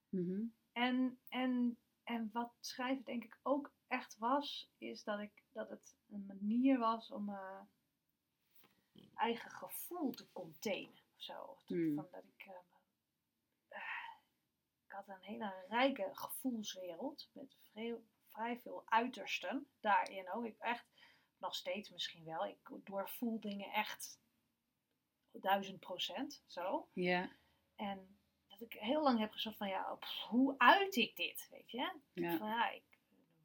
Mhm. 0.09 0.43
En, 0.73 1.19
en, 1.29 1.79
en 2.03 2.31
wat 2.33 2.53
schrijven 2.61 3.05
denk 3.05 3.25
ik 3.25 3.39
ook 3.43 3.73
echt 3.87 4.19
was, 4.19 4.71
is 4.79 5.05
dat, 5.05 5.21
ik, 5.21 5.43
dat 5.53 5.69
het 5.69 5.97
een 6.09 6.27
manier 6.27 6.79
was 6.79 7.11
om 7.11 7.25
mijn 7.25 7.69
eigen 9.15 9.51
gevoel 9.51 10.11
te 10.11 10.33
containen. 10.33 11.01
Of 11.17 11.23
zo. 11.23 11.59
Hmm. 11.67 11.95
Van 11.95 12.09
dat 12.11 12.25
ik, 12.25 12.47
eh, 12.47 12.55
eh, 13.69 14.17
ik 14.87 14.93
had 14.93 15.09
een 15.09 15.23
hele 15.23 15.65
rijke 15.69 16.11
gevoelswereld 16.13 17.31
met 17.33 17.57
vrij, 17.71 17.97
vrij 18.29 18.59
veel 18.59 18.83
uitersten 18.85 19.67
daarin 19.81 20.31
ook. 20.33 20.45
Ik 20.45 20.59
echt, 20.59 20.87
nog 21.37 21.55
steeds 21.55 21.91
misschien 21.91 22.25
wel, 22.25 22.47
ik 22.47 22.71
doorvoel 22.85 23.41
dingen 23.41 23.73
echt 23.73 24.21
duizend 25.41 25.81
procent 25.81 26.43
zo. 26.47 26.89
Ja. 26.93 27.31
En 27.77 28.19
dat 28.49 28.61
ik 28.61 28.73
heel 28.73 29.03
lang 29.03 29.19
heb 29.19 29.33
gezocht 29.33 29.57
van 29.57 29.69
ja, 29.69 29.95
pff, 29.95 30.23
hoe 30.23 30.55
uit 30.59 30.97
ik 30.97 31.17
dit, 31.17 31.49
weet 31.51 31.71
je? 31.71 31.93
Ja. 32.13 32.37
Van 32.37 32.49
ja, 32.49 32.71
ik 32.71 32.83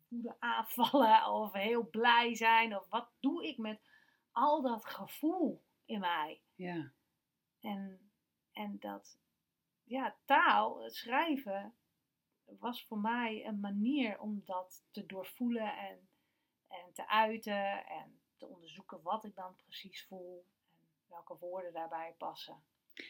woede 0.08 0.36
aanvallen 0.40 1.26
of 1.42 1.54
heel 1.54 1.90
blij 1.90 2.36
zijn 2.36 2.78
of 2.78 2.88
wat 2.90 3.10
doe 3.20 3.48
ik 3.48 3.58
met 3.58 3.82
al 4.32 4.62
dat 4.62 4.86
gevoel 4.86 5.64
in 5.86 6.00
mij? 6.00 6.42
Ja. 6.56 6.92
En, 7.60 8.12
en 8.52 8.80
dat, 8.80 9.20
ja, 9.84 10.16
taal, 10.26 10.84
het 10.84 10.96
schrijven, 10.96 11.76
was 12.46 12.86
voor 12.86 13.00
mij 13.00 13.46
een 13.46 13.60
manier 13.60 14.20
om 14.20 14.42
dat 14.46 14.86
te 14.92 15.06
doorvoelen 15.06 15.78
en, 15.78 16.10
en 16.68 16.94
te 16.94 17.10
uiten 17.10 17.86
en 17.88 18.22
te 18.36 18.46
onderzoeken 18.48 19.02
wat 19.02 19.24
ik 19.24 19.36
dan 19.36 19.56
precies 19.56 20.06
voel 20.06 20.46
welke 21.10 21.38
woorden 21.40 21.74
daarbij 21.74 22.16
passen. 22.18 22.64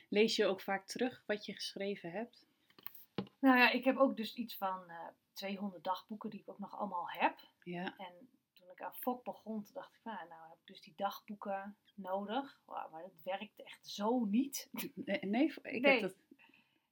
Lees 0.09 0.35
je 0.35 0.45
ook 0.45 0.61
vaak 0.61 0.87
terug 0.87 1.23
wat 1.25 1.45
je 1.45 1.53
geschreven 1.53 2.11
hebt? 2.11 2.45
Nou 3.39 3.57
ja, 3.57 3.71
ik 3.71 3.83
heb 3.83 3.97
ook 3.97 4.17
dus 4.17 4.35
iets 4.35 4.57
van 4.57 4.89
eh 4.89 5.07
200 5.37 5.83
dagboeken 5.83 6.29
die 6.29 6.39
ik 6.39 6.49
ook 6.49 6.59
nog 6.59 6.77
allemaal 6.79 7.09
heb. 7.09 7.49
Ja. 7.63 7.97
En 7.97 8.29
toen 8.53 8.71
ik 8.71 8.81
aan 8.81 8.95
FOK 8.95 9.23
begon, 9.23 9.63
toen 9.63 9.73
dacht 9.73 9.93
ik, 9.93 9.99
nou, 10.03 10.17
nou 10.29 10.41
heb 10.49 10.57
ik 10.59 10.67
dus 10.67 10.81
die 10.81 10.93
dagboeken 10.95 11.77
nodig. 11.95 12.61
Maar 12.65 13.01
dat 13.01 13.21
werkt 13.23 13.63
echt 13.63 13.87
zo 13.87 14.25
niet. 14.25 14.69
Nee, 14.95 15.19
nee, 15.21 15.53
ik, 15.61 15.81
Nee. 15.81 15.91
Heb 15.91 16.01
dat, 16.01 16.15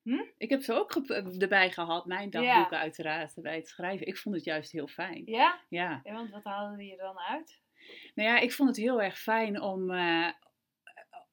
Hm? 0.01 0.23
ik 0.37 0.49
heb 0.49 0.61
ze 0.61 0.73
ook 0.73 0.95
erbij 1.41 1.71
gehad, 1.71 2.05
mijn 2.05 2.29
dagboeken 2.29 2.77
uiteraard, 2.77 3.33
bij 3.35 3.55
het 3.55 3.67
schrijven. 3.67 4.07
Ik 4.07 4.17
vond 4.17 4.35
het 4.35 4.43
juist 4.43 4.71
heel 4.71 4.87
fijn. 4.87 5.23
Ja? 5.25 5.59
Ja. 5.69 6.01
ja 6.03 6.13
want 6.13 6.29
wat 6.29 6.43
haalde 6.43 6.85
je 6.85 6.97
dan 6.97 7.19
uit? 7.19 7.61
Nou 8.15 8.29
ja, 8.29 8.39
ik 8.39 8.53
vond 8.53 8.69
het 8.69 8.77
heel 8.77 9.01
erg 9.01 9.19
fijn 9.19 9.61
om, 9.61 9.91
eh, 9.91 10.29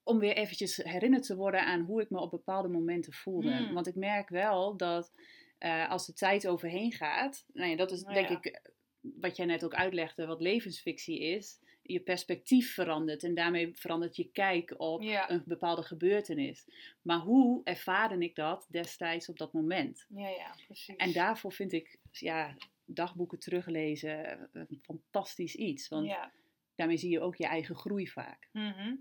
om 0.04 0.18
weer 0.18 0.36
eventjes 0.36 0.76
herinnerd 0.76 1.26
te 1.26 1.36
worden 1.36 1.64
aan 1.66 1.80
hoe 1.80 2.00
ik 2.00 2.10
me 2.10 2.20
op 2.20 2.30
bepaalde 2.30 2.68
momenten 2.68 3.12
voelde. 3.12 3.56
Hmm. 3.56 3.74
Want 3.74 3.86
ik 3.86 3.94
merk 3.94 4.28
wel 4.28 4.76
dat 4.76 5.12
eh, 5.58 5.90
als 5.90 6.06
de 6.06 6.12
tijd 6.12 6.46
overheen 6.46 6.92
gaat, 6.92 7.44
nou 7.52 7.70
ja, 7.70 7.76
dat 7.76 7.90
is 7.90 8.02
Nou 8.02 8.14
denk 8.14 8.28
ja. 8.28 8.36
ik 8.36 8.44
eh, 8.46 8.60
wat 9.00 9.36
jij 9.36 9.46
net 9.46 9.64
ook 9.64 9.74
uitlegde, 9.74 10.26
wat 10.26 10.40
levensfictie 10.40 11.20
is. 11.20 11.60
Je 11.82 12.00
perspectief 12.00 12.74
verandert 12.74 13.22
en 13.22 13.34
daarmee 13.34 13.74
verandert 13.74 14.16
je 14.16 14.30
kijk 14.32 14.74
op 14.76 15.02
Ja. 15.02 15.30
een 15.30 15.42
bepaalde 15.46 15.82
gebeurtenis. 15.82 16.66
Maar 17.02 17.18
hoe 17.18 17.60
ervaarde 17.64 18.18
ik 18.18 18.34
dat 18.34 18.66
destijds 18.70 19.28
op 19.28 19.38
dat 19.38 19.52
moment? 19.52 20.06
Ja, 20.08 20.28
ja, 20.28 20.56
precies. 20.66 20.96
En 20.96 21.12
daarvoor 21.12 21.52
vind 21.52 21.72
ik 21.72 21.98
ja, 22.10 22.56
dagboeken 22.84 23.38
teruglezen 23.38 24.48
een 24.52 24.80
fantastisch 24.82 25.54
iets. 25.54 25.88
Want 25.88 26.14
daarmee 26.74 26.96
zie 26.96 27.10
je 27.10 27.20
ook 27.20 27.36
je 27.36 27.46
eigen 27.46 27.74
groei 27.74 28.08
vaak. 28.08 28.48
Mhm. 28.52 28.94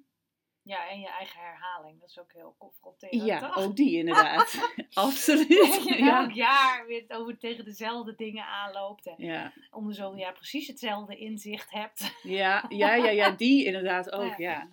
Ja, 0.63 0.89
en 0.89 0.99
je 0.99 1.07
eigen 1.09 1.39
herhaling. 1.39 1.99
Dat 1.99 2.09
is 2.09 2.19
ook 2.19 2.33
heel 2.33 2.55
confronterend, 2.57 3.23
Ja, 3.23 3.39
toch? 3.39 3.57
ook 3.57 3.75
die 3.75 3.97
inderdaad. 3.97 4.73
Absoluut. 4.93 5.83
je 5.83 5.95
Ja. 5.97 6.21
elk 6.21 6.31
jaar 6.31 6.85
weer 6.85 7.05
over 7.07 7.37
tegen 7.37 7.65
dezelfde 7.65 8.15
dingen 8.15 8.45
aanloopt. 8.45 9.05
En 9.07 9.15
Ja. 9.17 9.53
om 9.71 9.87
de 9.87 9.93
zoveel 9.93 10.19
jaar 10.19 10.33
precies 10.33 10.67
hetzelfde 10.67 11.17
inzicht 11.17 11.71
hebt. 11.71 12.19
Ja, 12.23 12.65
ja, 12.69 12.93
ja, 12.95 13.09
ja, 13.09 13.29
die 13.31 13.65
inderdaad 13.65 14.11
ook, 14.19 14.35
ja. 14.37 14.69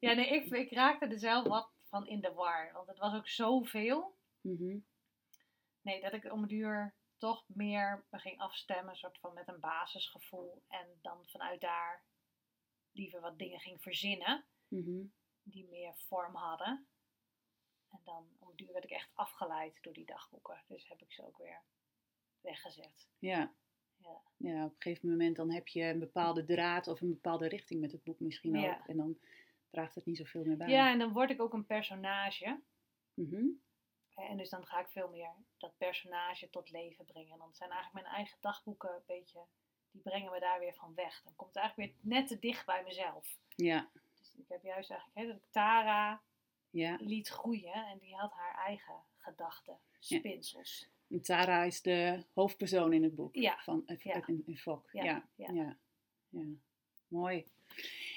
Ja, 0.00 0.12
nee, 0.12 0.26
ik, 0.28 0.50
ik 0.50 0.72
raakte 0.72 1.06
er 1.06 1.18
zelf 1.18 1.46
wat 1.46 1.70
van 1.88 2.06
in 2.06 2.20
de 2.20 2.32
war. 2.32 2.70
Want 2.72 2.88
het 2.88 2.98
was 2.98 3.14
ook 3.14 3.28
zoveel. 3.28 4.16
Mhm. 4.40 4.76
Nee, 5.82 6.00
dat 6.00 6.12
ik 6.12 6.32
om 6.32 6.40
het 6.40 6.50
duur 6.50 6.94
toch 7.18 7.44
meer 7.46 8.04
me 8.10 8.18
ging 8.18 8.38
afstemmen. 8.40 8.96
soort 8.96 9.18
van 9.18 9.34
met 9.34 9.48
een 9.48 9.60
basisgevoel. 9.60 10.62
En 10.68 10.86
dan 11.02 11.18
vanuit 11.26 11.60
daar 11.60 12.02
liever 12.92 13.20
wat 13.20 13.38
dingen 13.38 13.60
ging 13.60 13.82
verzinnen. 13.82 14.44
Mhm. 14.74 15.04
Die 15.42 15.68
meer 15.68 15.94
vorm 15.96 16.34
hadden. 16.34 16.86
En 17.90 18.00
dan 18.04 18.28
om 18.38 18.52
duur 18.56 18.72
werd 18.72 18.84
ik 18.84 18.90
echt 18.90 19.10
afgeleid 19.14 19.82
door 19.82 19.92
die 19.92 20.06
dagboeken. 20.06 20.62
Dus 20.68 20.88
heb 20.88 21.00
ik 21.00 21.12
ze 21.12 21.26
ook 21.26 21.38
weer 21.38 21.62
weggezet. 22.40 23.08
Ja. 23.18 23.54
Ja. 23.96 24.20
ja, 24.36 24.64
op 24.64 24.70
een 24.70 24.76
gegeven 24.82 25.08
moment 25.08 25.36
dan 25.36 25.50
heb 25.50 25.68
je 25.68 25.82
een 25.82 25.98
bepaalde 25.98 26.44
draad 26.44 26.88
of 26.88 27.00
een 27.00 27.08
bepaalde 27.08 27.48
richting 27.48 27.80
met 27.80 27.92
het 27.92 28.02
boek 28.04 28.20
misschien 28.20 28.54
Ja. 28.60 28.76
ook. 28.76 28.86
En 28.86 28.96
dan 28.96 29.18
draagt 29.70 29.94
het 29.94 30.06
niet 30.06 30.16
zoveel 30.16 30.44
meer 30.44 30.56
bij. 30.56 30.68
Ja, 30.68 30.90
en 30.90 30.98
dan 30.98 31.12
word 31.12 31.30
ik 31.30 31.40
ook 31.40 31.52
een 31.52 31.66
personage. 31.66 32.60
Mhm. 33.14 33.46
En 34.14 34.36
dus 34.36 34.48
dan 34.50 34.66
ga 34.66 34.80
ik 34.80 34.88
veel 34.88 35.08
meer 35.08 35.32
dat 35.58 35.76
personage 35.76 36.50
tot 36.50 36.70
leven 36.70 37.04
brengen. 37.04 37.32
En 37.32 37.38
dan 37.38 37.54
zijn 37.54 37.70
eigenlijk 37.70 38.02
mijn 38.02 38.14
eigen 38.14 38.38
dagboeken 38.40 38.94
een 38.94 39.02
beetje, 39.06 39.40
die 39.90 40.02
brengen 40.02 40.30
me 40.30 40.40
daar 40.40 40.58
weer 40.58 40.74
van 40.74 40.94
weg. 40.94 41.22
Dan 41.22 41.36
komt 41.36 41.54
het 41.54 41.62
eigenlijk 41.62 41.92
weer 41.92 42.12
net 42.14 42.26
te 42.26 42.38
dicht 42.38 42.66
bij 42.66 42.82
mezelf. 42.82 43.38
Ja, 43.56 43.90
ik 44.36 44.48
heb 44.48 44.62
juist 44.62 44.90
eigenlijk 44.90 45.20
hè, 45.20 45.26
dat 45.26 45.36
ik 45.36 45.50
Tara 45.50 46.22
ja. 46.70 46.98
liet 47.00 47.28
groeien 47.28 47.86
en 47.86 47.98
die 47.98 48.14
had 48.14 48.32
haar 48.32 48.64
eigen 48.66 48.94
gedachten, 49.16 49.78
spinsels. 49.98 50.88
En 51.08 51.22
Tara 51.22 51.62
is 51.62 51.82
de 51.82 52.24
hoofdpersoon 52.32 52.92
in 52.92 53.02
het 53.02 53.14
boek 53.14 53.34
Ja. 53.34 53.58
van, 53.58 53.86
eh, 53.86 54.22
in, 54.26 54.42
in 54.46 54.56
Fok. 54.56 54.88
Ja, 54.92 55.04
Ja, 55.04 55.28
ja. 55.34 55.52
ja. 55.52 55.76
ja. 56.28 56.44
mooi. 57.08 57.44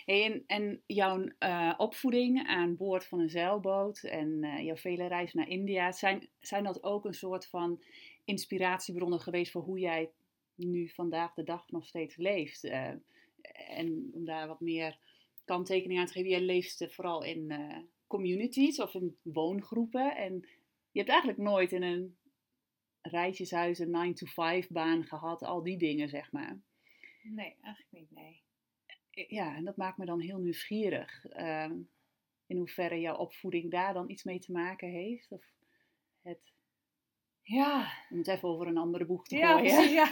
Hey, 0.05 0.25
en, 0.25 0.43
en 0.47 0.81
jouw 0.85 1.29
eh, 1.37 1.73
opvoeding 1.77 2.47
aan 2.47 2.75
boord 2.75 3.05
van 3.05 3.19
een 3.19 3.29
zeilboot 3.29 4.03
en 4.03 4.43
eh, 4.43 4.63
jouw 4.65 4.75
vele 4.75 5.07
reizen 5.07 5.37
naar 5.37 5.47
India, 5.47 5.91
zijn, 5.91 6.29
zijn 6.39 6.63
dat 6.63 6.83
ook 6.83 7.05
een 7.05 7.13
soort 7.13 7.47
van 7.47 7.83
inspiratiebronnen 8.25 9.19
geweest 9.19 9.51
voor 9.51 9.61
hoe 9.61 9.79
jij 9.79 10.11
nu 10.55 10.89
vandaag 10.89 11.33
de 11.33 11.43
dag 11.43 11.69
nog 11.69 11.85
steeds 11.85 12.15
leeft? 12.15 12.63
En 13.53 14.09
om 14.13 14.25
daar 14.25 14.47
wat 14.47 14.59
meer 14.59 14.99
kanttekening 15.47 15.99
aan 15.99 16.05
te 16.05 16.13
geven, 16.13 16.29
jij 16.29 16.41
leeft 16.41 16.85
vooral 16.89 17.23
in 17.23 17.53
communities 18.07 18.79
of 18.79 18.93
in 18.93 19.17
woongroepen. 19.21 20.15
En 20.15 20.33
je 20.91 20.99
hebt 20.99 21.09
eigenlijk 21.09 21.39
nooit 21.39 21.71
in 21.71 21.83
een 21.83 22.17
rijtjeshuis 23.01 23.79
een 23.79 24.15
9-to-5 24.15 24.67
baan 24.69 25.05
gehad, 25.05 25.43
al 25.43 25.63
die 25.63 25.77
dingen, 25.77 26.09
zeg 26.09 26.31
maar. 26.31 26.59
Nee, 27.23 27.55
eigenlijk 27.61 27.91
niet, 27.91 28.11
nee. 28.11 28.41
Ja, 29.27 29.55
en 29.55 29.65
dat 29.65 29.77
maakt 29.77 29.97
me 29.97 30.05
dan 30.05 30.19
heel 30.19 30.37
nieuwsgierig. 30.37 31.25
Ehm, 31.25 31.75
in 32.45 32.57
hoeverre 32.57 32.99
jouw 32.99 33.15
opvoeding 33.15 33.71
daar 33.71 33.93
dan 33.93 34.09
iets 34.09 34.23
mee 34.23 34.39
te 34.39 34.51
maken 34.51 34.89
heeft? 34.89 35.31
Of 35.31 35.43
het... 36.21 36.55
Ja. 37.47 37.91
Om 38.09 38.17
het 38.17 38.27
even 38.27 38.49
over 38.49 38.67
een 38.67 38.77
andere 38.77 39.05
boek 39.05 39.27
te 39.27 39.35
ja, 39.37 39.51
gooien. 39.51 39.75
Precies, 39.75 39.91
ja, 39.91 40.09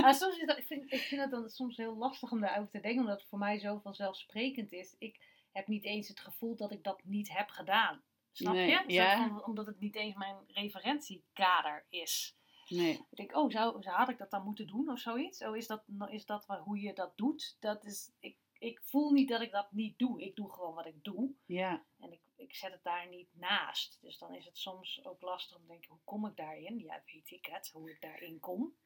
maar 0.00 0.14
soms 0.24 0.38
is 0.38 0.46
dat, 0.46 0.58
ik, 0.58 0.66
vind, 0.66 0.92
ik 0.92 1.00
vind 1.00 1.20
het 1.20 1.30
dan 1.30 1.48
soms 1.48 1.76
heel 1.76 1.96
lastig 1.96 2.30
om 2.30 2.40
daarover 2.40 2.70
te 2.70 2.80
denken, 2.80 3.00
omdat 3.00 3.20
het 3.20 3.28
voor 3.28 3.38
mij 3.38 3.58
zo 3.58 3.78
vanzelfsprekend 3.82 4.72
is. 4.72 4.96
Ik 4.98 5.20
heb 5.52 5.66
niet 5.66 5.84
eens 5.84 6.08
het 6.08 6.20
gevoel 6.20 6.56
dat 6.56 6.72
ik 6.72 6.82
dat 6.82 7.00
niet 7.04 7.32
heb 7.32 7.48
gedaan. 7.48 8.02
Snap 8.32 8.54
Nee, 8.54 8.70
je? 8.70 8.82
ja. 8.86 9.40
Omdat 9.44 9.66
het 9.66 9.80
niet 9.80 9.96
eens 9.96 10.14
mijn 10.14 10.36
referentiekader 10.46 11.86
is. 11.88 12.36
Nee. 12.68 12.92
Ik 13.10 13.16
denk, 13.16 13.36
oh, 13.36 13.50
zou, 13.50 13.82
zou- 13.82 13.96
had 13.96 14.08
ik 14.08 14.18
dat 14.18 14.30
dan 14.30 14.44
moeten 14.44 14.66
doen 14.66 14.90
of 14.90 14.98
zoiets? 14.98 15.44
Oh, 15.44 15.56
is 15.56 15.66
dat, 15.66 15.84
is 16.08 16.26
dat 16.26 16.46
hoe 16.64 16.80
je 16.80 16.92
dat 16.92 17.12
doet? 17.16 17.56
Dat 17.60 17.84
is, 17.84 18.12
ik, 18.18 18.36
ik 18.58 18.80
voel 18.82 19.10
niet 19.10 19.28
dat 19.28 19.40
ik 19.40 19.50
dat 19.50 19.72
niet 19.72 19.98
doe. 19.98 20.22
Ik 20.22 20.36
doe 20.36 20.52
gewoon 20.52 20.74
wat 20.74 20.86
ik 20.86 21.04
doe. 21.04 21.34
Ja. 21.46 21.84
En 22.00 22.12
ik, 22.12 22.20
ik 22.36 22.54
zet 22.54 22.72
het 22.72 22.82
daar 22.82 23.08
niet 23.08 23.28
naast. 23.32 23.98
Dus 24.00 24.18
dan 24.18 24.34
is 24.34 24.44
het 24.44 24.58
soms 24.58 25.04
ook 25.04 25.20
lastig 25.22 25.56
om 25.56 25.62
te 25.62 25.68
denken, 25.68 25.90
hoe 25.90 26.00
kom 26.04 26.26
ik 26.26 26.36
daarin? 26.36 26.78
Ja, 26.78 27.02
weet 27.06 27.30
ik 27.30 27.46
het, 27.46 27.70
hoe 27.72 27.90
ik 27.90 28.00
daarin 28.00 28.40
kom. 28.40 28.76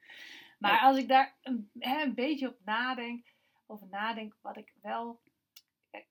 Maar 0.58 0.72
Ja. 0.72 0.80
als 0.86 0.96
ik 0.96 1.08
daar 1.08 1.36
een, 1.42 1.70
hè, 1.78 2.02
een 2.02 2.14
beetje 2.14 2.48
op 2.48 2.58
nadenk, 2.64 3.34
over 3.66 3.86
nadenk, 3.88 4.36
wat 4.40 4.56
ik 4.56 4.74
wel... 4.82 5.20
kijk, 5.90 6.06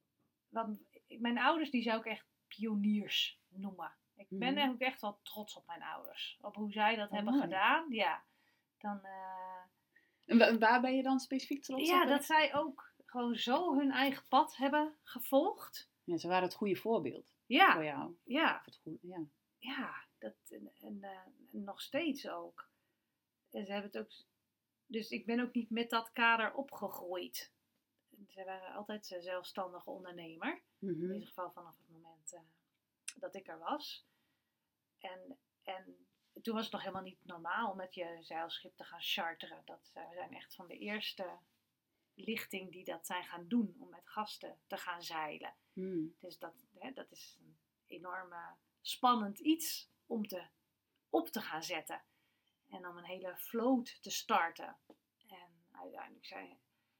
wat, 0.50 0.80
mijn 1.08 1.38
ouders, 1.38 1.70
die 1.72 1.82
zou 1.82 2.00
ik 2.00 2.06
echt 2.06 2.26
pioniers 2.48 3.40
noemen. 3.48 3.92
Ik 4.16 4.28
ben 4.30 4.54
Mhm. 4.54 4.70
ook 4.70 4.80
echt 4.80 5.02
wel 5.02 5.20
trots 5.24 5.56
op 5.56 5.68
mijn 5.68 5.84
ouders. 5.84 6.38
Op 6.42 6.56
hoe 6.56 6.72
zij 6.72 6.96
dat 6.96 7.08
Oh, 7.10 7.14
hebben 7.16 7.34
mooi. 7.34 7.46
gedaan. 7.46 7.86
Ja, 7.90 8.24
dan... 8.78 9.00
eh, 9.06 9.62
En 10.26 10.38
wa- 10.38 10.58
waar 10.58 10.82
ben 10.82 10.96
je 10.96 11.04
dan 11.04 11.20
specifiek 11.20 11.64
trots 11.64 11.90
ja, 11.90 12.02
op? 12.02 12.08
dat 12.08 12.26
zij 12.26 12.56
ook 12.56 12.94
gewoon 13.18 13.36
zo 13.36 13.78
hun 13.78 13.92
eigen 13.92 14.28
pad 14.28 14.56
hebben 14.56 14.98
gevolgd. 15.04 15.90
Ja, 16.04 16.18
ze 16.18 16.28
waren 16.28 16.44
het 16.44 16.54
goede 16.56 16.76
voorbeeld 16.76 17.36
Ja, 17.46 17.74
voor 17.74 17.84
jou. 17.84 18.18
ja. 18.24 18.62
Het 18.66 18.76
goede, 18.78 18.98
ja. 19.02 19.26
ja, 19.58 20.06
dat, 20.18 20.36
en, 20.50 20.72
en, 20.80 21.04
eh, 21.04 21.20
en 21.52 21.64
nog 21.64 21.82
steeds 21.82 22.28
ook. 22.30 22.70
En 23.52 23.66
ze 23.66 23.72
hebben 23.72 23.92
het 23.92 24.00
ook. 24.02 24.26
Dus 24.86 25.10
ik 25.10 25.26
ben 25.26 25.40
ook 25.40 25.54
niet 25.54 25.70
met 25.70 25.90
dat 25.90 26.12
kader 26.12 26.54
opgegroeid. 26.54 27.52
Ze 28.30 28.44
waren 28.44 28.74
altijd 28.74 29.12
een 29.12 29.22
zelfstandige 29.22 29.90
ondernemer. 29.90 30.62
In 30.80 30.88
Mhm. 31.00 31.12
ieder 31.14 31.28
geval 31.28 31.52
vanaf 31.52 31.78
het 31.78 31.90
moment 31.90 32.34
eh, 32.34 32.40
dat 33.16 33.36
ik 33.36 33.48
er 33.48 33.60
was. 33.60 34.06
En, 35.00 35.38
en 35.64 36.08
toen 36.42 36.54
was 36.54 36.64
het 36.64 36.72
nog 36.74 36.82
helemaal 36.82 37.04
niet 37.04 37.26
normaal 37.26 37.72
om 37.72 37.78
met 37.78 37.94
je 37.94 38.18
zeilschip 38.22 38.76
te 38.76 38.84
gaan 38.84 39.02
charteren. 39.02 39.62
Dat, 39.66 39.92
eh, 39.94 40.10
we 40.10 40.16
zijn 40.16 40.34
echt 40.34 40.56
van 40.56 40.68
de 40.68 40.78
eerste 40.78 41.38
lichting 42.18 42.72
die 42.72 42.84
dat 42.84 43.06
zijn 43.06 43.24
gaan 43.24 43.48
doen. 43.48 43.76
Om 43.80 43.90
met 43.90 44.08
gasten 44.08 44.58
te 44.68 44.78
gaan 44.78 45.02
zeilen. 45.02 45.54
Hmm. 45.74 46.16
Dus 46.20 46.40
dat, 46.40 46.54
hè, 46.80 46.92
dat 46.92 47.12
is 47.12 47.38
een 47.40 47.58
enorm 47.86 48.34
spannend 48.82 49.40
iets 49.40 49.90
om 50.06 50.28
te, 50.28 50.44
op 51.10 51.28
te 51.30 51.42
gaan 51.42 51.64
zetten. 51.64 52.02
En 52.70 52.88
om 52.88 52.98
een 52.98 53.04
hele 53.04 53.34
vloot 53.38 54.02
te 54.02 54.10
starten. 54.12 54.78
En 55.28 55.66
uiteindelijk 55.72 56.26
zijn, 56.26 56.58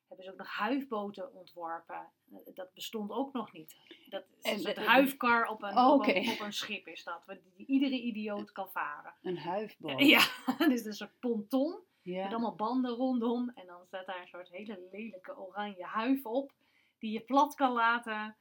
hebben 0.08 0.26
ze 0.26 0.32
ook 0.32 0.38
nog 0.38 0.48
huifboten 0.48 1.34
ontworpen. 1.34 2.12
Dat 2.54 2.74
bestond 2.74 3.12
ook 3.12 3.34
nog 3.34 3.52
niet. 3.52 3.76
Dat 4.10 4.26
is 4.38 4.44
En 4.44 4.54
een 4.54 4.60
soort 4.60 4.78
huifkar 4.78 5.48
op 5.48 5.62
een, 5.64 5.78
Oh, 5.78 5.94
op, 5.94 6.08
een, 6.08 6.18
oké. 6.18 6.32
op 6.32 6.40
een 6.40 6.54
schip 6.54 6.88
is 6.88 7.04
dat. 7.04 7.24
die 7.56 7.66
iedere 7.66 8.02
idioot 8.02 8.52
kan 8.52 8.72
varen. 8.72 9.14
Een 9.22 9.38
huifboot. 9.38 10.00
Ja, 10.00 10.28
dus 10.70 10.86
een 10.86 10.94
soort 10.94 11.20
ponton. 11.20 11.80
Met 12.16 12.32
allemaal 12.32 12.56
banden 12.56 12.92
rondom. 12.92 13.50
En 13.50 13.66
dan 13.66 13.86
staat 13.86 14.06
daar 14.06 14.22
een 14.22 14.28
soort 14.28 14.50
hele 14.50 14.88
lelijke 14.92 15.38
oranje 15.38 15.84
huif 15.86 16.26
op. 16.26 16.54
Die 17.00 17.12
je 17.12 17.22
plat 17.22 17.56
kan 17.56 17.72
laten 17.74 18.38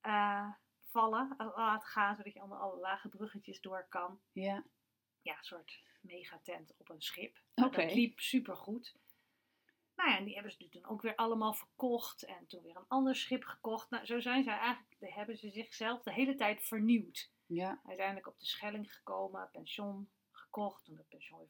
eh, 0.00 0.50
vallen. 0.90 1.34
eh, 1.38 1.52
Laten 1.56 1.88
gaan. 1.88 2.16
Zodat 2.16 2.32
je 2.32 2.42
onder 2.42 2.58
alle 2.58 2.80
lage 2.80 3.08
bruggetjes 3.08 3.60
door 3.60 3.86
kan. 3.88 4.20
ja. 4.32 4.64
Ja, 5.22 5.36
een 5.38 5.44
soort 5.44 5.82
megatent 6.00 6.72
op 6.78 6.88
een 6.88 7.02
schip. 7.02 7.40
Oké. 7.54 7.82
Dat 7.82 7.94
liep 7.94 8.18
supergoed. 8.18 8.96
Nou 9.96 10.10
ja, 10.10 10.16
en 10.18 10.24
die 10.24 10.34
hebben 10.34 10.52
ze 10.52 10.68
toen 10.68 10.86
ook 10.86 11.02
weer 11.02 11.14
allemaal 11.14 11.54
verkocht. 11.54 12.22
En 12.22 12.46
toen 12.46 12.62
weer 12.62 12.76
een 12.76 12.88
ander 12.88 13.16
schip 13.16 13.44
gekocht. 13.44 13.90
Nou, 13.90 14.06
zo 14.06 14.20
zijn 14.20 14.44
ze 14.44 14.50
eigenlijk, 14.50 15.14
hebben 15.14 15.36
ze 15.36 15.50
zichzelf 15.50 16.02
de 16.02 16.12
hele 16.12 16.34
tijd 16.34 16.62
vernieuwd 16.62 17.30
Ja. 17.46 17.80
uiteindelijk 17.84 18.26
op 18.26 18.38
de 18.38 18.46
Schelling 18.46 18.94
gekomen, 18.94 19.48
pensioen 19.52 20.10
gekocht, 20.30 20.84
toen 20.84 20.96
het 20.96 21.08
pensioen 21.08 21.38
weer 21.38 21.48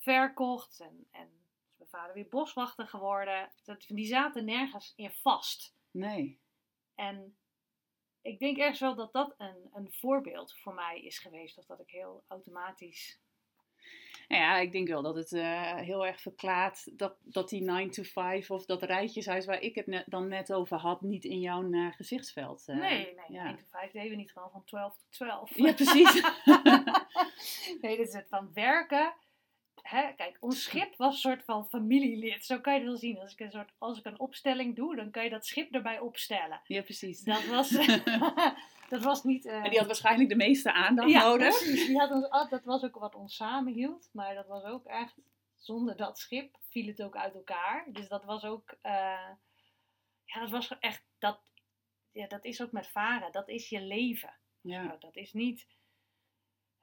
verkocht 0.00 0.80
en, 0.80 1.06
en 1.10 1.28
is 1.70 1.76
mijn 1.78 1.90
vader 1.90 2.14
weer 2.14 2.28
boswachter 2.28 2.86
geworden. 2.86 3.50
Dat, 3.64 3.84
die 3.88 4.06
zaten 4.06 4.44
nergens 4.44 4.92
in 4.96 5.10
vast. 5.10 5.74
Nee. 5.90 6.40
En 6.94 7.36
ik 8.22 8.38
denk 8.38 8.58
ergens 8.58 8.80
wel 8.80 8.94
dat 8.94 9.12
dat 9.12 9.34
een, 9.38 9.68
een 9.72 9.92
voorbeeld 9.92 10.58
voor 10.58 10.74
mij 10.74 11.00
is 11.00 11.18
geweest, 11.18 11.58
of 11.58 11.66
dat 11.66 11.80
ik 11.80 11.90
heel 11.90 12.24
automatisch. 12.28 13.20
Nou 14.28 14.42
ja, 14.42 14.58
ik 14.58 14.72
denk 14.72 14.88
wel 14.88 15.02
dat 15.02 15.14
het 15.14 15.32
eh, 15.32 15.74
heel 15.74 16.06
erg 16.06 16.20
verklaart 16.20 16.98
dat, 16.98 17.16
dat 17.22 17.48
die 17.48 17.62
9 17.62 17.90
to 17.90 18.02
5 18.02 18.50
of 18.50 18.64
dat 18.64 18.82
rijtjeshuis 18.82 19.46
waar 19.46 19.60
ik 19.60 19.74
het 19.74 19.86
net, 19.86 20.04
dan 20.06 20.28
net 20.28 20.52
over 20.52 20.76
had, 20.76 21.00
niet 21.00 21.24
in 21.24 21.40
jouw 21.40 21.72
eh, 21.72 21.92
gezichtsveld. 21.92 22.68
eh, 22.68 22.76
nee, 22.76 23.14
nee, 23.14 23.24
ja. 23.28 23.46
1 23.46 23.56
tot 23.56 23.68
5 23.70 23.90
deden 23.90 24.10
we 24.10 24.16
niet 24.16 24.32
gewoon 24.32 24.50
van 24.50 24.64
12 24.64 24.96
tot 24.96 25.12
12. 25.12 25.56
Ja, 25.56 25.72
precies. 25.72 26.22
nee, 27.80 27.96
dit 27.96 28.06
is 28.06 28.12
het 28.12 28.28
van 28.28 28.52
werken. 28.52 29.14
Hè, 29.90 30.12
kijk, 30.12 30.36
ons 30.40 30.62
schip 30.62 30.96
was 30.96 31.12
een 31.14 31.20
soort 31.20 31.44
van 31.44 31.68
familielid. 31.68 32.44
Zo 32.44 32.60
kan 32.60 32.72
je 32.72 32.78
het 32.78 32.88
wel 32.88 32.96
zien. 32.98 33.18
Als 33.20 33.32
ik, 33.32 33.40
een 33.40 33.50
soort, 33.50 33.72
als 33.78 33.98
ik 33.98 34.04
een 34.04 34.20
opstelling 34.20 34.76
doe, 34.76 34.96
dan 34.96 35.10
kan 35.10 35.24
je 35.24 35.30
dat 35.30 35.46
schip 35.46 35.74
erbij 35.74 35.98
opstellen. 35.98 36.60
ja, 36.64 36.82
precies. 36.82 37.20
Dat 37.20 37.46
was, 37.46 37.70
dat 38.88 39.02
was 39.02 39.22
niet... 39.24 39.46
eh, 39.46 39.54
En 39.64 39.70
die 39.70 39.78
had 39.78 39.86
waarschijnlijk 39.86 40.28
de 40.28 40.36
meeste 40.36 40.72
aandacht 40.72 41.10
ja, 41.10 41.22
nodig. 41.22 41.58
precies. 41.58 41.86
Die 41.86 41.98
had 41.98 42.10
ons, 42.10 42.48
dat 42.50 42.64
was 42.64 42.82
ook 42.84 42.98
wat 42.98 43.14
ons 43.14 43.36
samenhield. 43.36 44.08
Maar 44.12 44.34
dat 44.34 44.46
was 44.46 44.64
ook 44.64 44.84
echt... 44.86 45.14
Zonder 45.56 45.96
dat 45.96 46.18
schip 46.18 46.56
viel 46.68 46.86
het 46.86 47.02
ook 47.02 47.16
uit 47.16 47.34
elkaar. 47.34 47.86
Dus 47.92 48.08
dat 48.08 48.24
was 48.24 48.44
ook... 48.44 48.74
eh, 48.82 49.30
ja, 50.24 50.40
dat 50.40 50.50
was 50.50 50.78
echt... 50.78 51.04
Dat, 51.18 51.40
ja, 52.12 52.26
dat 52.26 52.44
is 52.44 52.62
ook 52.62 52.72
met 52.72 52.88
varen. 52.88 53.32
Dat 53.32 53.48
is 53.48 53.68
je 53.68 53.80
leven. 53.80 54.34
Ja. 54.60 54.82
Nou, 54.82 54.98
dat 55.00 55.16
is 55.16 55.32
niet. 55.32 55.66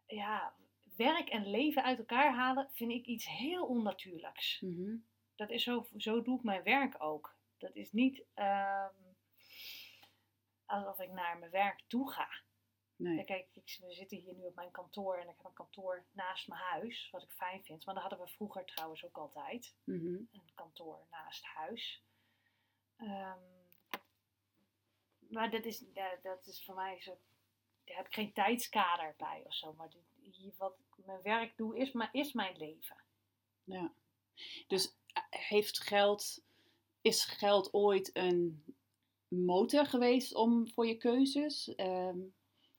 Ja, 0.08 0.54
werk 0.98 1.30
en 1.30 1.50
leven 1.50 1.84
uit 1.84 1.98
elkaar 1.98 2.34
halen 2.34 2.70
vind 2.72 2.92
ik 2.92 3.06
iets 3.06 3.28
heel 3.28 3.66
onnatuurlijks. 3.66 4.62
Mhm. 4.62 4.96
Dat 5.36 5.50
is 5.50 5.64
zo, 5.64 5.88
zo 5.98 6.22
doe 6.22 6.38
ik 6.38 6.44
mijn 6.44 6.64
werk 6.64 7.04
ook. 7.04 7.36
Dat 7.58 7.76
is 7.76 7.92
niet 7.92 8.24
ehm, 8.34 8.94
alsof 10.66 11.00
ik 11.00 11.12
naar 11.12 11.38
mijn 11.38 11.52
werk 11.52 11.84
toe 11.88 12.12
ga. 12.12 12.28
Nee. 12.96 13.24
Kijk, 13.24 13.48
ik, 13.54 13.78
we 13.80 13.94
zitten 13.94 14.18
hier 14.18 14.34
nu 14.34 14.44
op 14.46 14.56
mijn 14.56 14.72
kantoor 14.72 15.18
en 15.18 15.30
ik 15.30 15.36
heb 15.38 15.46
een 15.46 15.54
kantoor 15.54 16.06
naast 16.12 16.48
mijn 16.48 16.62
huis, 16.62 17.10
wat 17.12 17.24
ik 17.24 17.32
fijn 17.32 17.64
vind. 17.64 17.86
Maar 17.86 17.94
dat 17.94 18.04
hadden 18.04 18.26
we 18.26 18.34
vroeger 18.34 18.66
trouwens 18.66 19.06
ook 19.06 19.18
altijd. 19.18 19.76
Mhm. 19.84 20.16
Een 20.32 20.52
kantoor 20.56 21.08
naast 21.12 21.46
huis. 21.46 22.04
Ehm, 22.96 23.40
maar 25.30 25.52
dat 25.52 25.66
is, 25.66 25.86
ja, 25.94 26.16
dat 26.22 26.48
is 26.48 26.66
voor 26.66 26.76
mij 26.76 27.02
zo. 27.02 27.20
Daar 27.84 27.98
heb 27.98 28.06
ik 28.06 28.14
geen 28.14 28.34
tijdskader 28.34 29.14
bij 29.18 29.44
of 29.46 29.54
zo. 29.54 29.74
Maar 29.74 29.90
dit, 29.90 30.17
wat 30.58 30.78
ik 30.80 31.06
mijn 31.06 31.22
werk 31.22 31.58
doe, 31.58 31.78
is, 31.78 31.92
maar, 31.92 32.10
is 32.12 32.34
mijn 32.34 32.58
leven. 32.58 32.98
Ja. 33.64 33.94
Dus 34.68 34.96
eh, 35.14 35.24
heeft 35.30 35.80
geld, 35.80 36.44
is 37.02 37.26
geld 37.26 37.74
ooit 37.74 38.10
een 38.14 38.64
motor 39.28 39.86
geweest 39.86 40.34
om 40.34 40.68
voor 40.70 40.88
je 40.88 40.98
keuzes? 40.98 41.76
Ehm, 41.76 42.20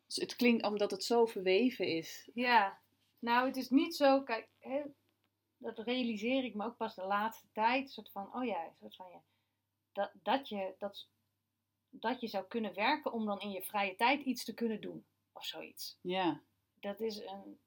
dus 0.06 0.16
het 0.16 0.36
klinkt 0.36 0.64
omdat 0.64 0.90
het 0.90 1.04
zo 1.04 1.26
verweven 1.26 1.86
is. 1.86 2.30
Ja, 2.34 2.80
nou, 3.18 3.46
het 3.46 3.56
is 3.56 3.70
niet 3.70 3.96
zo. 3.96 4.22
Kijk, 4.22 4.48
hè, 4.58 4.82
dat 5.56 5.78
realiseer 5.78 6.44
ik 6.44 6.54
me 6.54 6.64
ook 6.64 6.76
pas 6.76 6.94
de 6.94 7.04
laatste 7.04 7.46
tijd. 7.52 7.82
Een 7.82 7.92
soort 7.92 8.10
van, 8.10 8.34
oh 8.34 8.44
ja, 8.44 8.72
soort 8.80 8.96
van 8.96 9.10
ja. 9.10 9.22
Dat, 9.92 10.10
dat, 10.22 10.48
je, 10.48 10.74
dat, 10.78 11.08
dat 11.90 12.20
je 12.20 12.28
zou 12.28 12.44
kunnen 12.44 12.74
werken 12.74 13.12
om 13.12 13.26
dan 13.26 13.40
in 13.40 13.50
je 13.50 13.62
vrije 13.62 13.96
tijd 13.96 14.22
iets 14.22 14.44
te 14.44 14.54
kunnen 14.54 14.80
doen. 14.80 15.04
Of 15.32 15.44
zoiets. 15.44 15.98
Ja. 16.00 16.42
Dat 16.80 17.00
is 17.00 17.18
een. 17.18 17.58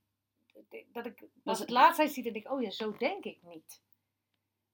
Dat 0.92 1.06
ik 1.06 1.20
Dat 1.20 1.30
pas 1.44 1.54
is- 1.54 1.60
het 1.60 1.70
laatste 1.70 2.02
tijd 2.02 2.14
zie, 2.14 2.24
dan 2.24 2.34
denk 2.34 2.46
ik, 2.46 2.52
oh 2.52 2.62
ja, 2.62 2.70
zo 2.70 2.98
denk 2.98 3.24
ik 3.24 3.42
niet. 3.44 3.82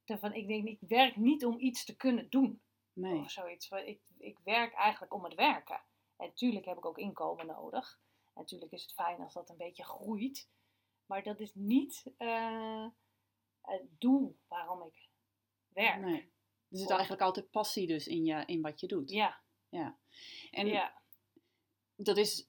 Van, 0.05 0.33
ik 0.33 0.47
denk, 0.47 0.67
ik 0.67 0.79
werk 0.79 1.15
niet 1.15 1.45
om 1.45 1.59
iets 1.59 1.85
te 1.85 1.95
kunnen 1.95 2.29
doen. 2.29 2.61
Nee. 2.93 3.19
of 3.19 3.31
zoiets. 3.31 3.69
Ik, 3.69 3.99
ik 4.17 4.37
werk 4.43 4.73
eigenlijk 4.73 5.13
om 5.13 5.23
het 5.23 5.33
werken. 5.33 5.81
En 6.17 6.27
natuurlijk 6.27 6.65
heb 6.65 6.77
ik 6.77 6.85
ook 6.85 6.97
inkomen 6.97 7.45
nodig. 7.45 7.99
En 8.25 8.31
natuurlijk 8.41 8.71
is 8.71 8.81
het 8.81 8.93
fijn 8.93 9.19
als 9.21 9.33
dat 9.33 9.49
een 9.49 9.57
beetje 9.57 9.83
groeit. 9.83 10.49
Maar 11.05 11.23
dat 11.23 11.39
is 11.39 11.51
niet 11.55 12.03
eh, 12.17 12.85
het 13.61 13.83
doel 13.99 14.37
waarom 14.47 14.81
ik 14.81 15.07
werk. 15.67 15.99
nee. 16.01 16.31
Er 16.71 16.77
zit 16.77 16.89
eigenlijk 16.89 17.21
altijd 17.21 17.51
passie 17.51 17.87
dus 17.87 18.07
in, 18.07 18.25
je, 18.25 18.43
in 18.45 18.61
wat 18.61 18.79
je 18.79 18.87
doet. 18.87 19.09
Ja, 19.11 19.41
En 20.51 20.67
ja. 20.67 21.01
dat 21.95 22.17
is 22.17 22.47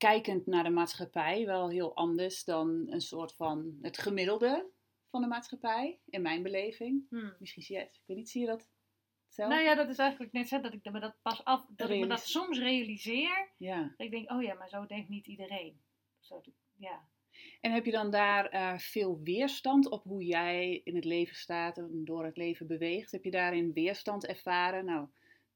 kijkend 0.00 0.46
naar 0.46 0.64
de 0.64 0.70
maatschappij 0.70 1.46
wel 1.46 1.70
heel 1.70 1.96
anders 1.96 2.44
dan 2.44 2.86
een 2.88 3.00
soort 3.00 3.34
van 3.34 3.78
het 3.82 3.98
gemiddelde 3.98 4.70
van 5.10 5.20
de 5.20 5.26
maatschappij, 5.26 5.98
in 6.06 6.22
mijn 6.22 6.42
beleving. 6.42 7.06
Hm. 7.08 7.30
Misschien 7.38 7.62
zie 7.62 7.76
je 7.76 7.82
het, 7.82 7.94
ik 7.94 8.02
weet 8.06 8.16
niet, 8.16 8.30
zie 8.30 8.40
je 8.40 8.46
dat 8.46 8.68
zelf? 9.28 9.50
Nou 9.50 9.62
ja, 9.62 9.74
dat 9.74 9.88
is 9.88 9.98
eigenlijk 9.98 10.32
net 10.32 10.48
zo 10.48 10.60
dat 10.60 10.72
ik 10.72 10.90
me 10.92 11.00
dat 11.00 11.16
pas 11.22 11.44
af, 11.44 11.66
dat 11.68 11.90
ik 11.90 12.00
me 12.00 12.06
dat 12.06 12.26
soms 12.26 12.58
realiseer. 12.58 13.48
Ja. 13.56 13.82
Dat 13.82 14.06
ik 14.06 14.10
denk, 14.10 14.30
oh 14.30 14.42
ja, 14.42 14.54
maar 14.54 14.68
zo 14.68 14.86
denkt 14.86 15.08
niet 15.08 15.26
iedereen. 15.26 15.80
Zo, 16.18 16.42
ja. 16.76 17.08
En 17.60 17.72
heb 17.72 17.84
je 17.84 17.90
dan 17.90 18.10
daar 18.10 18.46
eh, 18.46 18.78
veel 18.78 19.20
weerstand 19.22 19.88
op 19.88 20.04
hoe 20.04 20.24
jij 20.24 20.80
in 20.84 20.94
het 20.94 21.04
leven 21.04 21.36
staat 21.36 21.78
en 21.78 22.04
door 22.04 22.24
het 22.24 22.36
leven 22.36 22.66
beweegt? 22.66 23.12
Heb 23.12 23.24
je 23.24 23.30
daarin 23.30 23.72
weerstand 23.72 24.26
ervaren? 24.26 24.84
Nou, 24.84 25.08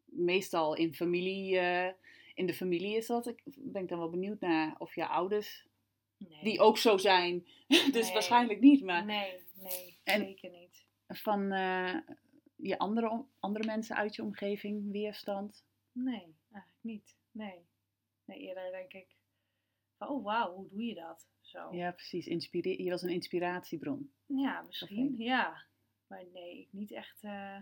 meestal 0.04 0.74
in 0.74 0.94
familie, 0.94 1.58
eh, 1.58 1.92
in 2.34 2.46
de 2.46 2.54
familie 2.54 2.96
is 2.96 3.06
dat. 3.06 3.26
Ik 3.26 3.42
ben 3.56 3.82
ik 3.82 3.88
dan 3.88 3.98
wel 3.98 4.10
benieuwd 4.10 4.40
naar 4.40 4.74
of 4.78 4.94
je 4.94 5.06
ouders, 5.06 5.66
Nee. 6.18 6.42
die 6.42 6.60
ook 6.60 6.78
zo 6.78 6.96
zijn, 6.96 7.46
dus 7.92 8.04
Nee. 8.04 8.12
waarschijnlijk 8.12 8.60
niet, 8.60 8.82
maar 8.82 9.04
Nee, 9.04 9.44
nee, 9.54 9.98
En- 10.04 10.20
zeker 10.20 10.50
niet. 10.50 10.84
van 11.08 11.52
eh, 11.52 11.94
je 12.56 12.78
andere, 12.78 13.24
andere 13.40 13.64
mensen 13.66 13.96
uit 13.96 14.14
je 14.14 14.22
omgeving 14.22 14.90
weerstand? 14.92 15.64
Nee, 15.92 16.36
eigenlijk 16.50 16.80
niet. 16.80 17.16
Nee. 17.30 17.66
Nee, 18.24 18.38
eerder 18.38 18.70
denk 18.70 18.92
ik 18.92 19.06
van, 19.96 20.08
oh 20.08 20.24
wauw, 20.24 20.54
hoe 20.54 20.68
doe 20.68 20.84
je 20.84 20.94
dat? 20.94 21.28
Zo. 21.40 21.68
Ja, 21.74 21.90
precies. 21.92 22.26
Inspire 22.26 22.82
je 22.82 22.90
was 22.90 23.02
een 23.02 23.08
inspiratiebron. 23.10 24.12
Ja, 24.26 24.62
misschien, 24.62 25.14
ja. 25.18 25.66
Maar 26.06 26.24
nee, 26.32 26.60
ik 26.60 26.68
niet 26.72 26.92
echt. 26.92 27.22
eh, 27.22 27.56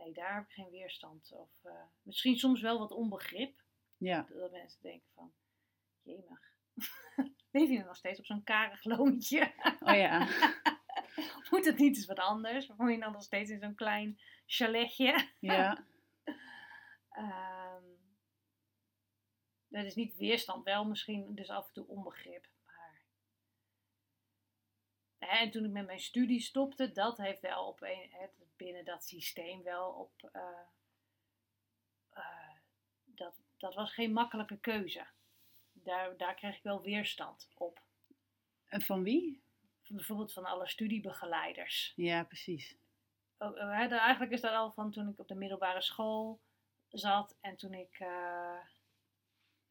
nee, 0.00 0.12
daar 0.12 0.34
heb 0.34 0.44
ik 0.44 0.52
geen 0.52 0.70
weerstand. 0.70 1.32
Of 1.32 1.50
eh, 1.62 1.82
misschien 2.02 2.36
soms 2.36 2.60
wel 2.60 2.78
wat 2.78 2.90
onbegrip. 2.92 3.62
Ja, 3.96 4.26
Dat 4.28 4.50
mensen 4.50 4.82
denken 4.82 5.08
van, 5.14 5.32
jemig. 6.02 6.40
Leef 7.52 7.68
je 7.68 7.84
nog 7.84 7.96
steeds 7.96 8.18
op 8.18 8.24
zo'n 8.24 8.44
karig 8.44 8.84
loontje? 8.84 9.52
oh 9.80 9.94
ja. 9.94 10.28
Moet 11.50 11.64
het 11.64 11.78
niet 11.78 11.96
eens 11.96 12.06
wat 12.06 12.18
anders? 12.18 12.70
Of 12.70 12.76
woon 12.76 12.92
je 12.92 12.98
dan 12.98 13.12
nog 13.12 13.22
steeds 13.22 13.50
in 13.50 13.60
zo'n 13.60 13.74
klein 13.74 14.20
chaletje? 14.46 15.28
ja. 15.40 15.78
Ehm, 17.10 17.84
dat 19.68 19.84
is 19.84 19.94
niet 19.94 20.16
weerstand, 20.16 20.64
wel 20.64 20.84
misschien 20.84 21.34
dus 21.34 21.48
af 21.48 21.66
en 21.66 21.72
toe 21.72 21.86
onbegrip. 21.86 22.48
En 25.20 25.50
toen 25.50 25.64
ik 25.64 25.70
met 25.70 25.86
mijn 25.86 26.00
studie 26.00 26.40
stopte, 26.40 26.92
dat 26.92 27.16
heeft 27.16 27.40
wel 27.40 27.66
op 27.66 27.82
een, 27.82 28.08
het, 28.10 28.30
binnen 28.56 28.84
dat 28.84 29.04
systeem 29.04 29.62
wel 29.62 29.90
op. 29.90 30.30
eh, 30.32 30.42
eh, 32.10 32.56
dat, 33.04 33.40
dat 33.56 33.74
was 33.74 33.92
geen 33.92 34.12
makkelijke 34.12 34.58
keuze. 34.58 35.06
Daar, 35.72 36.16
daar 36.16 36.34
kreeg 36.34 36.56
ik 36.56 36.62
wel 36.62 36.82
weerstand 36.82 37.48
op. 37.54 37.82
En 38.66 38.82
van 38.82 39.02
wie? 39.02 39.42
Bijvoorbeeld 39.86 40.32
van 40.32 40.44
alle 40.44 40.68
studiebegeleiders. 40.68 41.92
Ja, 41.96 42.24
precies. 42.24 42.76
ook, 43.38 43.56
eigenlijk 43.56 44.32
is 44.32 44.40
dat 44.40 44.54
al 44.54 44.70
van 44.70 44.90
toen 44.90 45.08
ik 45.08 45.18
op 45.18 45.28
de 45.28 45.34
middelbare 45.34 45.82
school 45.82 46.40
zat 46.88 47.36
en 47.40 47.56
toen 47.56 47.74
ik 47.74 47.98
eh, 47.98 48.58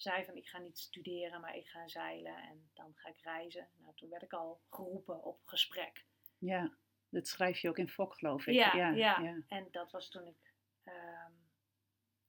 zei 0.02 0.26
van 0.26 0.36
ik 0.36 0.48
ga 0.48 0.58
niet 0.58 0.80
studeren, 0.80 1.42
maar 1.42 1.56
ik 1.56 1.68
ga 1.68 1.88
zeilen 1.88 2.36
en 2.36 2.70
dan 2.74 2.94
ga 2.96 3.10
ik 3.10 3.22
reizen. 3.22 3.68
Nou, 3.78 3.96
toen 3.96 4.10
werd 4.10 4.24
ik 4.24 4.34
al 4.34 4.62
geroepen 4.70 5.24
op 5.24 5.40
gesprek. 5.46 6.06
Ja, 6.38 6.78
dat 7.10 7.28
schrijf 7.28 7.60
je 7.60 7.70
ook 7.70 7.78
in 7.78 7.90
Fok, 7.90 8.18
geloof 8.18 8.48
ik. 8.48 8.54
Ja, 8.54 8.76
ja, 8.76 8.90
ja. 8.90 9.20
ja. 9.20 9.42
En 9.48 9.68
dat 9.72 9.92
was 9.92 10.10
toen 10.10 10.28
ik 10.28 10.54
ehm, 10.84 11.32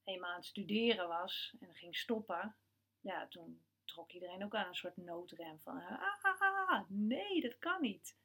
eenmaal 0.03 0.29
aan 0.29 0.35
het 0.35 0.45
studeren 0.45 1.07
was 1.07 1.55
en 1.59 1.75
ging 1.75 1.95
stoppen. 1.95 2.55
Ja, 3.01 3.27
toen 3.27 3.65
trok 3.85 4.11
iedereen 4.11 4.43
ook 4.43 4.55
aan 4.55 4.67
een 4.67 4.75
soort 4.75 4.97
noodrem 4.97 5.59
van 5.59 5.77
ah, 5.77 6.23
ah, 6.23 6.69
ah, 6.69 6.81
nee, 6.87 7.41
dat 7.41 7.57
kan 7.57 7.81
niet. 7.81 8.17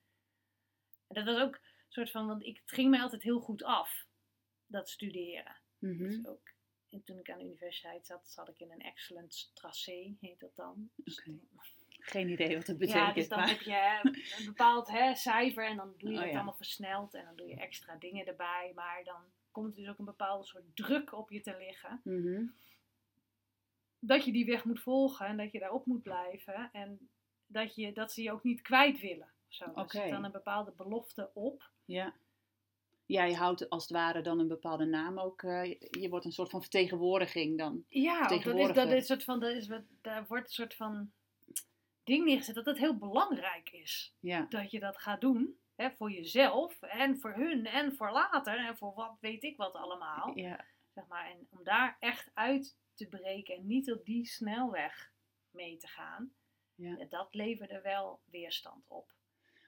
En 1.07 1.15
dat 1.15 1.25
was 1.25 1.43
ook 1.43 1.55
een 1.55 1.93
soort 1.93 2.11
van, 2.11 2.27
want 2.27 2.43
ik, 2.43 2.57
het 2.57 2.71
ging 2.71 2.91
mij 2.91 3.01
altijd 3.01 3.23
heel 3.23 3.41
goed 3.41 3.63
af, 3.63 4.07
dat 4.67 4.89
studeren. 4.89 5.57
Mhm. 5.79 5.99
Dus 5.99 6.27
ook, 6.27 6.53
en 6.91 7.03
toen 7.05 7.19
ik 7.19 7.31
aan 7.31 7.39
de 7.39 7.45
universiteit 7.45 8.07
zat, 8.07 8.29
zat 8.29 8.49
ik 8.49 8.61
in 8.61 8.71
een 8.71 8.81
excellent 8.81 9.51
tracé, 9.55 10.17
heet 10.21 10.41
dat 10.41 10.57
dan. 10.57 10.91
Dus 10.97 11.25
dan- 11.25 11.41
Geen 11.99 12.29
idee 12.29 12.57
wat 12.57 12.67
het 12.67 12.79
betekent. 12.79 13.07
ja, 13.07 13.13
dus 13.13 13.29
dan 13.29 13.39
maar... 13.39 13.49
heb 13.49 13.61
je 13.61 13.99
een 14.39 14.45
bepaald 14.45 14.89
hè, 14.89 15.15
cijfer 15.15 15.67
en 15.67 15.77
dan 15.77 15.95
doe 15.99 16.11
je 16.11 16.17
Oh, 16.17 16.23
het 16.23 16.31
ja. 16.31 16.37
allemaal 16.37 16.55
versneld 16.57 17.15
en 17.15 17.25
dan 17.25 17.37
doe 17.37 17.47
je 17.49 17.57
extra 17.57 17.97
dingen 17.97 18.27
erbij. 18.27 18.73
Maar 18.75 19.05
dan 19.05 19.21
komt 19.51 19.75
er 19.77 19.81
dus 19.83 19.89
ook 19.91 19.99
een 19.99 20.05
bepaalde 20.05 20.45
soort 20.45 20.65
druk 20.77 21.13
op 21.13 21.31
je 21.31 21.41
te 21.41 21.57
liggen. 21.59 22.01
Mhm. 22.05 22.45
Dat 23.99 24.25
je 24.25 24.33
die 24.33 24.45
weg 24.47 24.65
moet 24.65 24.81
volgen 24.81 25.27
en 25.27 25.37
dat 25.37 25.53
je 25.53 25.59
daarop 25.59 25.87
moet 25.87 26.03
blijven. 26.03 26.69
En 26.73 27.09
dat, 27.47 27.75
je, 27.75 27.93
dat 27.93 28.13
ze 28.13 28.23
je 28.23 28.33
ook 28.33 28.43
niet 28.43 28.63
kwijt 28.63 29.01
willen. 29.01 29.29
Zo, 29.49 29.65
er 29.65 29.71
Oké. 29.71 30.01
zit 30.01 30.11
dan 30.11 30.25
een 30.25 30.33
bepaalde 30.33 30.73
belofte 30.77 31.31
op. 31.35 31.71
Ja. 31.85 32.15
Ja, 33.07 33.25
je 33.25 33.37
houdt 33.37 33.71
als 33.71 33.83
het 33.83 33.93
ware 33.93 34.21
dan 34.23 34.39
een 34.39 34.49
bepaalde 34.49 34.85
naam 34.85 35.19
ook. 35.19 35.43
eh, 35.43 35.81
je, 35.91 36.09
wordt 36.09 36.25
een 36.25 36.33
soort 36.33 36.51
van 36.51 36.61
vertegenwoordiging 36.61 37.59
dan. 37.59 37.85
Ja, 37.89 38.29
dat 38.29 38.47
is, 38.47 38.73
dat 38.73 38.93
is 38.93 39.07
soort 39.07 39.25
van, 39.25 39.41
dat 39.41 39.53
is 39.55 39.69
wat, 39.69 39.83
daar 40.01 40.27
wordt 40.27 40.47
een 40.47 40.53
soort 40.53 40.75
van 40.75 41.13
ding 42.05 42.25
neergezet 42.25 42.55
dat 42.55 42.67
het 42.67 42.79
heel 42.79 42.97
belangrijk 42.97 43.71
is. 43.71 44.15
Ja, 44.21 44.47
dat 44.49 44.71
je 44.71 44.81
dat 44.81 44.99
gaat 44.99 45.21
doen. 45.21 45.59
Hè, 45.75 45.91
voor 45.91 46.11
jezelf 46.11 46.83
en 46.83 47.19
voor 47.19 47.35
hun 47.35 47.67
en 47.67 47.97
voor 47.97 48.11
later 48.11 48.59
en 48.59 48.77
voor 48.77 48.95
wat 48.95 49.17
weet 49.21 49.43
ik 49.43 49.57
wat 49.57 49.75
allemaal. 49.75 50.39
ja. 50.39 50.65
Zeg 50.95 51.07
maar. 51.07 51.31
En 51.31 51.47
om 51.51 51.65
daar 51.65 51.97
echt 52.01 52.31
uit 52.35 52.79
te 52.95 53.09
breken 53.09 53.57
en 53.57 53.67
niet 53.67 53.93
op 53.93 54.05
die 54.05 54.27
snelweg 54.27 55.13
mee 55.51 55.77
te 55.77 55.87
gaan. 55.87 56.33
Ja. 56.75 56.97
ja, 56.99 57.05
dat 57.05 57.35
leverde 57.35 57.81
wel 57.81 58.21
weerstand 58.25 58.91
op. 58.91 59.16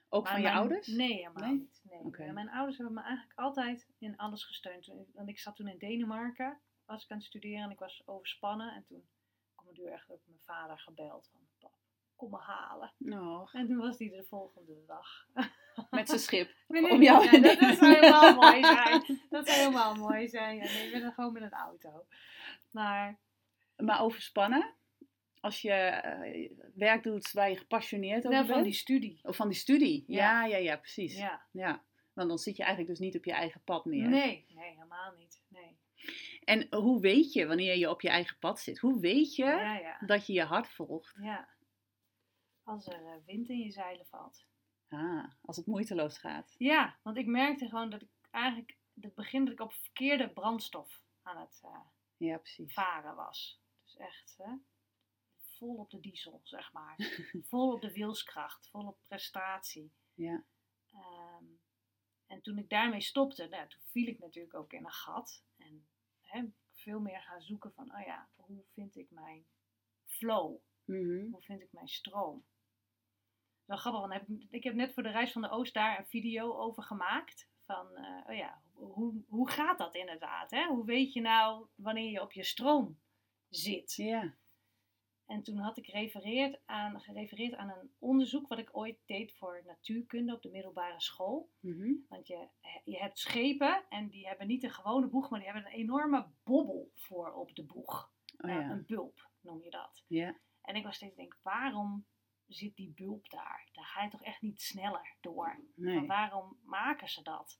Ook 0.09 0.23
Maar 0.23 0.31
van 0.31 0.41
je 0.41 0.51
ouders? 0.51 0.87
Nee, 0.87 1.13
helemaal 1.13 1.43
Nee? 1.43 1.53
niet. 1.57 1.81
Nee. 2.17 2.31
Mijn 2.31 2.49
ouders 2.49 2.77
hebben 2.77 2.95
me 2.95 3.01
eigenlijk 3.01 3.39
altijd 3.39 3.87
in 3.97 4.17
alles 4.17 4.43
gesteund. 4.43 4.91
Want 5.13 5.29
ik 5.29 5.39
zat 5.39 5.55
toen 5.55 5.67
in 5.67 5.77
Denemarken, 5.77 6.59
was 6.85 7.03
ik 7.03 7.11
aan 7.11 7.17
het 7.17 7.25
studeren 7.25 7.63
en 7.63 7.71
ik 7.71 7.79
was 7.79 8.03
overspannen. 8.05 8.73
En 8.73 8.83
toen 8.87 9.09
kwam 9.55 9.73
deur 9.73 9.91
echt 9.91 10.11
ook 10.11 10.21
mijn 10.25 10.39
vader 10.45 10.79
gebeld 10.79 11.29
van, 11.31 11.39
pap, 11.59 11.73
kom 12.15 12.29
me 12.29 12.37
halen. 12.37 12.93
Oh, 12.99 13.49
En 13.55 13.67
toen 13.67 13.77
was 13.77 13.97
hij 13.97 14.09
de 14.09 14.25
volgende 14.29 14.85
dag. 14.85 15.27
met 15.89 16.07
zijn 16.07 16.19
schip. 16.19 16.51
Nee, 16.67 16.91
Om 16.91 17.01
jou 17.01 17.23
ja, 17.23 17.31
dat, 17.31 17.59
dat 17.59 17.77
zou 17.77 17.93
helemaal 17.93 18.35
mooi 18.41 18.63
zijn. 18.63 19.21
Dat 19.29 19.47
zou 19.47 19.59
helemaal 19.59 19.95
mooi 19.95 20.27
zijn. 20.27 20.55
Ja, 20.57 20.63
nee, 20.63 20.85
ik 20.85 20.91
ben 20.91 21.01
er 21.03 21.13
gewoon 21.13 21.33
met 21.33 21.41
een 21.41 21.53
auto. 21.53 22.05
Maar 22.71 23.19
Maar 23.75 24.01
overspannen? 24.01 24.73
Als 25.39 25.61
je 25.61 25.71
eh, 25.71 26.51
werk 26.75 27.03
doet 27.03 27.31
waar 27.31 27.49
je 27.49 27.55
gepassioneerd 27.57 28.25
over 28.25 28.37
bent? 28.37 28.49
van 28.49 28.63
die 28.63 28.73
studie. 28.73 29.19
Of 29.23 29.35
van 29.35 29.47
die 29.47 29.57
studie? 29.57 30.03
Ja, 30.07 30.17
Ja. 30.17 30.45
ja, 30.45 30.57
ja, 30.57 30.77
precies. 30.77 31.17
Ja. 31.17 31.45
Ja. 31.51 31.83
Want 32.13 32.29
dan 32.29 32.37
zit 32.37 32.55
je 32.55 32.63
eigenlijk 32.63 32.91
dus 32.97 33.05
niet 33.07 33.15
op 33.17 33.25
je 33.25 33.31
eigen 33.31 33.61
pad 33.63 33.85
meer. 33.85 34.09
Nee, 34.09 34.45
nee, 34.49 34.69
helemaal 34.69 35.13
niet. 35.17 35.41
Nee. 35.47 35.77
En 36.43 36.67
hoe 36.75 37.01
weet 37.01 37.33
je 37.33 37.45
wanneer 37.47 37.75
je 37.77 37.89
op 37.89 38.01
je 38.01 38.09
eigen 38.09 38.37
pad 38.39 38.59
zit? 38.59 38.79
Hoe 38.79 38.99
weet 38.99 39.35
je 39.35 39.43
Ja, 39.45 39.97
dat 40.05 40.25
je 40.27 40.33
je 40.33 40.43
hart 40.43 40.67
volgt? 40.67 41.17
ja. 41.21 41.49
Als 42.63 42.87
er 42.87 43.05
eh, 43.05 43.13
wind 43.25 43.49
in 43.49 43.57
je 43.59 43.71
zeilen 43.71 44.05
valt. 44.05 44.47
Ah, 44.89 45.23
als 45.41 45.57
het 45.57 45.65
moeiteloos 45.65 46.17
gaat. 46.17 46.55
Ja, 46.57 46.99
want 47.03 47.17
ik 47.17 47.25
merkte 47.25 47.67
gewoon 47.67 47.89
dat 47.89 48.01
ik 48.01 48.09
eigenlijk 48.31 48.77
het 49.01 49.15
begin 49.15 49.43
dat 49.45 49.53
ik 49.53 49.59
op 49.59 49.73
verkeerde 49.73 50.29
brandstof 50.29 51.01
aan 51.21 51.37
het 51.41 51.59
eh, 51.63 51.79
Ja, 52.17 52.37
precies. 52.37 52.73
varen 52.73 53.15
was. 53.15 53.61
Dus 53.83 53.97
echt 53.97 54.35
hè, 54.37 54.51
vol 55.59 55.75
op 55.75 55.89
de 55.89 55.99
diesel, 55.99 56.39
zeg 56.43 56.73
maar. 56.73 56.95
vol 57.49 57.73
op 57.73 57.81
de 57.81 57.91
wilskracht, 57.91 58.69
vol 58.69 58.87
op 58.87 58.97
prestatie. 59.07 59.91
Ja, 60.13 60.45
Ehm, 60.91 61.45
en 62.27 62.41
toen 62.41 62.57
ik 62.57 62.69
daarmee 62.69 63.01
stopte, 63.01 63.47
nou, 63.47 63.67
toen 63.67 63.81
viel 63.81 64.07
ik 64.07 64.19
natuurlijk 64.19 64.55
ook 64.55 64.73
in 64.73 64.85
een 64.85 64.91
gat. 64.91 65.43
En 65.57 65.87
hè, 66.21 66.43
veel 66.71 66.99
meer 66.99 67.21
gaan 67.21 67.41
zoeken 67.41 67.73
van, 67.73 67.95
oh 67.95 68.05
ja, 68.05 68.29
hoe 68.35 68.63
vind 68.73 68.95
ik 68.95 69.11
mijn 69.11 69.45
flow? 70.05 70.57
Mhm. 70.85 71.31
Hoe 71.31 71.41
vind 71.41 71.61
ik 71.61 71.71
mijn 71.71 71.87
stroom? 71.87 72.45
Wel 73.65 73.77
grappig, 73.77 74.01
want 74.01 74.13
heb 74.13 74.27
ik, 74.29 74.47
ik 74.49 74.63
heb 74.63 74.73
net 74.73 74.93
voor 74.93 75.03
de 75.03 75.09
Reis 75.09 75.31
van 75.31 75.41
de 75.41 75.49
Oost 75.49 75.73
daar 75.73 75.99
een 75.99 76.07
video 76.07 76.57
over 76.57 76.83
gemaakt. 76.83 77.47
Van, 77.65 77.95
eh, 77.95 78.29
oh 78.29 78.35
ja, 78.35 78.61
hoe, 78.73 79.23
hoe 79.27 79.49
gaat 79.49 79.77
dat 79.77 79.95
inderdaad? 79.95 80.51
Hè? 80.51 80.67
Hoe 80.67 80.85
weet 80.85 81.13
je 81.13 81.21
nou 81.21 81.67
wanneer 81.75 82.11
je 82.11 82.21
op 82.21 82.31
je 82.31 82.43
stroom 82.43 82.99
zit? 83.49 83.95
ja. 83.95 84.35
En 85.29 85.43
toen 85.43 85.57
had 85.57 85.77
ik 85.77 85.85
gerefereerd 85.85 86.61
aan, 86.65 87.01
gerefereerd 87.01 87.55
aan 87.55 87.69
een 87.69 87.91
onderzoek 87.99 88.47
wat 88.47 88.57
ik 88.57 88.77
ooit 88.77 88.97
deed 89.05 89.37
voor 89.37 89.63
natuurkunde 89.65 90.33
op 90.33 90.41
de 90.41 90.49
middelbare 90.49 91.01
school. 91.01 91.49
Mhm. 91.59 91.93
Want 92.07 92.27
je, 92.27 92.47
je 92.83 92.97
hebt 92.97 93.19
schepen 93.19 93.85
en 93.89 94.09
die 94.09 94.27
hebben 94.27 94.47
niet 94.47 94.63
een 94.63 94.71
gewone 94.71 95.07
boeg, 95.07 95.29
maar 95.29 95.39
die 95.39 95.49
hebben 95.49 95.65
een 95.65 95.77
enorme 95.77 96.27
bobbel 96.43 96.91
voor 96.95 97.33
op 97.33 97.55
de 97.55 97.65
boeg. 97.65 98.11
Oh 98.37 98.49
Eh. 98.49 98.55
Een 98.55 98.85
bulp 98.85 99.29
noem 99.41 99.63
je 99.63 99.69
dat. 99.69 100.03
En 100.61 100.75
ik 100.75 100.83
was 100.83 100.95
steeds 100.95 101.15
denk, 101.15 101.37
waarom 101.41 102.05
zit 102.47 102.75
die 102.75 102.93
bulp 102.95 103.29
daar? 103.29 103.69
Daar 103.71 103.85
ga 103.85 104.03
je 104.03 104.09
toch 104.09 104.23
echt 104.23 104.41
niet 104.41 104.61
sneller 104.61 105.17
door? 105.21 105.63
Waarom 106.07 106.59
maken 106.63 107.09
ze 107.09 107.21
dat? 107.21 107.59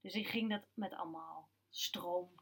Dus 0.00 0.14
ik 0.14 0.26
ging 0.26 0.50
dat 0.50 0.68
met 0.74 0.92
allemaal 0.92 1.50
stroom. 1.68 2.34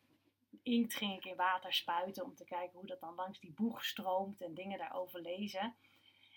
Inkt 0.62 0.94
ging 0.94 1.16
ik 1.16 1.24
in 1.24 1.36
water 1.36 1.72
spuiten 1.72 2.24
om 2.24 2.34
te 2.34 2.44
kijken 2.44 2.78
hoe 2.78 2.86
dat 2.86 3.00
dan 3.00 3.14
langs 3.14 3.40
die 3.40 3.52
boeg 3.52 3.84
stroomt 3.84 4.40
en 4.40 4.54
dingen 4.54 4.78
daarover 4.78 5.20
lezen. 5.20 5.74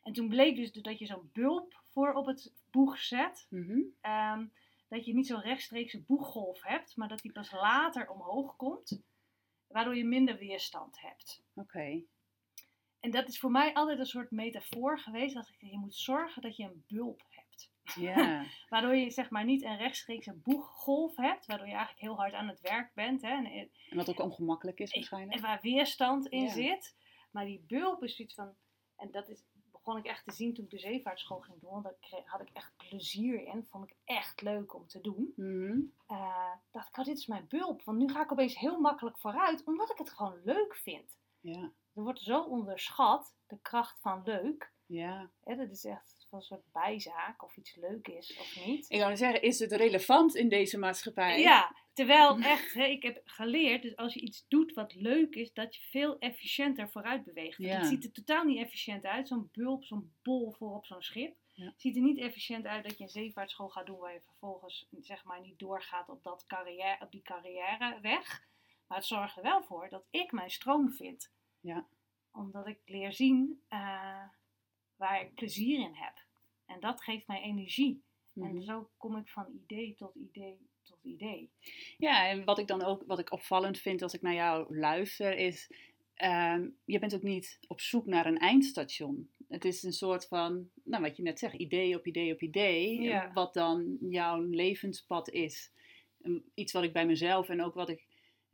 En 0.04 0.14
toen 0.14 0.30
bleek 0.30 0.56
dus 0.56 0.72
dat 0.72 1.00
je 1.00 1.06
zo'n 1.06 1.30
bulp 1.34 1.82
voor 1.84 2.14
op 2.14 2.26
het 2.26 2.54
boeg 2.72 2.98
zet, 2.98 3.48
Mhm. 3.50 3.80
ehm, 4.02 4.46
dat 4.88 5.06
je 5.06 5.14
niet 5.14 5.28
zo'n 5.28 5.42
rechtstreekse 5.42 6.02
boeggolf 6.02 6.64
hebt, 6.64 6.96
maar 6.96 7.08
dat 7.08 7.22
die 7.22 7.32
pas 7.32 7.52
later 7.52 8.10
omhoog 8.10 8.56
komt, 8.56 9.02
waardoor 9.68 9.96
je 9.96 10.06
minder 10.06 10.38
weerstand 10.38 11.02
hebt. 11.02 11.44
Oké. 11.54 12.04
En 13.00 13.12
dat 13.12 13.28
is 13.28 13.40
voor 13.40 13.52
mij 13.52 13.74
altijd 13.74 14.00
een 14.00 14.06
soort 14.06 14.32
metafoor 14.32 15.00
geweest, 15.00 15.34
dat 15.34 15.50
ik, 15.50 15.70
je 15.72 15.78
moet 15.78 15.96
zorgen 15.96 16.42
dat 16.42 16.56
je 16.56 16.64
een 16.64 16.84
bulp 16.88 17.22
hebt. 17.52 17.70
Ja. 17.96 18.46
Waardoor 18.70 18.96
je 18.96 19.10
zeg 19.10 19.30
maar 19.30 19.46
niet 19.46 19.64
een 19.64 19.78
rechtstreekse 19.78 20.34
boeggolf 20.34 21.16
hebt, 21.16 21.46
waardoor 21.46 21.68
je 21.68 21.74
eigenlijk 21.74 22.02
heel 22.02 22.16
hard 22.16 22.34
aan 22.34 22.48
het 22.48 22.62
werk 22.62 22.94
bent. 22.94 23.22
Hè, 23.22 23.30
en, 23.30 23.46
En 23.46 23.72
wat 23.98 24.10
ook 24.10 24.20
ongemakkelijk 24.20 24.80
is 24.80 24.94
waarschijnlijk. 24.94 25.36
en 25.36 25.42
waar 25.42 25.60
weerstand 25.62 26.28
in 26.28 26.42
Ja. 26.44 26.50
zit. 26.52 26.96
Maar 27.32 27.46
die 27.46 27.64
bulp 27.68 28.04
is 28.04 28.16
zoiets 28.16 28.34
van, 28.34 28.54
en 28.96 29.12
dat 29.12 29.30
is, 29.30 29.44
begon 29.72 29.98
ik 29.98 30.06
echt 30.06 30.24
te 30.26 30.32
zien 30.32 30.54
toen 30.54 30.64
ik 30.66 30.70
de 30.72 30.80
zeevaartschool 30.80 31.40
ging 31.40 31.60
doen. 31.62 31.72
Want 31.72 31.84
daar 31.84 32.22
had 32.26 32.42
ik 32.42 32.50
echt 32.54 32.74
plezier 32.78 33.46
in, 33.46 33.66
vond 33.70 33.84
ik 33.90 33.96
echt 34.04 34.42
leuk 34.42 34.74
om 34.74 34.88
te 34.88 35.02
doen. 35.02 35.34
Eh, 36.08 36.52
dacht 36.72 36.88
ik, 36.90 36.98
oh, 36.98 37.06
dit 37.06 37.18
is 37.18 37.26
mijn 37.28 37.46
bulp. 37.48 37.84
Want 37.84 37.98
nu 37.98 38.10
ga 38.10 38.22
ik 38.24 38.32
opeens 38.32 38.58
heel 38.58 38.80
makkelijk 38.80 39.18
vooruit, 39.18 39.64
omdat 39.66 39.90
ik 39.92 39.98
het 39.98 40.10
gewoon 40.10 40.42
leuk 40.44 40.76
vind. 40.76 41.18
Ja. 41.40 41.72
Er 41.94 42.04
wordt 42.04 42.20
zo 42.20 42.42
onderschat, 42.44 43.36
de 43.48 43.60
kracht 43.62 44.00
van 44.00 44.22
leuk. 44.26 44.74
Ja. 44.86 45.30
Hè, 45.44 45.56
dat 45.56 45.70
is 45.70 45.86
echt 45.86 46.21
een 46.32 46.42
soort 46.42 46.72
bijzaak, 46.72 47.44
of 47.44 47.58
iets 47.58 47.76
leuk 47.76 48.08
is 48.08 48.38
of 48.40 48.66
niet. 48.66 48.86
Ik 48.90 49.00
wou 49.00 49.16
zeggen, 49.16 49.42
is 49.42 49.60
het 49.60 49.72
relevant 49.72 50.36
in 50.36 50.50
deze 50.50 50.78
maatschappij? 50.78 51.40
Ja, 51.40 51.76
terwijl 51.94 52.40
echt, 52.40 52.74
hè, 52.74 52.86
ik 52.86 53.04
heb 53.04 53.22
geleerd, 53.26 53.82
dus 53.82 53.96
als 53.96 54.14
je 54.14 54.20
iets 54.20 54.46
doet 54.48 54.74
wat 54.74 54.96
leuk 54.96 55.36
is, 55.36 55.54
dat 55.54 55.76
je 55.76 55.82
veel 55.82 56.20
efficiënter 56.20 56.90
vooruit 56.90 57.24
beweegt. 57.24 57.58
Ja. 57.58 57.78
Het 57.78 57.88
ziet 57.88 58.04
er 58.04 58.12
totaal 58.12 58.44
niet 58.44 58.58
efficiënt 58.58 59.06
uit, 59.06 59.28
zo'n 59.28 59.50
bulp, 59.52 59.84
zo'n 59.84 60.14
bol 60.22 60.52
voor 60.52 60.76
op 60.76 60.86
zo'n 60.86 61.02
schip. 61.02 61.36
Ja. 61.54 61.66
Het 61.66 61.82
ziet 61.82 61.96
er 61.96 62.02
niet 62.02 62.20
efficiënt 62.20 62.66
uit 62.66 62.84
dat 62.84 62.98
je 62.98 63.04
een 63.04 63.10
zeevaartschool 63.10 63.70
gaat 63.70 63.86
doen 63.86 64.00
waar 64.00 64.14
je 64.14 64.22
vervolgens 64.22 64.88
zeg 65.02 65.24
maar 65.24 65.42
niet 65.42 65.60
doorgaat 65.60 66.10
op, 66.10 66.24
dat 66.24 66.46
carrière, 66.46 67.04
op 67.06 67.12
die 67.12 67.22
carrièreweg. 67.22 68.50
Maar 68.88 68.98
het 68.98 69.08
zorgt 69.08 69.38
er 69.38 69.44
wel 69.44 69.64
voor 69.64 69.90
dat 69.90 70.04
ik 70.10 70.32
mijn 70.32 70.50
stroom 70.50 70.92
vind. 70.92 71.32
Ja. 71.60 71.88
Omdat 72.32 72.68
ik 72.68 72.80
leer 72.86 73.14
zien 73.14 73.62
eh, 73.68 74.24
waar 75.02 75.22
ik 75.22 75.34
plezier 75.34 75.80
in 75.80 75.94
heb. 75.94 76.14
En 76.66 76.80
dat 76.80 77.04
geeft 77.04 77.28
mij 77.28 77.42
energie. 77.42 78.04
En 78.36 78.42
Mhm. 78.56 78.62
zo 78.62 78.90
kom 78.98 79.18
ik 79.18 79.30
van 79.30 79.46
idee 79.64 79.96
tot 79.96 80.16
idee 80.16 80.70
tot 80.84 80.98
idee. 81.04 81.52
Ja, 81.98 82.28
en 82.30 82.44
wat 82.46 82.60
ik 82.60 82.68
dan 82.68 82.82
ook, 82.84 83.04
wat 83.08 83.20
ik 83.20 83.32
opvallend 83.32 83.80
vind 83.80 84.02
als 84.02 84.14
ik 84.14 84.22
naar 84.22 84.34
jou 84.34 84.78
luister, 84.78 85.38
is, 85.38 85.72
ehm, 86.14 86.70
je 86.86 87.00
bent 87.00 87.16
ook 87.16 87.22
niet 87.22 87.60
op 87.68 87.80
zoek 87.82 88.06
naar 88.06 88.26
een 88.26 88.38
eindstation. 88.38 89.30
Het 89.48 89.66
is 89.66 89.84
een 89.84 89.94
soort 89.94 90.28
van, 90.28 90.70
nou 90.84 91.04
wat 91.04 91.18
je 91.18 91.24
net 91.24 91.40
zegt, 91.40 91.54
idee 91.56 91.96
op 91.98 92.08
idee 92.08 92.34
op 92.34 92.42
idee, 92.42 93.02
Ja. 93.02 93.32
wat 93.34 93.54
dan 93.54 93.98
jouw 94.02 94.42
levenspad 94.42 95.30
is. 95.30 95.72
En 96.22 96.52
Iets 96.54 96.72
wat 96.74 96.84
ik 96.84 96.94
bij 96.94 97.06
mezelf 97.06 97.50
en 97.50 97.62
ook 97.62 97.74
wat 97.74 97.90
ik 97.90 98.10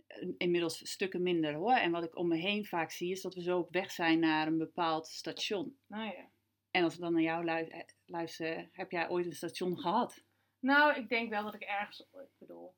eh, 0.07 0.27
inmiddels 0.37 0.89
stukken 0.89 1.21
minder 1.21 1.53
hoor. 1.53 1.73
En 1.75 1.91
wat 1.91 2.03
ik 2.03 2.17
om 2.17 2.27
me 2.27 2.35
heen 2.37 2.65
vaak 2.65 2.91
zie, 2.91 3.11
is 3.11 3.21
dat 3.21 3.33
we 3.35 3.41
zo 3.41 3.59
op 3.59 3.71
weg 3.73 3.91
zijn 3.91 4.19
naar 4.19 4.47
een 4.47 4.57
bepaald 4.57 5.07
station. 5.07 5.77
Nou 5.87 6.05
ja. 6.05 6.29
En 6.77 6.83
als 6.83 6.93
ik 6.93 6.99
dan 6.99 7.13
naar 7.13 7.21
jou 7.21 7.47
eh, 7.47 7.79
luister, 8.05 8.69
heb 8.71 8.91
jij 8.91 9.09
ooit 9.09 9.25
een 9.25 9.33
station 9.33 9.79
gehad? 9.79 10.23
Nou, 10.59 10.95
ik 10.95 11.09
denk 11.09 11.29
wel 11.29 11.43
dat 11.43 11.53
ik 11.53 11.61
ergens, 11.61 11.99
ik 11.99 12.37
bedoel, 12.37 12.75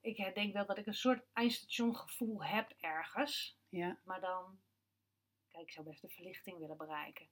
ik 0.00 0.34
denk 0.34 0.52
wel 0.52 0.66
dat 0.66 0.78
ik 0.78 0.86
een 0.86 0.94
soort 0.94 1.24
eindstationgevoel 1.32 2.44
heb 2.44 2.72
ergens. 2.80 3.58
Ja. 3.68 3.98
Maar 4.04 4.20
dan, 4.20 4.58
kijk, 5.50 5.64
ik 5.64 5.72
zou 5.72 5.86
best 5.86 6.00
de 6.00 6.08
verlichting 6.08 6.58
willen 6.58 6.76
bereiken, 6.76 7.28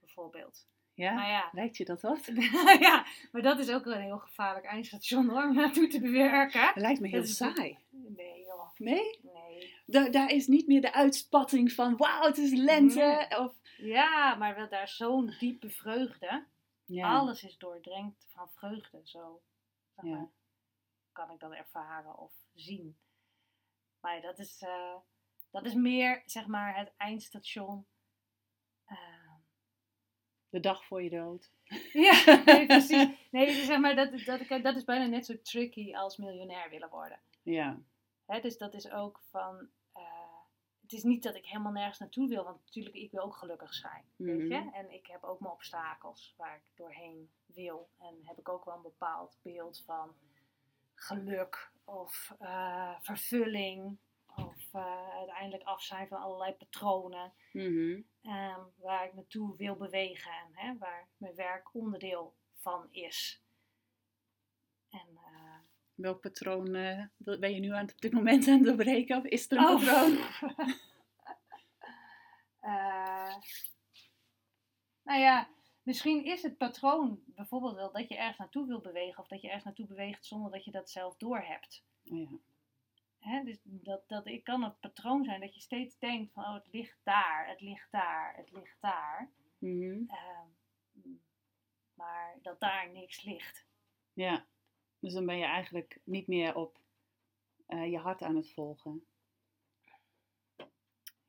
bijvoorbeeld. 0.00 0.66
Ja? 0.94 1.14
Maar 1.14 1.28
ja, 1.28 1.48
Lijkt 1.52 1.76
je 1.76 1.84
dat 1.84 2.00
wat? 2.00 2.26
ja, 2.86 3.06
maar 3.32 3.42
dat 3.42 3.58
is 3.58 3.70
ook 3.70 3.84
wel 3.84 3.94
een 3.94 4.00
heel 4.00 4.18
gevaarlijk 4.18 4.66
eindstation 4.66 5.28
hoor, 5.28 5.42
om 5.42 5.54
naartoe 5.54 5.88
te 5.88 6.00
bewerken. 6.10 6.66
Het 6.66 6.76
lijkt 6.76 7.00
me 7.00 7.08
heel 7.08 7.24
saai. 7.24 7.78
Nee 8.08 8.40
joh, 8.44 8.70
Nee? 8.76 9.20
nee. 9.22 9.74
Da- 9.86 10.08
daar 10.10 10.30
is 10.30 10.46
niet 10.46 10.66
meer 10.66 10.80
de 10.80 10.92
uitspatting 10.92 11.72
van 11.72 11.96
wauw, 11.96 12.22
het 12.26 12.38
is 12.38 12.52
lente. 12.52 13.36
Of, 13.38 13.54
Ja, 13.76 14.34
maar 14.34 14.54
wel 14.54 14.68
daar 14.68 14.88
zo'n 14.88 15.34
diepe 15.38 15.70
vreugde. 15.70 16.46
ja. 16.84 17.16
Alles 17.18 17.42
is 17.44 17.58
doordrenkt 17.58 18.26
van 18.28 18.50
vreugde, 18.50 19.00
zo 19.04 19.42
zeg 19.94 20.04
Ja. 20.04 20.28
kan 21.12 21.30
ik 21.30 21.40
dat 21.40 21.52
ervaren 21.52 22.18
of 22.18 22.32
zien. 22.54 22.96
Maar 24.00 24.20
dat 24.20 24.38
is, 24.38 24.62
eh, 24.62 24.94
dat 25.50 25.64
is 25.64 25.74
meer, 25.74 26.22
zeg 26.26 26.46
maar, 26.46 26.76
het 26.76 26.92
eindstation. 26.96 27.86
Eh, 28.84 28.96
De 30.48 30.60
dag 30.60 30.84
voor 30.84 31.02
je 31.02 31.10
dood. 31.10 31.50
ja, 31.92 32.42
nee, 32.44 32.66
precies. 32.66 33.08
Nee, 33.30 33.46
dus 33.46 33.64
zeg 33.66 33.78
maar, 33.78 33.94
dat, 33.96 34.18
dat, 34.24 34.62
dat 34.62 34.76
is 34.76 34.84
bijna 34.84 35.06
net 35.06 35.26
zo 35.26 35.40
tricky 35.42 35.94
als 35.94 36.16
miljonair 36.16 36.70
willen 36.70 36.88
worden. 36.90 37.20
Ja. 37.42 37.78
Hè, 38.26 38.40
dus 38.40 38.58
dat 38.58 38.74
is 38.74 38.90
ook 38.90 39.20
van. 39.30 39.68
eh, 39.92 40.02
het 40.80 40.92
is 40.92 41.02
niet 41.02 41.22
dat 41.22 41.34
ik 41.34 41.46
helemaal 41.46 41.72
nergens 41.72 41.98
naartoe 41.98 42.28
wil, 42.28 42.44
want 42.44 42.64
natuurlijk, 42.64 42.94
ik 42.94 43.10
wil 43.10 43.22
ook 43.22 43.36
gelukkig 43.36 43.74
zijn. 43.74 44.04
Weet 44.16 44.38
Mhm. 44.38 44.46
je? 44.46 44.70
En 44.72 44.90
ik 44.90 45.06
heb 45.06 45.24
ook 45.24 45.40
mijn 45.40 45.52
obstakels 45.52 46.34
waar 46.36 46.56
ik 46.56 46.62
doorheen 46.74 47.30
wil. 47.46 47.88
En 47.98 48.18
heb 48.22 48.38
ik 48.38 48.48
ook 48.48 48.64
wel 48.64 48.74
een 48.76 48.82
bepaald 48.82 49.38
beeld 49.42 49.82
van 49.84 50.14
geluk 50.94 51.72
of 51.84 52.34
eh, 52.38 53.00
vervulling. 53.00 53.98
Of 54.36 54.74
eh, 54.74 55.08
uiteindelijk 55.08 55.62
af 55.62 55.82
zijn 55.82 56.08
van 56.08 56.20
allerlei 56.20 56.52
patronen. 56.54 57.32
Mhm. 57.52 58.00
ehm, 58.22 58.60
waar 58.76 59.06
ik 59.06 59.14
naartoe 59.14 59.56
wil 59.56 59.76
bewegen 59.76 60.32
en 60.32 60.50
hè, 60.52 60.78
waar 60.78 61.08
mijn 61.16 61.34
werk 61.34 61.74
onderdeel 61.74 62.34
van 62.54 62.88
is. 62.90 63.42
En 64.90 65.18
Welk 65.96 66.20
patroon 66.20 66.74
eh, 66.74 67.04
ben 67.16 67.54
je 67.54 67.60
nu 67.60 67.70
aan 67.72 67.84
het, 67.84 67.92
op 67.94 68.00
dit 68.00 68.12
moment 68.12 68.48
aan 68.48 68.54
het 68.54 68.64
doorbreken? 68.64 69.16
Of 69.16 69.24
is 69.24 69.50
er 69.50 69.58
een 69.58 69.64
Oh. 69.64 69.74
patroon? 69.74 70.18
Eh, 72.60 73.36
nou 75.02 75.20
ja, 75.20 75.48
misschien 75.82 76.24
is 76.24 76.42
het 76.42 76.56
patroon 76.56 77.22
bijvoorbeeld 77.26 77.74
wel 77.74 77.92
dat 77.92 78.08
je 78.08 78.16
ergens 78.16 78.38
naartoe 78.38 78.66
wil 78.66 78.80
bewegen 78.80 79.18
of 79.22 79.28
dat 79.28 79.40
je 79.40 79.46
ergens 79.46 79.64
naartoe 79.64 79.86
beweegt 79.86 80.26
zonder 80.26 80.50
dat 80.50 80.64
je 80.64 80.70
dat 80.70 80.90
zelf 80.90 81.16
doorhebt. 81.16 81.84
Oh, 82.04 82.18
ja. 82.30 82.38
Hè, 83.18 83.44
dus 83.44 83.58
dat, 83.64 84.08
dat 84.08 84.26
ik 84.26 84.44
kan 84.44 84.62
het 84.64 84.80
patroon 84.80 85.24
zijn 85.24 85.40
dat 85.40 85.54
je 85.54 85.60
steeds 85.60 85.98
denkt 85.98 86.32
van 86.32 86.44
oh 86.44 86.54
het 86.54 86.68
ligt 86.72 86.98
daar, 87.02 87.48
het 87.48 87.60
ligt 87.60 87.88
daar, 87.92 88.36
het 88.36 88.50
ligt 88.50 88.76
daar. 88.80 89.30
Mhm. 89.58 90.02
Ehm, 90.08 90.48
maar 91.94 92.38
dat 92.42 92.60
daar 92.60 92.90
niks 92.92 93.22
ligt. 93.22 93.64
ja. 94.12 94.46
Dus 94.98 95.12
dan 95.12 95.26
ben 95.26 95.36
je 95.38 95.44
eigenlijk 95.44 96.00
niet 96.04 96.26
meer 96.26 96.54
op 96.54 96.80
eh, 97.66 97.90
je 97.90 97.98
hart 97.98 98.22
aan 98.22 98.36
het 98.36 98.52
volgen. 98.52 99.06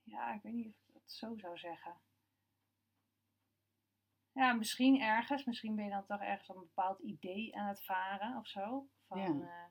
Ja, 0.04 0.34
ik 0.34 0.42
weet 0.42 0.54
niet 0.54 0.68
of 0.68 0.88
ik 0.88 0.94
dat 0.94 1.12
zo 1.12 1.38
zou 1.38 1.58
zeggen. 1.58 1.96
Ja, 4.32 4.54
misschien 4.54 5.02
ergens. 5.02 5.46
Misschien 5.46 5.76
ben 5.76 5.86
je 5.86 5.92
dan 5.92 6.06
toch 6.06 6.22
ergens 6.22 6.50
op 6.50 6.56
een 6.56 6.62
bepaald 6.62 7.00
idee 7.00 7.56
aan 7.56 7.68
het 7.68 7.84
varen 7.86 8.38
of 8.38 8.48
zo. 8.48 8.88
Van, 9.08 9.20
Ja. 9.20 9.26
eh, 9.48 9.66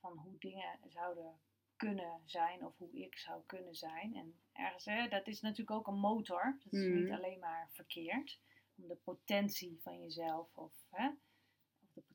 van 0.00 0.18
hoe 0.18 0.38
dingen 0.38 0.78
zouden 0.88 1.40
kunnen 1.76 2.22
zijn 2.24 2.66
of 2.66 2.76
hoe 2.76 2.92
ik 2.92 3.16
zou 3.18 3.42
kunnen 3.46 3.74
zijn. 3.74 4.14
En 4.16 4.40
ergens, 4.52 4.84
hè, 4.84 5.08
dat 5.08 5.26
is 5.26 5.40
natuurlijk 5.40 5.70
ook 5.70 5.86
een 5.86 5.98
motor. 6.00 6.58
Dat 6.64 6.72
is 6.72 6.86
niet 6.94 7.04
Mhm. 7.04 7.12
alleen 7.14 7.38
maar 7.38 7.68
verkeerd. 7.72 8.40
Om 8.76 8.88
de 8.88 8.96
potentie 8.96 9.78
van 9.82 10.00
jezelf 10.00 10.56
of, 10.56 10.72
hè, 10.90 11.10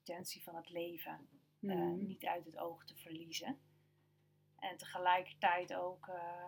potentie 0.06 0.44
van 0.44 0.56
het 0.56 0.70
leven 0.70 1.28
eh, 1.60 1.70
Mhm. 1.70 2.06
niet 2.06 2.26
uit 2.26 2.46
het 2.46 2.58
oog 2.58 2.86
te 2.86 2.96
verliezen. 2.96 3.60
En 4.60 4.78
tegelijkertijd 4.78 5.74
ook 5.74 6.08
eh, 6.08 6.46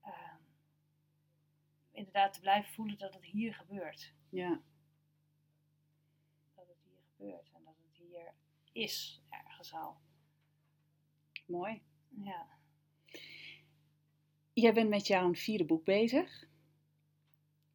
eh, 0.00 0.34
inderdaad 1.90 2.32
te 2.32 2.40
blijven 2.40 2.72
voelen 2.72 2.98
dat 2.98 3.14
het 3.14 3.24
hier 3.24 3.54
gebeurt. 3.54 4.14
Ja. 4.28 4.60
Dat 6.54 6.68
het 6.68 6.78
hier 6.84 7.02
gebeurt 7.02 7.50
en 7.52 7.64
dat 7.64 7.74
het 7.78 7.96
hier 7.96 8.34
is 8.72 9.22
ergens 9.28 9.72
al. 9.74 10.00
Mooi. 11.46 11.82
Ja. 12.08 12.46
Jij 14.52 14.72
bent 14.72 14.88
met 14.88 15.06
jouw 15.06 15.34
vierde 15.34 15.64
boek 15.64 15.84
bezig. 15.84 16.48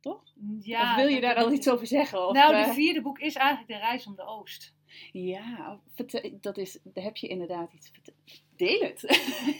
Toch? 0.05 0.23
Ja, 0.59 0.89
of 0.89 0.95
wil 0.95 1.07
je 1.07 1.21
daar 1.21 1.35
al 1.35 1.51
iets 1.51 1.69
over 1.69 1.87
zeggen? 1.87 2.27
Of, 2.27 2.33
nou, 2.33 2.53
eh, 2.53 2.65
de 2.65 2.73
vierde 2.73 3.01
boek 3.01 3.19
is 3.19 3.35
eigenlijk 3.35 3.67
De 3.67 3.77
Reis 3.77 4.07
om 4.07 4.15
de 4.15 4.23
Oost. 4.23 4.75
Ja, 5.11 5.81
dat 6.41 6.57
is, 6.57 6.79
daar 6.83 7.03
heb 7.03 7.17
je 7.17 7.27
inderdaad 7.27 7.73
iets. 7.73 7.91
Deel 8.55 8.81
het. 8.89 9.03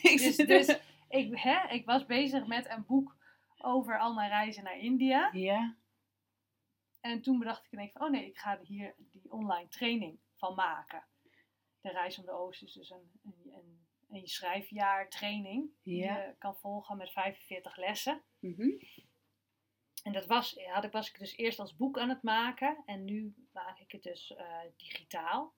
Ik 0.01 0.17
Dus, 0.17 0.35
dus 0.35 0.79
ik, 1.09 1.39
hè, 1.39 1.73
ik 1.73 1.85
was 1.85 2.05
bezig 2.05 2.47
met 2.47 2.69
een 2.69 2.85
boek 2.85 3.15
over 3.57 3.99
al 3.99 4.13
mijn 4.13 4.29
reizen 4.29 4.63
naar 4.63 4.79
India. 4.79 5.29
Ja, 5.33 5.77
En 7.01 7.21
toen 7.21 7.39
bedacht 7.39 7.65
ik 7.65 7.71
ineens 7.71 7.91
van, 7.91 8.01
oh 8.01 8.11
nee, 8.11 8.25
ik 8.25 8.37
ga 8.37 8.59
hier 8.63 8.95
die 9.11 9.31
online 9.31 9.67
training 9.67 10.19
van 10.35 10.55
maken. 10.55 11.03
De 11.81 11.89
Reis 11.91 12.19
om 12.19 12.25
de 12.25 12.31
Oost 12.31 12.63
is 12.63 12.73
dus 12.73 12.89
een, 12.89 13.11
een, 13.23 13.53
een, 13.53 13.85
een 14.09 14.27
schrijfjaar 14.27 15.09
training. 15.09 15.69
Die 15.83 15.97
je 15.97 16.35
kan 16.37 16.55
volgen 16.55 16.97
met 16.97 17.11
45 17.11 17.77
lessen. 17.77 18.23
mhm. 18.39 18.69
En 20.05 20.11
dat 20.11 20.25
was, 20.25 20.59
had 20.65 20.83
ik, 20.83 20.91
was 20.91 21.09
ik 21.09 21.19
dus 21.19 21.37
eerst 21.37 21.59
als 21.59 21.75
boek 21.75 21.97
aan 21.97 22.09
het 22.09 22.23
maken. 22.23 22.83
En 22.85 23.05
nu 23.05 23.33
maak 23.51 23.79
ik 23.79 23.91
het 23.91 24.03
dus 24.03 24.35
eh, 24.35 24.59
digitaal. 24.77 25.53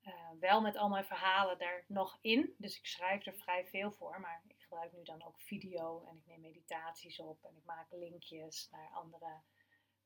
Eh, 0.00 0.30
wel 0.40 0.60
met 0.60 0.76
al 0.76 0.88
mijn 0.88 1.04
verhalen 1.04 1.58
er 1.58 1.84
nog 1.86 2.18
in. 2.20 2.54
Dus 2.58 2.78
ik 2.78 2.86
schrijf 2.86 3.26
er 3.26 3.34
vrij 3.34 3.66
veel 3.66 3.92
voor. 3.92 4.20
Maar 4.20 4.42
ik 4.48 4.60
gebruik 4.60 4.92
nu 4.92 5.02
dan 5.02 5.24
ook 5.24 5.40
video. 5.40 6.04
En 6.08 6.16
ik 6.16 6.26
neem 6.26 6.40
meditaties 6.40 7.18
op. 7.18 7.44
En 7.44 7.56
ik 7.56 7.64
maak 7.64 7.86
linkjes 7.90 8.68
naar 8.70 8.90
andere 8.92 9.40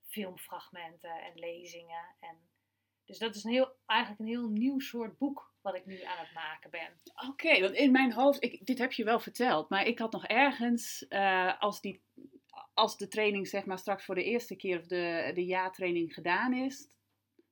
filmfragmenten 0.04 1.22
en 1.22 1.38
lezingen. 1.38 2.14
En 2.20 2.48
dus 3.04 3.18
dat 3.18 3.34
is 3.34 3.44
een 3.44 3.52
heel, 3.52 3.76
eigenlijk 3.86 4.20
een 4.20 4.26
heel 4.26 4.48
nieuw 4.48 4.78
soort 4.78 5.18
boek 5.18 5.54
wat 5.60 5.74
ik 5.74 5.86
nu 5.86 6.02
aan 6.02 6.18
het 6.18 6.32
maken 6.32 6.70
ben. 6.70 7.00
Oké, 7.28 7.60
want 7.60 7.74
in 7.74 7.90
mijn 7.90 8.12
hoofd, 8.12 8.42
ik, 8.42 8.66
dit 8.66 8.78
heb 8.78 8.92
je 8.92 9.04
wel 9.04 9.20
verteld, 9.20 9.68
maar 9.68 9.86
ik 9.86 9.98
had 9.98 10.12
nog 10.12 10.26
ergens, 10.26 11.06
eh, 11.08 11.60
als, 11.60 11.80
die, 11.80 12.02
als 12.76 12.96
de 12.96 13.08
training 13.08 13.48
zeg 13.48 13.64
maar 13.64 13.78
straks 13.78 14.04
voor 14.04 14.14
de 14.14 14.24
eerste 14.24 14.56
keer 14.56 14.78
of 14.78 14.86
de, 14.86 15.30
de 15.34 15.44
jaartraining 15.44 16.14
gedaan 16.14 16.52
is, 16.52 16.88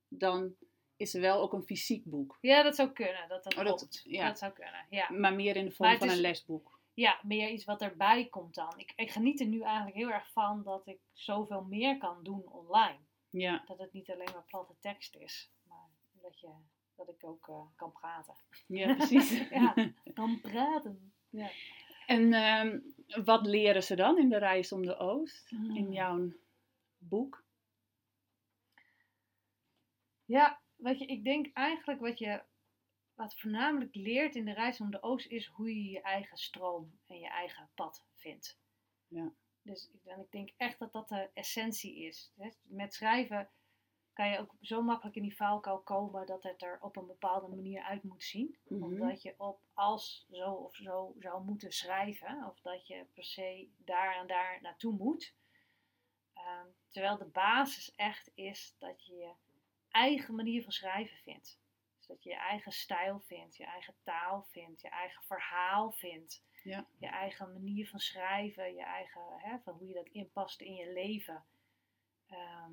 dan 0.08 0.54
is 0.96 1.14
er 1.14 1.20
wel 1.20 1.40
ook 1.40 1.52
een 1.52 1.62
fysiek 1.64 2.04
boek. 2.04 2.38
Ja, 2.40 2.62
dat 2.62 2.74
zou 2.74 2.90
kunnen. 2.90 3.28
Dat, 3.28 3.44
dat, 3.44 3.56
Oh, 3.56 3.64
dat- 3.64 4.00
ja. 4.04 4.26
dat 4.26 4.38
zou 4.38 4.52
kunnen, 4.52 4.86
ja. 4.90 5.10
Maar 5.12 5.34
meer 5.34 5.56
in 5.56 5.64
de 5.64 5.70
vorm 5.72 5.98
van 5.98 6.06
is- 6.08 6.14
een 6.14 6.20
lesboek. 6.20 6.80
ja, 6.94 7.20
meer 7.22 7.48
iets 7.50 7.64
wat 7.64 7.82
erbij 7.82 8.24
komt 8.26 8.54
dan. 8.54 8.72
Ik, 8.76 8.92
ik 8.96 9.10
geniet 9.10 9.40
er 9.40 9.46
nu 9.46 9.60
eigenlijk 9.62 9.96
heel 9.96 10.10
erg 10.10 10.30
van 10.32 10.62
dat 10.62 10.86
ik 10.86 10.98
zoveel 11.12 11.62
meer 11.62 11.98
kan 11.98 12.22
doen 12.22 12.42
online. 12.48 12.98
Ja, 13.30 13.62
Dat 13.66 13.78
het 13.78 13.92
niet 13.92 14.10
alleen 14.10 14.32
maar 14.32 14.44
platte 14.46 14.74
tekst 14.80 15.16
is, 15.16 15.50
maar 15.68 15.88
dat, 16.22 16.40
je, 16.40 16.48
dat 16.96 17.08
ik 17.08 17.24
ook 17.24 17.48
eh, 17.48 17.60
kan 17.76 17.92
praten. 17.92 18.34
ja 18.66 18.94
precies. 18.94 19.38
Ja, 19.50 19.74
kan 20.14 20.40
praten. 20.40 21.12
Ja. 21.30 21.50
En 22.06 22.32
ehm, 22.32 22.80
wat 23.24 23.46
leren 23.46 23.82
ze 23.82 23.96
dan 23.96 24.18
in 24.18 24.28
de 24.28 24.38
reis 24.38 24.72
om 24.72 24.86
de 24.86 24.96
Oost, 24.96 25.48
Hmm. 25.48 25.76
in 25.76 25.92
jouw 25.92 26.32
boek? 26.98 27.44
Ja, 30.24 30.60
wat 30.76 30.98
je, 30.98 31.06
ik 31.06 31.24
denk 31.24 31.50
eigenlijk 31.52 32.00
wat 32.00 32.18
je 32.18 32.42
wat 33.14 33.34
voornamelijk 33.38 33.94
leert 33.94 34.34
in 34.34 34.44
de 34.44 34.52
reis 34.52 34.80
om 34.80 34.90
de 34.90 35.02
Oost 35.02 35.26
is 35.26 35.46
hoe 35.46 35.74
je 35.74 35.90
je 35.90 36.00
eigen 36.00 36.36
stroom 36.36 36.98
en 37.06 37.18
je 37.18 37.28
eigen 37.28 37.70
pad 37.74 38.04
vindt. 38.14 38.58
Ja. 39.08 39.32
Dus 39.62 39.90
en 40.04 40.20
ik 40.20 40.30
denk 40.30 40.50
echt 40.56 40.78
dat 40.78 40.92
dat 40.92 41.08
de 41.08 41.30
essentie 41.34 41.96
is. 41.96 42.32
Met 42.62 42.94
schrijven 42.94 43.50
kan 44.14 44.30
je 44.30 44.38
ook 44.38 44.54
zo 44.60 44.82
makkelijk 44.82 45.16
in 45.16 45.22
die 45.22 45.36
valkuil 45.36 45.80
komen 45.80 46.26
dat 46.26 46.42
het 46.42 46.62
er 46.62 46.78
op 46.80 46.96
een 46.96 47.06
bepaalde 47.06 47.48
manier 47.48 47.82
uit 47.82 48.02
moet 48.02 48.22
zien. 48.22 48.58
Mhm. 48.68 48.82
Omdat 48.82 49.22
je 49.22 49.34
op 49.36 49.60
als 49.72 50.26
zo 50.30 50.52
of 50.52 50.74
zo 50.74 51.14
zou 51.18 51.44
moeten 51.44 51.72
schrijven. 51.72 52.46
Of 52.50 52.60
dat 52.60 52.86
je 52.86 53.06
per 53.14 53.24
se 53.24 53.68
daar 53.76 54.16
en 54.16 54.26
daar 54.26 54.58
naartoe 54.62 54.92
moet. 54.92 55.34
Ehm, 56.32 56.66
terwijl 56.88 57.18
de 57.18 57.24
basis 57.24 57.94
echt 57.94 58.30
is 58.34 58.74
dat 58.78 59.06
je 59.06 59.14
je 59.14 59.32
eigen 59.90 60.34
manier 60.34 60.62
van 60.62 60.72
schrijven 60.72 61.16
vindt. 61.16 61.60
Dus 61.96 62.06
dat 62.06 62.22
je 62.22 62.30
je 62.30 62.36
eigen 62.36 62.72
stijl 62.72 63.20
vindt, 63.20 63.56
je 63.56 63.64
eigen 63.64 63.94
taal 64.02 64.42
vindt, 64.42 64.80
je 64.80 64.88
eigen 64.88 65.22
verhaal 65.22 65.92
vindt. 65.92 66.42
Ja. 66.62 66.86
Je 66.98 67.06
eigen 67.06 67.52
manier 67.52 67.88
van 67.88 68.00
schrijven, 68.00 68.74
je 68.74 68.82
eigen, 68.82 69.22
hè, 69.36 69.58
van 69.58 69.74
hoe 69.74 69.88
je 69.88 69.94
dat 69.94 70.08
inpast 70.08 70.60
in 70.60 70.74
je 70.74 70.92
leven. 70.92 71.44
Ehm, 72.26 72.72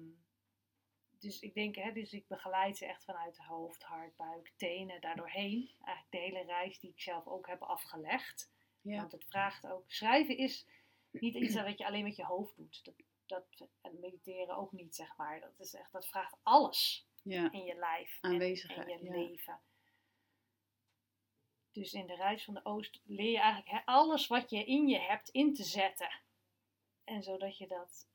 dus 1.22 1.40
ik 1.40 1.54
denk, 1.54 1.76
hè, 1.76 1.92
dus 1.92 2.14
ik 2.14 2.28
begeleid 2.28 2.78
ze 2.78 2.86
echt 2.86 3.04
vanuit 3.04 3.38
hoofd, 3.38 3.84
hart, 3.84 4.16
buik, 4.16 4.52
tenen, 4.56 5.02
daardoorheen. 5.02 5.72
Eigenlijk 5.84 6.12
de 6.12 6.18
hele 6.18 6.44
reis 6.44 6.80
die 6.80 6.90
ik 6.90 7.02
zelf 7.02 7.28
ook 7.28 7.48
heb 7.48 7.62
afgelegd. 7.62 8.52
Ja. 8.82 8.98
Want 8.98 9.12
het 9.12 9.26
vraagt 9.26 9.68
ook, 9.68 9.92
schrijven 9.92 10.38
is 10.38 10.68
niet 11.12 11.36
iets 11.36 11.56
wat 11.56 11.78
je 11.78 11.86
alleen 11.86 12.04
met 12.04 12.16
je 12.16 12.26
hoofd 12.26 12.58
doet. 12.58 12.84
Dat, 13.26 13.46
dat, 13.56 13.70
en 13.82 14.00
mediteren 14.00 14.58
ook 14.58 14.72
niet, 14.72 14.96
zeg 14.96 15.18
maar. 15.18 15.40
Dat, 15.40 15.60
is 15.60 15.74
echt, 15.74 15.92
dat 15.92 16.08
vraagt 16.08 16.38
alles 16.44 17.08
Ja. 17.24 17.52
in 17.52 17.64
je 17.64 17.76
lijf 17.76 18.18
en 18.22 18.42
in 18.42 18.56
je 18.56 19.00
ja. 19.04 19.12
leven. 19.12 19.60
Dus 21.72 21.94
in 21.94 22.08
de 22.08 22.16
reis 22.16 22.44
van 22.44 22.54
de 22.54 22.66
Oost 22.66 23.02
leer 23.04 23.32
je 23.32 23.40
eigenlijk 23.40 23.70
hè, 23.70 23.86
alles 23.86 24.28
wat 24.28 24.50
je 24.50 24.66
in 24.66 24.88
je 24.88 25.00
hebt 25.00 25.30
in 25.30 25.54
te 25.54 25.64
zetten. 25.64 26.22
En 27.04 27.24
zodat 27.24 27.58
je 27.58 27.68
dat 27.68 28.10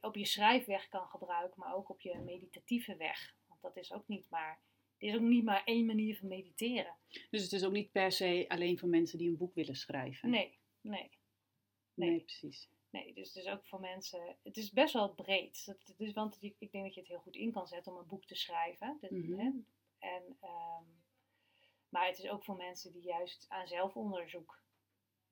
op 0.00 0.16
je 0.16 0.24
schrijfweg 0.24 0.88
kan 0.88 1.06
gebruiken, 1.06 1.60
maar 1.60 1.74
ook 1.74 1.88
op 1.88 2.00
je 2.00 2.18
meditatieve 2.18 2.96
weg. 2.96 3.34
Want 3.46 3.60
dat 3.60 3.76
is 3.76 3.92
ook 3.92 4.08
niet 4.08 4.30
maar, 4.30 4.60
het 4.98 5.08
is 5.08 5.14
ook 5.14 5.20
niet 5.20 5.44
maar 5.44 5.64
één 5.64 5.86
manier 5.86 6.16
van 6.16 6.28
mediteren. 6.28 6.96
Dus 7.30 7.42
het 7.42 7.52
is 7.52 7.64
ook 7.64 7.72
niet 7.72 7.92
per 7.92 8.12
se 8.12 8.44
alleen 8.48 8.78
voor 8.78 8.88
mensen 8.88 9.18
die 9.18 9.28
een 9.28 9.36
boek 9.36 9.54
willen 9.54 9.76
schrijven. 9.76 10.30
Nee, 10.30 10.58
nee. 10.80 11.10
Nee, 11.94 12.10
nee. 12.10 12.20
precies. 12.20 12.68
Nee, 12.90 13.14
dus 13.14 13.34
het 13.34 13.44
is 13.44 13.50
ook 13.50 13.66
voor 13.66 13.80
mensen. 13.80 14.36
Het 14.42 14.56
is 14.56 14.70
best 14.70 14.92
wel 14.92 15.14
breed. 15.14 15.62
Het 15.66 15.94
is, 15.98 16.12
want 16.12 16.36
ik 16.40 16.72
denk 16.72 16.84
dat 16.84 16.94
je 16.94 17.00
het 17.00 17.08
heel 17.08 17.18
goed 17.18 17.36
in 17.36 17.52
kan 17.52 17.66
zetten 17.66 17.92
om 17.92 17.98
een 17.98 18.06
boek 18.06 18.24
te 18.24 18.34
schrijven. 18.34 18.98
Mhm. 19.00 19.38
hè? 19.38 19.50
En, 19.98 20.36
ehm, 20.40 20.84
maar 21.88 22.06
het 22.06 22.18
is 22.18 22.28
ook 22.28 22.44
voor 22.44 22.56
mensen 22.56 22.92
die 22.92 23.02
juist 23.02 23.46
aan 23.48 23.68
zelfonderzoek 23.68 24.64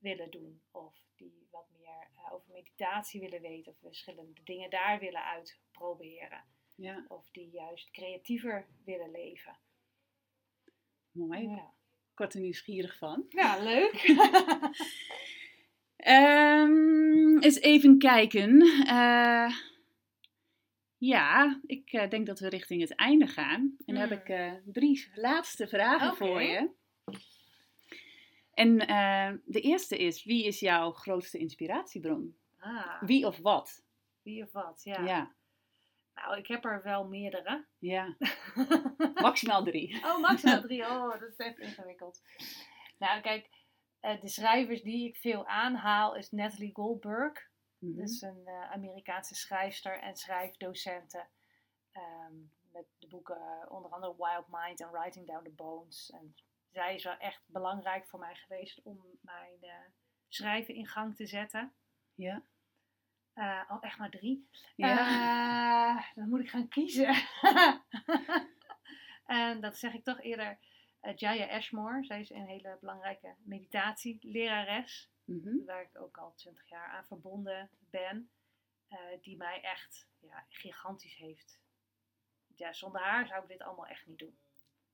willen 0.04 0.30
doen. 0.30 0.60
Of 0.70 0.94
die 1.16 1.46
wat 1.50 1.66
meer 1.78 2.08
eh, 2.16 2.32
over 2.32 2.52
meditatie 2.52 3.20
willen 3.20 3.40
weten. 3.42 3.72
Of 3.72 3.78
verschillende 3.78 4.40
dingen 4.44 4.70
daar 4.70 4.98
willen 5.00 5.24
uitproberen. 5.24 6.44
Ja, 6.74 7.04
Of 7.08 7.30
die 7.30 7.50
juist 7.50 7.90
creatiever 7.90 8.66
willen 8.84 9.10
leven. 9.10 9.56
mooi. 11.10 11.48
Ja, 11.48 11.72
Ik 12.12 12.18
word 12.20 12.34
er 12.34 12.40
nieuwsgierig 12.40 12.98
van. 12.98 13.24
ja 13.28 13.56
leuk. 13.62 13.92
Ehm, 15.96 17.38
eens 17.38 17.60
even 17.60 17.98
kijken. 17.98 18.60
Eh, 18.86 19.54
ja, 20.98 21.60
ik 21.66 21.92
eh, 21.92 22.10
denk 22.10 22.26
dat 22.26 22.38
we 22.40 22.48
richting 22.48 22.80
het 22.80 22.94
einde 22.94 23.26
gaan. 23.26 23.76
En 23.86 23.94
dan 23.94 24.08
heb 24.08 24.26
Hmm. 24.26 24.36
ik 24.36 24.72
drie 24.72 25.08
laatste 25.14 25.68
vragen 25.68 26.16
voor 26.16 26.42
je. 26.42 26.70
En 28.54 28.78
eh, 28.86 29.32
de 29.44 29.60
eerste 29.60 29.96
is, 29.98 30.24
wie 30.24 30.44
is 30.44 30.60
jouw 30.60 30.92
grootste 30.92 31.38
inspiratiebron? 31.38 32.36
ah, 32.58 33.02
Wie 33.02 33.26
of 33.26 33.38
wat? 33.38 33.82
wie 34.22 34.42
of 34.42 34.52
wat, 34.52 34.80
ja. 34.84 35.00
Ja, 35.04 35.34
Nou, 36.14 36.38
ik 36.38 36.46
heb 36.46 36.64
er 36.64 36.82
wel 36.82 37.06
meerdere. 37.06 37.66
ja. 37.78 38.16
maximaal 39.14 39.64
drie. 39.64 40.04
Oh, 40.04 40.18
maximaal 40.20 40.60
drie. 40.60 40.82
Oh, 40.84 41.10
dat 41.10 41.22
is 41.22 41.36
echt 41.36 41.58
ingewikkeld. 41.58 42.22
Nou, 42.98 43.20
kijk, 43.20 43.50
eh, 44.00 44.20
de 44.20 44.28
schrijvers 44.28 44.82
die 44.82 45.08
ik 45.08 45.16
veel 45.16 45.46
aanhaal 45.46 46.16
is 46.16 46.30
Natalie 46.30 46.72
Goldberg. 46.74 47.48
Mhm. 47.78 47.96
Dat 47.96 48.08
is 48.08 48.20
een 48.22 48.42
eh, 48.44 48.70
Amerikaanse 48.70 49.34
schrijfster 49.34 50.00
en 50.00 50.16
schrijfdocenten. 50.16 51.28
Ehm, 51.92 52.34
met 52.72 52.84
de 52.98 53.06
boeken 53.08 53.70
onder 53.70 53.90
andere 53.90 54.14
Wild 54.16 54.46
Mind 54.48 54.80
en 54.80 54.90
Writing 54.90 55.26
Down 55.26 55.44
the 55.44 55.50
Bones. 55.50 56.10
En 56.10 56.34
zij 56.74 56.94
is 56.94 57.04
wel 57.04 57.16
echt 57.16 57.42
belangrijk 57.46 58.06
voor 58.06 58.18
mij 58.18 58.34
geweest 58.34 58.82
om 58.82 59.18
mijn 59.20 59.56
eh, 59.60 59.74
schrijven 60.28 60.74
in 60.74 60.86
gang 60.86 61.16
te 61.16 61.26
zetten. 61.26 61.72
Ja. 62.14 62.42
Eh, 63.32 63.62
oh, 63.68 63.84
echt 63.84 63.98
maar 63.98 64.10
drie. 64.10 64.48
Ja. 64.76 64.98
Eh, 65.98 66.06
dan 66.14 66.28
moet 66.28 66.40
ik 66.40 66.50
gaan 66.50 66.68
kiezen. 66.68 67.14
en 69.26 69.60
dat 69.60 69.76
zeg 69.76 69.92
ik 69.94 70.04
toch 70.04 70.20
eerder. 70.20 70.58
Jaya 71.16 71.56
Ashmore, 71.56 72.04
zij 72.04 72.20
is 72.20 72.30
een 72.30 72.46
hele 72.46 72.76
belangrijke 72.80 73.34
meditatielerares, 73.38 75.10
Mhm. 75.24 75.64
waar 75.64 75.82
ik 75.82 76.00
ook 76.00 76.16
al 76.16 76.34
twintig 76.34 76.68
jaar 76.68 76.88
aan 76.88 77.06
verbonden 77.06 77.70
ben, 77.90 78.30
die 79.20 79.36
mij 79.36 79.60
echt 79.62 80.08
ja, 80.18 80.44
gigantisch 80.48 81.16
heeft. 81.16 81.60
Ja, 82.54 82.72
zonder 82.72 83.00
haar 83.00 83.26
zou 83.26 83.42
ik 83.42 83.48
dit 83.48 83.62
allemaal 83.62 83.86
echt 83.86 84.06
niet 84.06 84.18
doen. 84.18 84.38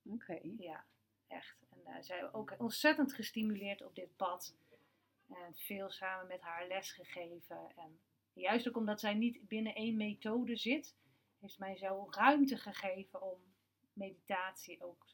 Oké. 0.03 0.39
Ja, 0.59 0.85
echt. 1.31 1.67
En 1.71 1.87
eh, 1.87 2.03
zij 2.03 2.21
heeft 2.21 2.35
ook 2.35 2.55
ontzettend 2.59 3.13
gestimuleerd 3.15 3.83
op 3.85 3.95
dit 3.95 4.17
pad. 4.17 4.57
En 5.29 5.55
veel 5.55 5.91
samen 5.91 6.27
met 6.27 6.41
haar 6.41 6.67
les 6.67 6.93
gegeven. 6.93 7.73
En 7.77 8.01
juist 8.33 8.69
ook 8.69 8.77
omdat 8.77 9.01
zij 9.01 9.15
niet 9.15 9.49
binnen 9.49 9.75
één 9.75 9.97
methode 9.97 10.57
zit, 10.57 10.97
heeft 11.39 11.59
mij 11.59 11.77
zo 11.77 12.07
ruimte 12.11 12.57
gegeven 12.57 13.23
om 13.23 13.41
meditatie 13.93 14.85
ook 14.85 15.07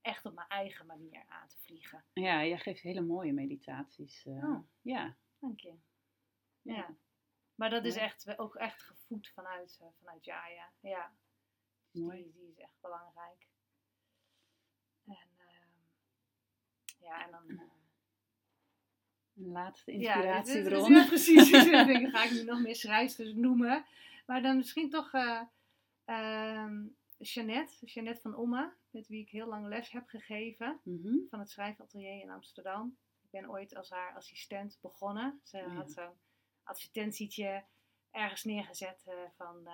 echt 0.00 0.24
op 0.26 0.34
mijn 0.34 0.48
eigen 0.48 0.86
manier 0.86 1.24
aan 1.26 1.48
te 1.48 1.58
vliegen. 1.58 2.04
Ja, 2.12 2.44
jij 2.44 2.58
geeft 2.58 2.80
hele 2.82 3.00
mooie 3.00 3.32
meditaties. 3.32 4.26
eh. 4.26 4.44
Oh. 4.44 4.68
Ja. 4.82 5.16
Dank 5.38 5.60
je. 5.60 5.74
Ja. 6.62 6.96
Maar 7.54 7.70
dat 7.70 7.84
is 7.84 7.96
echt, 7.96 8.38
ook 8.38 8.54
echt 8.54 8.82
gevoed 8.82 9.28
vanuit, 9.28 9.78
eh, 9.80 9.88
vanuit 9.98 10.24
Jaya. 10.24 10.72
Ja. 10.80 11.12
Dus 11.90 12.02
Mooi. 12.02 12.22
die, 12.22 12.32
die 12.32 12.48
is 12.48 12.58
echt 12.58 12.80
belangrijk. 12.80 13.46
En 15.06 15.28
ehm, 15.36 15.68
ja, 17.00 17.24
en 17.24 17.30
dan... 17.30 17.48
eh, 17.48 17.62
Een 19.36 19.52
laatste 19.52 19.98
Ja, 19.98 20.14
dit 20.36 20.46
is- 20.48 20.54
inspiratiebron. 20.54 20.92
Ja, 20.94 21.06
precies. 21.06 21.50
Ik 21.52 21.72
denk, 21.86 22.10
ga 22.16 22.24
ik 22.24 22.30
nu 22.30 22.42
nog 22.44 22.60
meer 22.60 22.76
schrijfsters 22.76 23.32
noemen. 23.34 23.84
Maar 24.26 24.42
dan 24.42 24.56
misschien 24.56 24.90
toch 24.90 25.12
eh 25.12 25.40
ehm, 26.04 26.82
Jeannette, 27.18 27.86
Jeannette 27.86 28.20
van 28.20 28.36
Omme, 28.36 28.72
met 28.90 29.06
wie 29.08 29.20
ik 29.22 29.28
heel 29.30 29.46
lang 29.46 29.66
les 29.66 29.90
heb 29.90 30.08
gegeven 30.08 30.80
Mhm. 30.84 31.14
van 31.30 31.38
het 31.38 31.50
schrijfatelier 31.50 32.20
in 32.22 32.30
Amsterdam. 32.30 32.96
Ik 33.22 33.30
ben 33.30 33.50
ooit 33.50 33.74
als 33.76 33.90
haar 33.90 34.14
assistent 34.14 34.78
begonnen. 34.80 35.40
Ze 35.44 35.56
Ja. 35.58 35.68
had 35.68 35.90
zo'n 35.92 36.12
advertentietje 36.62 37.64
ergens 38.10 38.44
neergezet 38.44 39.02
eh, 39.06 39.14
van 39.36 39.68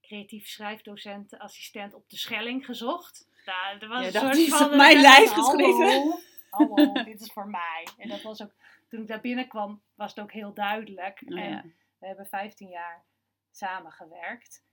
creatief 0.00 0.46
schrijfdocent, 0.46 1.38
assistent 1.38 1.94
op 1.94 2.10
de 2.10 2.16
Schelling 2.16 2.64
gezocht. 2.64 3.28
Nou, 3.44 3.78
er 3.78 3.88
was 3.88 4.00
Ja, 4.00 4.06
een 4.06 4.12
dat 4.12 4.22
soort 4.22 4.36
is 4.36 4.48
van, 4.48 4.70
op 4.70 4.74
mijn 4.76 5.00
lijst 5.00 5.32
geschreven. 5.32 6.18
Hallo, 6.56 6.92
dit 7.04 7.20
is 7.20 7.32
voor 7.32 7.48
mij. 7.48 7.88
En 7.96 8.08
dat 8.08 8.22
was 8.22 8.42
ook, 8.42 8.54
toen 8.88 9.00
ik 9.00 9.06
daar 9.06 9.20
binnenkwam, 9.20 9.82
was 9.94 10.10
het 10.10 10.20
ook 10.20 10.32
heel 10.32 10.54
duidelijk. 10.54 11.22
Oh, 11.26 11.38
en 11.38 11.50
ja. 11.50 11.64
we 11.98 12.06
hebben 12.06 12.26
15 12.26 12.68
jaar 12.68 13.04
samengewerkt. 13.50 14.64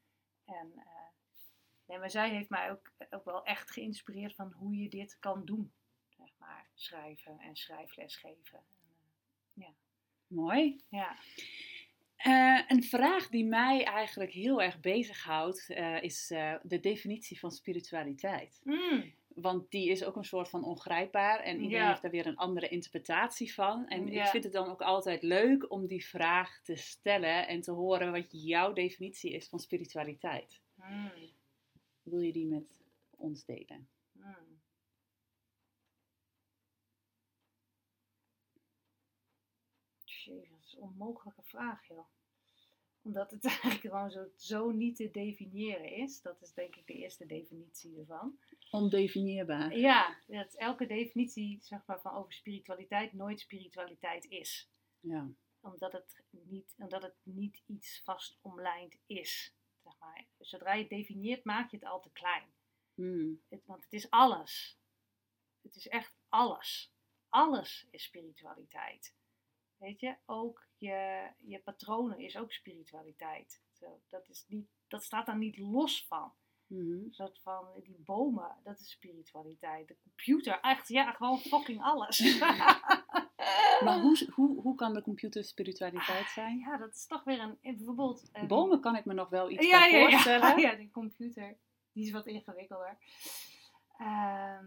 En 0.45 0.71
eh, 0.75 0.85
nee, 1.87 1.97
maar 1.97 2.09
zij 2.09 2.29
heeft 2.29 2.49
mij 2.49 2.71
ook, 2.71 2.91
ook 3.09 3.25
wel 3.25 3.43
echt 3.45 3.71
geïnspireerd 3.71 4.35
van 4.35 4.51
hoe 4.51 4.77
je 4.77 4.89
dit 4.89 5.19
kan 5.19 5.45
doen. 5.45 5.73
Zeg 6.09 6.29
maar, 6.37 6.67
schrijven 6.73 7.39
en 7.39 7.55
schrijfles 7.55 8.15
geven. 8.15 8.63
En, 9.55 9.75
Mooi. 10.27 10.81
ja. 10.89 11.17
Eh, 12.15 12.61
een 12.67 12.83
vraag 12.83 13.29
die 13.29 13.45
mij 13.45 13.85
eigenlijk 13.85 14.31
heel 14.31 14.61
erg 14.61 14.79
bezighoudt, 14.79 15.69
eh 15.69 16.03
is 16.03 16.27
de 16.61 16.79
definitie 16.81 17.39
van 17.39 17.51
spiritualiteit. 17.51 18.61
Mm, 18.63 19.13
Want 19.35 19.71
die 19.71 19.89
is 19.89 20.03
ook 20.03 20.15
een 20.15 20.23
soort 20.23 20.49
van 20.49 20.63
ongrijpbaar 20.63 21.39
en 21.39 21.55
iedereen 21.61 21.83
Ja. 21.83 21.89
heeft 21.89 22.01
daar 22.01 22.11
weer 22.11 22.25
een 22.27 22.37
andere 22.37 22.67
interpretatie 22.67 23.53
van. 23.53 23.87
En 23.87 24.07
ik 24.07 24.25
vind 24.25 24.43
het 24.43 24.53
dan 24.53 24.67
ook 24.69 24.81
altijd 24.81 25.21
leuk 25.23 25.71
om 25.71 25.87
die 25.87 26.05
vraag 26.05 26.61
te 26.61 26.75
stellen 26.75 27.47
en 27.47 27.61
te 27.61 27.71
horen 27.71 28.11
wat 28.11 28.27
jouw 28.31 28.73
definitie 28.73 29.31
is 29.33 29.49
van 29.49 29.59
spiritualiteit. 29.59 30.61
mm, 30.75 31.11
Wil 32.03 32.19
je 32.19 32.31
die 32.33 32.45
met 32.47 32.83
ons 33.17 33.45
delen? 33.45 33.87
mm. 34.11 34.61
Jezus, 40.05 40.49
dat 40.49 40.59
is 40.65 40.73
een 40.73 40.81
onmogelijke 40.81 41.41
vraag, 41.43 41.87
joh. 41.87 42.05
Omdat 43.01 43.31
het 43.31 43.45
eigenlijk 43.49 43.79
gewoon 43.81 44.11
zo, 44.11 44.25
zo 44.35 44.71
niet 44.71 44.95
te 44.95 45.11
definiëren 45.11 45.91
is. 45.91 46.21
Dat 46.21 46.41
is 46.41 46.53
denk 46.53 46.75
ik 46.75 46.87
de 46.87 46.93
eerste 46.93 47.25
definitie 47.25 47.97
ervan. 47.99 48.37
Ondefinieerbaar. 48.73 49.77
Ja, 49.77 50.17
dat 50.27 50.53
elke 50.53 50.85
definitie 50.85 51.59
zeg 51.61 51.85
maar, 51.85 52.01
van 52.01 52.13
over 52.13 52.33
spiritualiteit 52.33 53.13
nooit 53.13 53.39
spiritualiteit 53.39 54.25
is. 54.25 54.69
Ja. 54.99 55.31
Omdat 55.59 55.91
het 55.91 56.23
niet, 56.29 56.73
omdat 56.77 57.01
het 57.01 57.15
niet 57.23 57.63
iets 57.65 58.01
vast 58.03 58.37
omlijnd 58.41 58.97
is. 59.05 59.55
Zeg 59.83 59.99
maar. 59.99 60.25
Zodra 60.39 60.73
je 60.73 60.79
het 60.79 60.89
definieert, 60.89 61.43
maak 61.43 61.71
je 61.71 61.77
het 61.77 61.85
al 61.85 62.01
te 62.01 62.11
klein. 62.11 62.53
Hmm. 62.93 63.41
Het, 63.49 63.65
want 63.65 63.83
het 63.83 63.93
is 63.93 64.09
alles. 64.09 64.79
Het 65.61 65.75
is 65.75 65.87
echt 65.87 66.15
alles. 66.29 66.93
Alles 67.29 67.87
is 67.91 68.03
spiritualiteit. 68.03 69.15
Weet 69.77 69.99
je, 69.99 70.17
ook 70.25 70.67
je, 70.77 71.29
je 71.39 71.59
patronen 71.59 72.19
is 72.19 72.37
ook 72.37 72.51
spiritualiteit. 72.51 73.61
Zo, 73.71 74.01
dat, 74.09 74.29
is 74.29 74.45
niet, 74.47 74.67
dat 74.87 75.03
staat 75.03 75.25
daar 75.25 75.37
niet 75.37 75.57
los 75.57 76.05
van. 76.07 76.33
Mhm. 76.73 77.09
Dat 77.17 77.39
van 77.41 77.65
die 77.83 77.95
bomen, 78.05 78.57
dat 78.63 78.79
is 78.79 78.89
spiritualiteit. 78.91 79.87
De 79.87 79.95
computer, 80.03 80.59
echt, 80.59 80.87
ja, 80.87 81.11
gewoon 81.11 81.39
fucking 81.39 81.81
alles. 81.81 82.19
Maar 83.83 83.99
hoe, 84.01 84.27
hoe, 84.35 84.61
hoe 84.61 84.75
kan 84.75 84.93
de 84.93 85.01
computer 85.01 85.43
spiritualiteit 85.43 86.27
zijn? 86.27 86.57
Ja, 86.59 86.77
dat 86.77 86.93
is 86.93 87.05
toch 87.07 87.23
weer 87.23 87.39
een, 87.39 87.57
bijvoorbeeld... 87.61 88.29
een- 88.31 88.47
Bomen 88.47 88.79
kan 88.81 88.95
ik 88.95 89.05
me 89.05 89.13
nog 89.13 89.29
wel 89.29 89.49
iets 89.49 89.67
ja, 89.67 89.85
ja, 89.85 89.97
ja, 89.97 90.09
voorstellen. 90.09 90.59
ja, 90.65 90.75
de 90.75 90.91
computer, 90.91 91.57
die 91.91 92.03
is 92.05 92.11
wat 92.11 92.27
ingewikkelder. 92.27 92.97
Ehm, 93.97 94.65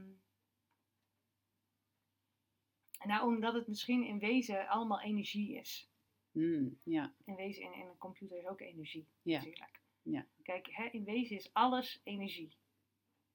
nou, 3.05 3.27
omdat 3.27 3.55
het 3.55 3.67
misschien 3.69 4.05
in 4.05 4.19
wezen 4.19 4.69
allemaal 4.69 5.01
energie 5.01 5.55
is. 5.57 5.91
Hmm, 6.33 6.79
ja. 6.83 7.13
In 7.25 7.35
wezen, 7.35 7.63
in, 7.63 7.73
in 7.75 7.87
een 7.87 7.99
computer 7.99 8.39
is 8.39 8.47
ook 8.47 8.61
energie, 8.61 9.07
Ja. 9.23 9.37
natuurlijk. 9.37 9.81
Ja. 10.11 10.27
Kijk, 10.43 10.67
hè, 10.71 10.85
in 10.85 11.05
wezen 11.05 11.37
is 11.37 11.53
alles 11.53 12.01
energie. 12.05 12.57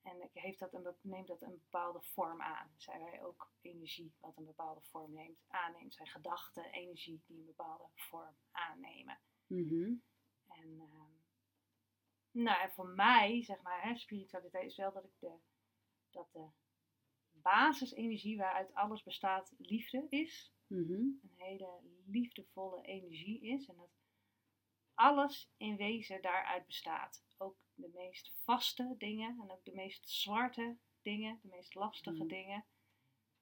En 0.01 0.29
heeft 0.33 0.59
dat 0.59 0.73
een, 0.73 0.95
neemt 1.01 1.27
dat 1.27 1.41
een 1.41 1.59
bepaalde 1.69 2.01
vorm 2.01 2.41
aan. 2.41 2.73
Zijn 2.77 3.03
wij 3.03 3.23
ook 3.23 3.51
energie 3.61 4.13
wat 4.19 4.37
een 4.37 4.45
bepaalde 4.45 4.81
vorm 4.81 5.13
neemt, 5.13 5.39
aanneemt. 5.47 5.93
Zijn 5.93 6.07
gedachten 6.07 6.71
energie 6.71 7.21
die 7.25 7.39
een 7.39 7.45
bepaalde 7.45 7.87
vorm 7.95 8.35
aannemen. 8.51 9.19
Mhm. 9.47 9.93
En, 10.47 10.79
ehm, 10.79 11.11
nou, 12.31 12.61
en 12.61 12.71
voor 12.71 12.87
mij, 12.87 13.43
zeg 13.43 13.61
maar, 13.61 13.81
hè, 13.81 13.95
spiritualiteit 13.95 14.65
is 14.65 14.77
wel 14.77 14.93
dat 14.93 15.03
ik 15.03 15.19
de, 15.19 15.37
dat 16.09 16.31
de 16.31 16.47
basisenergie 17.31 18.37
waaruit 18.37 18.73
alles 18.73 19.03
bestaat 19.03 19.53
liefde 19.57 20.05
is. 20.09 20.53
Mhm. 20.67 20.91
Een 20.91 21.33
hele 21.35 21.79
liefdevolle 22.05 22.81
energie 22.81 23.41
is. 23.41 23.67
En 23.67 23.75
dat 23.75 24.00
alles 25.01 25.49
in 25.57 25.75
wezen 25.75 26.21
daaruit 26.21 26.65
bestaat. 26.65 27.23
Ook 27.37 27.57
de 27.73 27.89
meest 27.93 28.31
vaste 28.43 28.95
dingen 28.97 29.39
en 29.41 29.51
ook 29.51 29.65
de 29.65 29.73
meest 29.73 30.09
zwarte 30.09 30.77
dingen, 31.01 31.39
de 31.41 31.47
meest 31.47 31.75
lastige 31.75 32.17
Mhm. 32.17 32.27
dingen. 32.27 32.65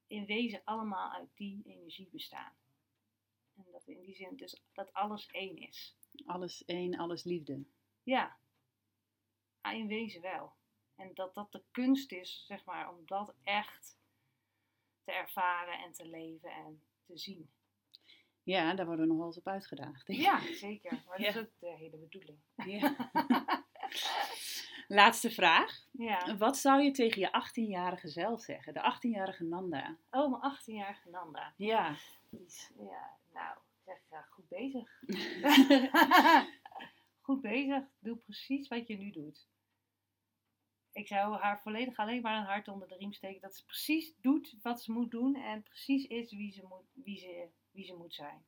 In 0.08 0.26
wezen 0.26 0.62
allemaal 0.64 1.12
uit 1.12 1.30
die 1.36 1.62
energie 1.66 2.10
bestaan. 2.12 2.54
En 3.56 3.66
dat 3.72 3.88
in 3.88 4.02
die 4.02 4.16
zin 4.16 4.36
dus 4.36 4.62
dat 4.74 4.94
alles 4.94 5.28
één 5.28 5.58
is. 5.58 5.98
Alles 6.26 6.66
één, 6.66 6.98
alles 6.98 7.24
liefde. 7.24 7.66
Ja, 8.04 8.38
Ah, 9.62 9.74
in 9.78 9.88
wezen 9.88 10.22
wel. 10.22 10.54
En 10.96 11.14
dat 11.14 11.34
dat 11.34 11.52
de 11.52 11.64
kunst 11.72 12.12
is, 12.12 12.46
zeg 12.46 12.66
maar, 12.66 12.90
om 12.90 13.06
dat 13.06 13.36
echt 13.44 13.98
te 15.04 15.12
ervaren 15.12 15.80
en 15.80 15.92
te 15.92 16.06
leven 16.06 16.52
en 16.52 16.84
te 17.06 17.18
zien. 17.18 17.52
Ja, 18.44 18.74
daar 18.74 18.86
worden 18.86 19.06
we 19.06 19.10
nog 19.12 19.18
wel 19.18 19.28
eens 19.28 19.38
op 19.38 19.48
uitgedaagd. 19.48 20.08
denk 20.08 20.20
ik. 20.20 20.26
Ja, 20.26 20.54
zeker. 20.54 21.04
Maar 21.08 21.18
dat 21.18 21.28
is 21.28 21.38
ook 21.38 21.50
de 21.60 21.76
hele 21.78 21.98
bedoeling. 21.98 22.40
Ja. 22.56 22.96
Laatste 24.88 25.32
vraag. 25.32 25.88
Ja. 25.92 26.38
Wat 26.38 26.58
zou 26.58 26.82
je 26.82 26.92
tegen 26.92 27.22
je 27.22 27.28
18-jarige 27.28 28.08
zelf 28.08 28.42
zeggen? 28.42 28.74
De 28.74 28.94
18-jarige 28.96 29.44
Nanda. 29.44 29.98
Oh, 30.12 30.30
mijn 30.30 30.54
18-jarige 30.58 31.10
Nanda. 31.10 31.54
Ja. 31.58 31.96
Ja, 32.78 33.18
nou, 33.34 33.58
ik 33.58 33.82
zeg 33.86 33.98
ja, 34.10 34.22
goed 34.22 34.48
bezig. 34.48 35.02
goed 37.28 37.42
bezig. 37.42 37.84
Doe 38.00 38.16
precies 38.16 38.68
wat 38.68 38.88
je 38.88 38.98
nu 38.98 39.12
doet. 39.12 39.48
Ik 40.92 41.08
zou 41.08 41.38
haar 41.38 41.62
volledig 41.62 41.98
alleen 41.98 42.22
maar 42.22 42.38
een 42.38 42.46
hart 42.46 42.68
onder 42.68 42.88
de 42.88 42.96
riem 42.96 43.14
steken. 43.14 43.42
Dat 43.42 43.56
ze 43.56 43.66
precies 43.66 44.16
doet 44.22 44.56
wat 44.62 44.82
ze 44.82 44.92
moet 44.92 45.12
doen. 45.12 45.36
En 45.36 45.64
precies 45.64 46.06
is 46.08 46.32
wie 46.32 46.52
ze 46.52 46.66
moet, 46.68 46.92
wie 46.94 47.18
ze, 47.18 47.48
wie 47.80 47.88
ze 47.88 47.96
moet 47.96 48.14
zijn. 48.14 48.46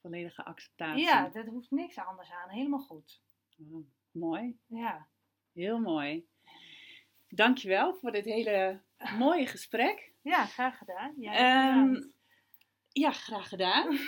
Volledige 0.00 0.44
acceptatie. 0.44 1.02
Ja, 1.04 1.28
dat 1.28 1.46
hoeft 1.46 1.70
niks 1.70 1.98
anders 1.98 2.30
aan. 2.30 2.48
Helemaal 2.48 2.80
goed. 2.80 3.20
Oh, 3.58 3.86
mooi. 4.10 4.58
Ja. 4.66 5.08
Heel 5.52 5.78
mooi. 5.78 6.26
Dankjewel 7.28 7.94
voor 7.94 8.12
dit 8.12 8.24
hele 8.24 8.80
mooie 9.18 9.46
gesprek. 9.46 10.12
Ja, 10.22 10.46
graag 10.46 10.78
gedaan. 10.78 11.14
Ja, 11.16 11.32
Ehm. 11.32 12.02
Ja, 12.88 13.10
graag 13.12 13.48
gedaan. 13.48 13.96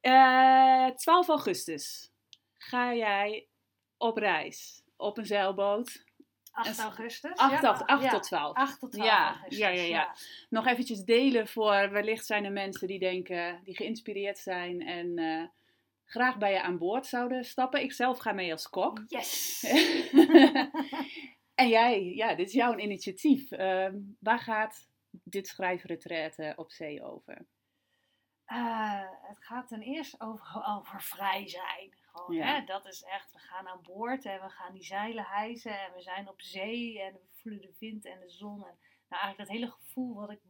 Eh 0.00 0.88
12 0.90 1.28
augustus 1.28 2.12
ga 2.52 2.94
jij 2.94 3.48
op 3.96 4.16
reis 4.16 4.82
op 4.96 5.18
een 5.18 5.26
zeilboot. 5.26 6.04
8 6.56 6.78
en- 6.78 6.84
augustus. 6.84 7.36
8, 7.36 7.62
ja. 7.62 7.70
8, 7.70 8.02
ja. 8.02 8.10
tot 8.10 8.22
12. 8.22 8.56
8 8.56 8.78
tot 8.78 8.92
12 8.92 9.08
Ja, 9.10 9.26
augustus. 9.28 9.58
ja, 9.58 9.68
ja, 9.68 9.82
ja. 9.82 10.14
Nog 10.48 10.66
eventjes 10.66 11.04
delen 11.04 11.48
voor 11.48 11.90
wellicht 11.90 12.26
zijn 12.26 12.44
er 12.44 12.52
mensen 12.52 12.86
die 12.88 12.98
denken, 12.98 13.60
die 13.64 13.76
geïnspireerd 13.76 14.38
zijn 14.38 14.80
en 14.80 15.18
eh, 15.18 15.44
graag 16.04 16.38
bij 16.38 16.52
je 16.52 16.62
aan 16.62 16.78
boord 16.78 17.06
zouden 17.06 17.44
stappen. 17.44 17.82
Ik 17.82 17.92
zelf 17.92 18.18
ga 18.18 18.32
mee 18.32 18.52
als 18.52 18.68
kok. 18.68 19.02
Yes! 19.06 19.62
en 21.54 21.68
jij, 21.68 22.04
ja, 22.04 22.34
dit 22.34 22.46
is 22.46 22.54
jouw 22.54 22.76
initiatief. 22.76 23.50
Ehm, 23.50 23.94
waar 24.20 24.38
gaat 24.38 24.88
dit 25.10 25.46
schrijfretraite 25.46 26.52
op 26.56 26.70
zee 26.70 27.04
over? 27.04 27.46
Eh, 28.44 29.00
het 29.22 29.44
gaat 29.44 29.68
ten 29.68 29.80
eerste 29.82 30.20
over, 30.20 30.64
over 30.76 31.02
vrij 31.02 31.48
zijn. 31.48 31.95
Gewoon, 32.16 32.36
Ja. 32.36 32.46
hè? 32.54 32.64
Dat 32.64 32.86
is 32.86 33.02
echt, 33.02 33.32
we 33.32 33.38
gaan 33.38 33.68
aan 33.68 33.82
boord 33.82 34.24
en 34.24 34.40
we 34.40 34.48
gaan 34.50 34.72
die 34.72 34.84
zeilen 34.84 35.24
hijsen 35.24 35.80
en 35.80 35.92
we 35.94 36.02
zijn 36.02 36.28
op 36.28 36.40
zee 36.40 37.02
en 37.02 37.12
we 37.12 37.20
voelen 37.42 37.60
de 37.60 37.74
wind 37.78 38.04
en 38.04 38.20
de 38.20 38.30
zon. 38.30 38.64
En, 38.64 38.76
nou, 39.08 39.22
eigenlijk 39.22 39.38
dat 39.38 39.48
hele 39.48 39.70
gevoel 39.70 40.14
wat 40.14 40.30
ik 40.30 40.40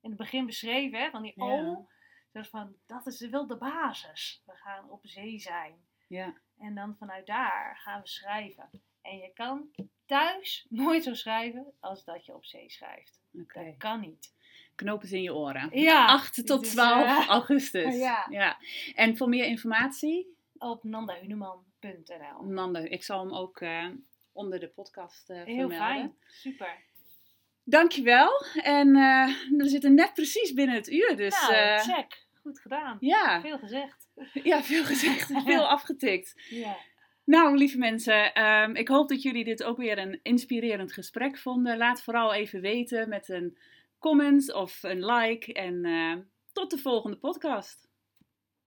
in 0.00 0.08
het 0.12 0.18
begin 0.18 0.46
beschreef, 0.46 0.92
hè, 0.92 1.10
van 1.10 1.22
die 1.22 1.32
Ja. 1.36 1.44
oh, 1.44 1.88
Dus 2.32 2.48
van, 2.48 2.74
dat 2.86 3.06
is 3.06 3.20
wel 3.28 3.46
de 3.46 3.56
basis. 3.56 4.42
We 4.46 4.52
gaan 4.52 4.90
op 4.90 5.00
zee 5.02 5.38
zijn. 5.38 5.74
Ja. 6.08 6.34
En 6.58 6.74
dan 6.74 6.96
vanuit 6.98 7.26
daar 7.26 7.76
gaan 7.82 8.00
we 8.00 8.08
schrijven. 8.08 8.70
En 9.02 9.16
je 9.16 9.30
kan 9.34 9.70
thuis 10.06 10.66
nooit 10.68 11.04
zo 11.04 11.14
schrijven 11.14 11.72
als 11.80 12.04
dat 12.04 12.26
je 12.26 12.34
op 12.34 12.44
zee 12.44 12.70
schrijft. 12.70 13.20
Oké. 13.40 13.64
Dat 13.64 13.76
kan 13.76 14.00
niet. 14.00 14.34
Knopen 14.74 15.10
in 15.10 15.22
je 15.22 15.34
oren. 15.34 15.78
Ja. 15.80 16.06
8 16.06 16.34
tot 16.34 16.46
dit 16.46 16.62
is, 16.62 16.72
12 16.72 17.04
eh, 17.06 17.26
augustus. 17.26 17.96
Ja. 18.30 18.58
En 18.94 19.16
voor 19.16 19.28
meer 19.28 19.44
informatie, 19.46 20.35
op 20.58 20.84
nandahuneman.nl. 20.84 22.42
Nanda, 22.44 22.78
ik 22.78 23.02
zal 23.02 23.20
hem 23.20 23.34
ook 23.34 23.60
eh, 23.60 23.86
onder 24.32 24.60
de 24.60 24.68
podcast 24.68 25.28
Heel 25.28 25.44
vermelden. 25.44 25.76
fijn. 25.76 26.16
Super. 26.26 26.84
Dankjewel. 27.64 28.30
En 28.62 28.96
eh, 28.96 29.28
we 29.58 29.68
zitten 29.68 29.94
net 29.94 30.14
precies 30.14 30.52
binnen 30.52 30.76
het 30.76 30.90
uur. 30.90 31.16
Dus 31.16 31.40
nou, 31.40 31.78
check. 31.78 32.26
Goed 32.42 32.60
gedaan. 32.60 32.96
ja. 33.00 33.40
Veel 33.40 33.58
gezegd. 33.58 34.08
ja, 34.50 34.62
veel 34.62 34.84
gezegd. 34.84 35.32
veel 35.44 35.68
afgetikt. 35.68 36.34
Ja. 36.48 36.76
Nou, 37.24 37.56
lieve 37.56 37.78
mensen, 37.78 38.34
ehm, 38.34 38.74
ik 38.74 38.88
hoop 38.88 39.08
dat 39.08 39.22
jullie 39.22 39.44
dit 39.44 39.62
ook 39.62 39.76
weer 39.76 39.98
een 39.98 40.20
inspirerend 40.22 40.92
gesprek 40.92 41.38
vonden. 41.38 41.76
Laat 41.76 42.02
vooral 42.02 42.34
even 42.34 42.60
weten 42.60 43.08
met 43.08 43.28
een 43.28 43.58
comment 43.98 44.52
of 44.52 44.82
een 44.82 45.04
like. 45.04 45.52
En 45.52 46.30
tot 46.52 46.70
de 46.70 46.78
volgende 46.78 47.16
podcast. 47.16 47.85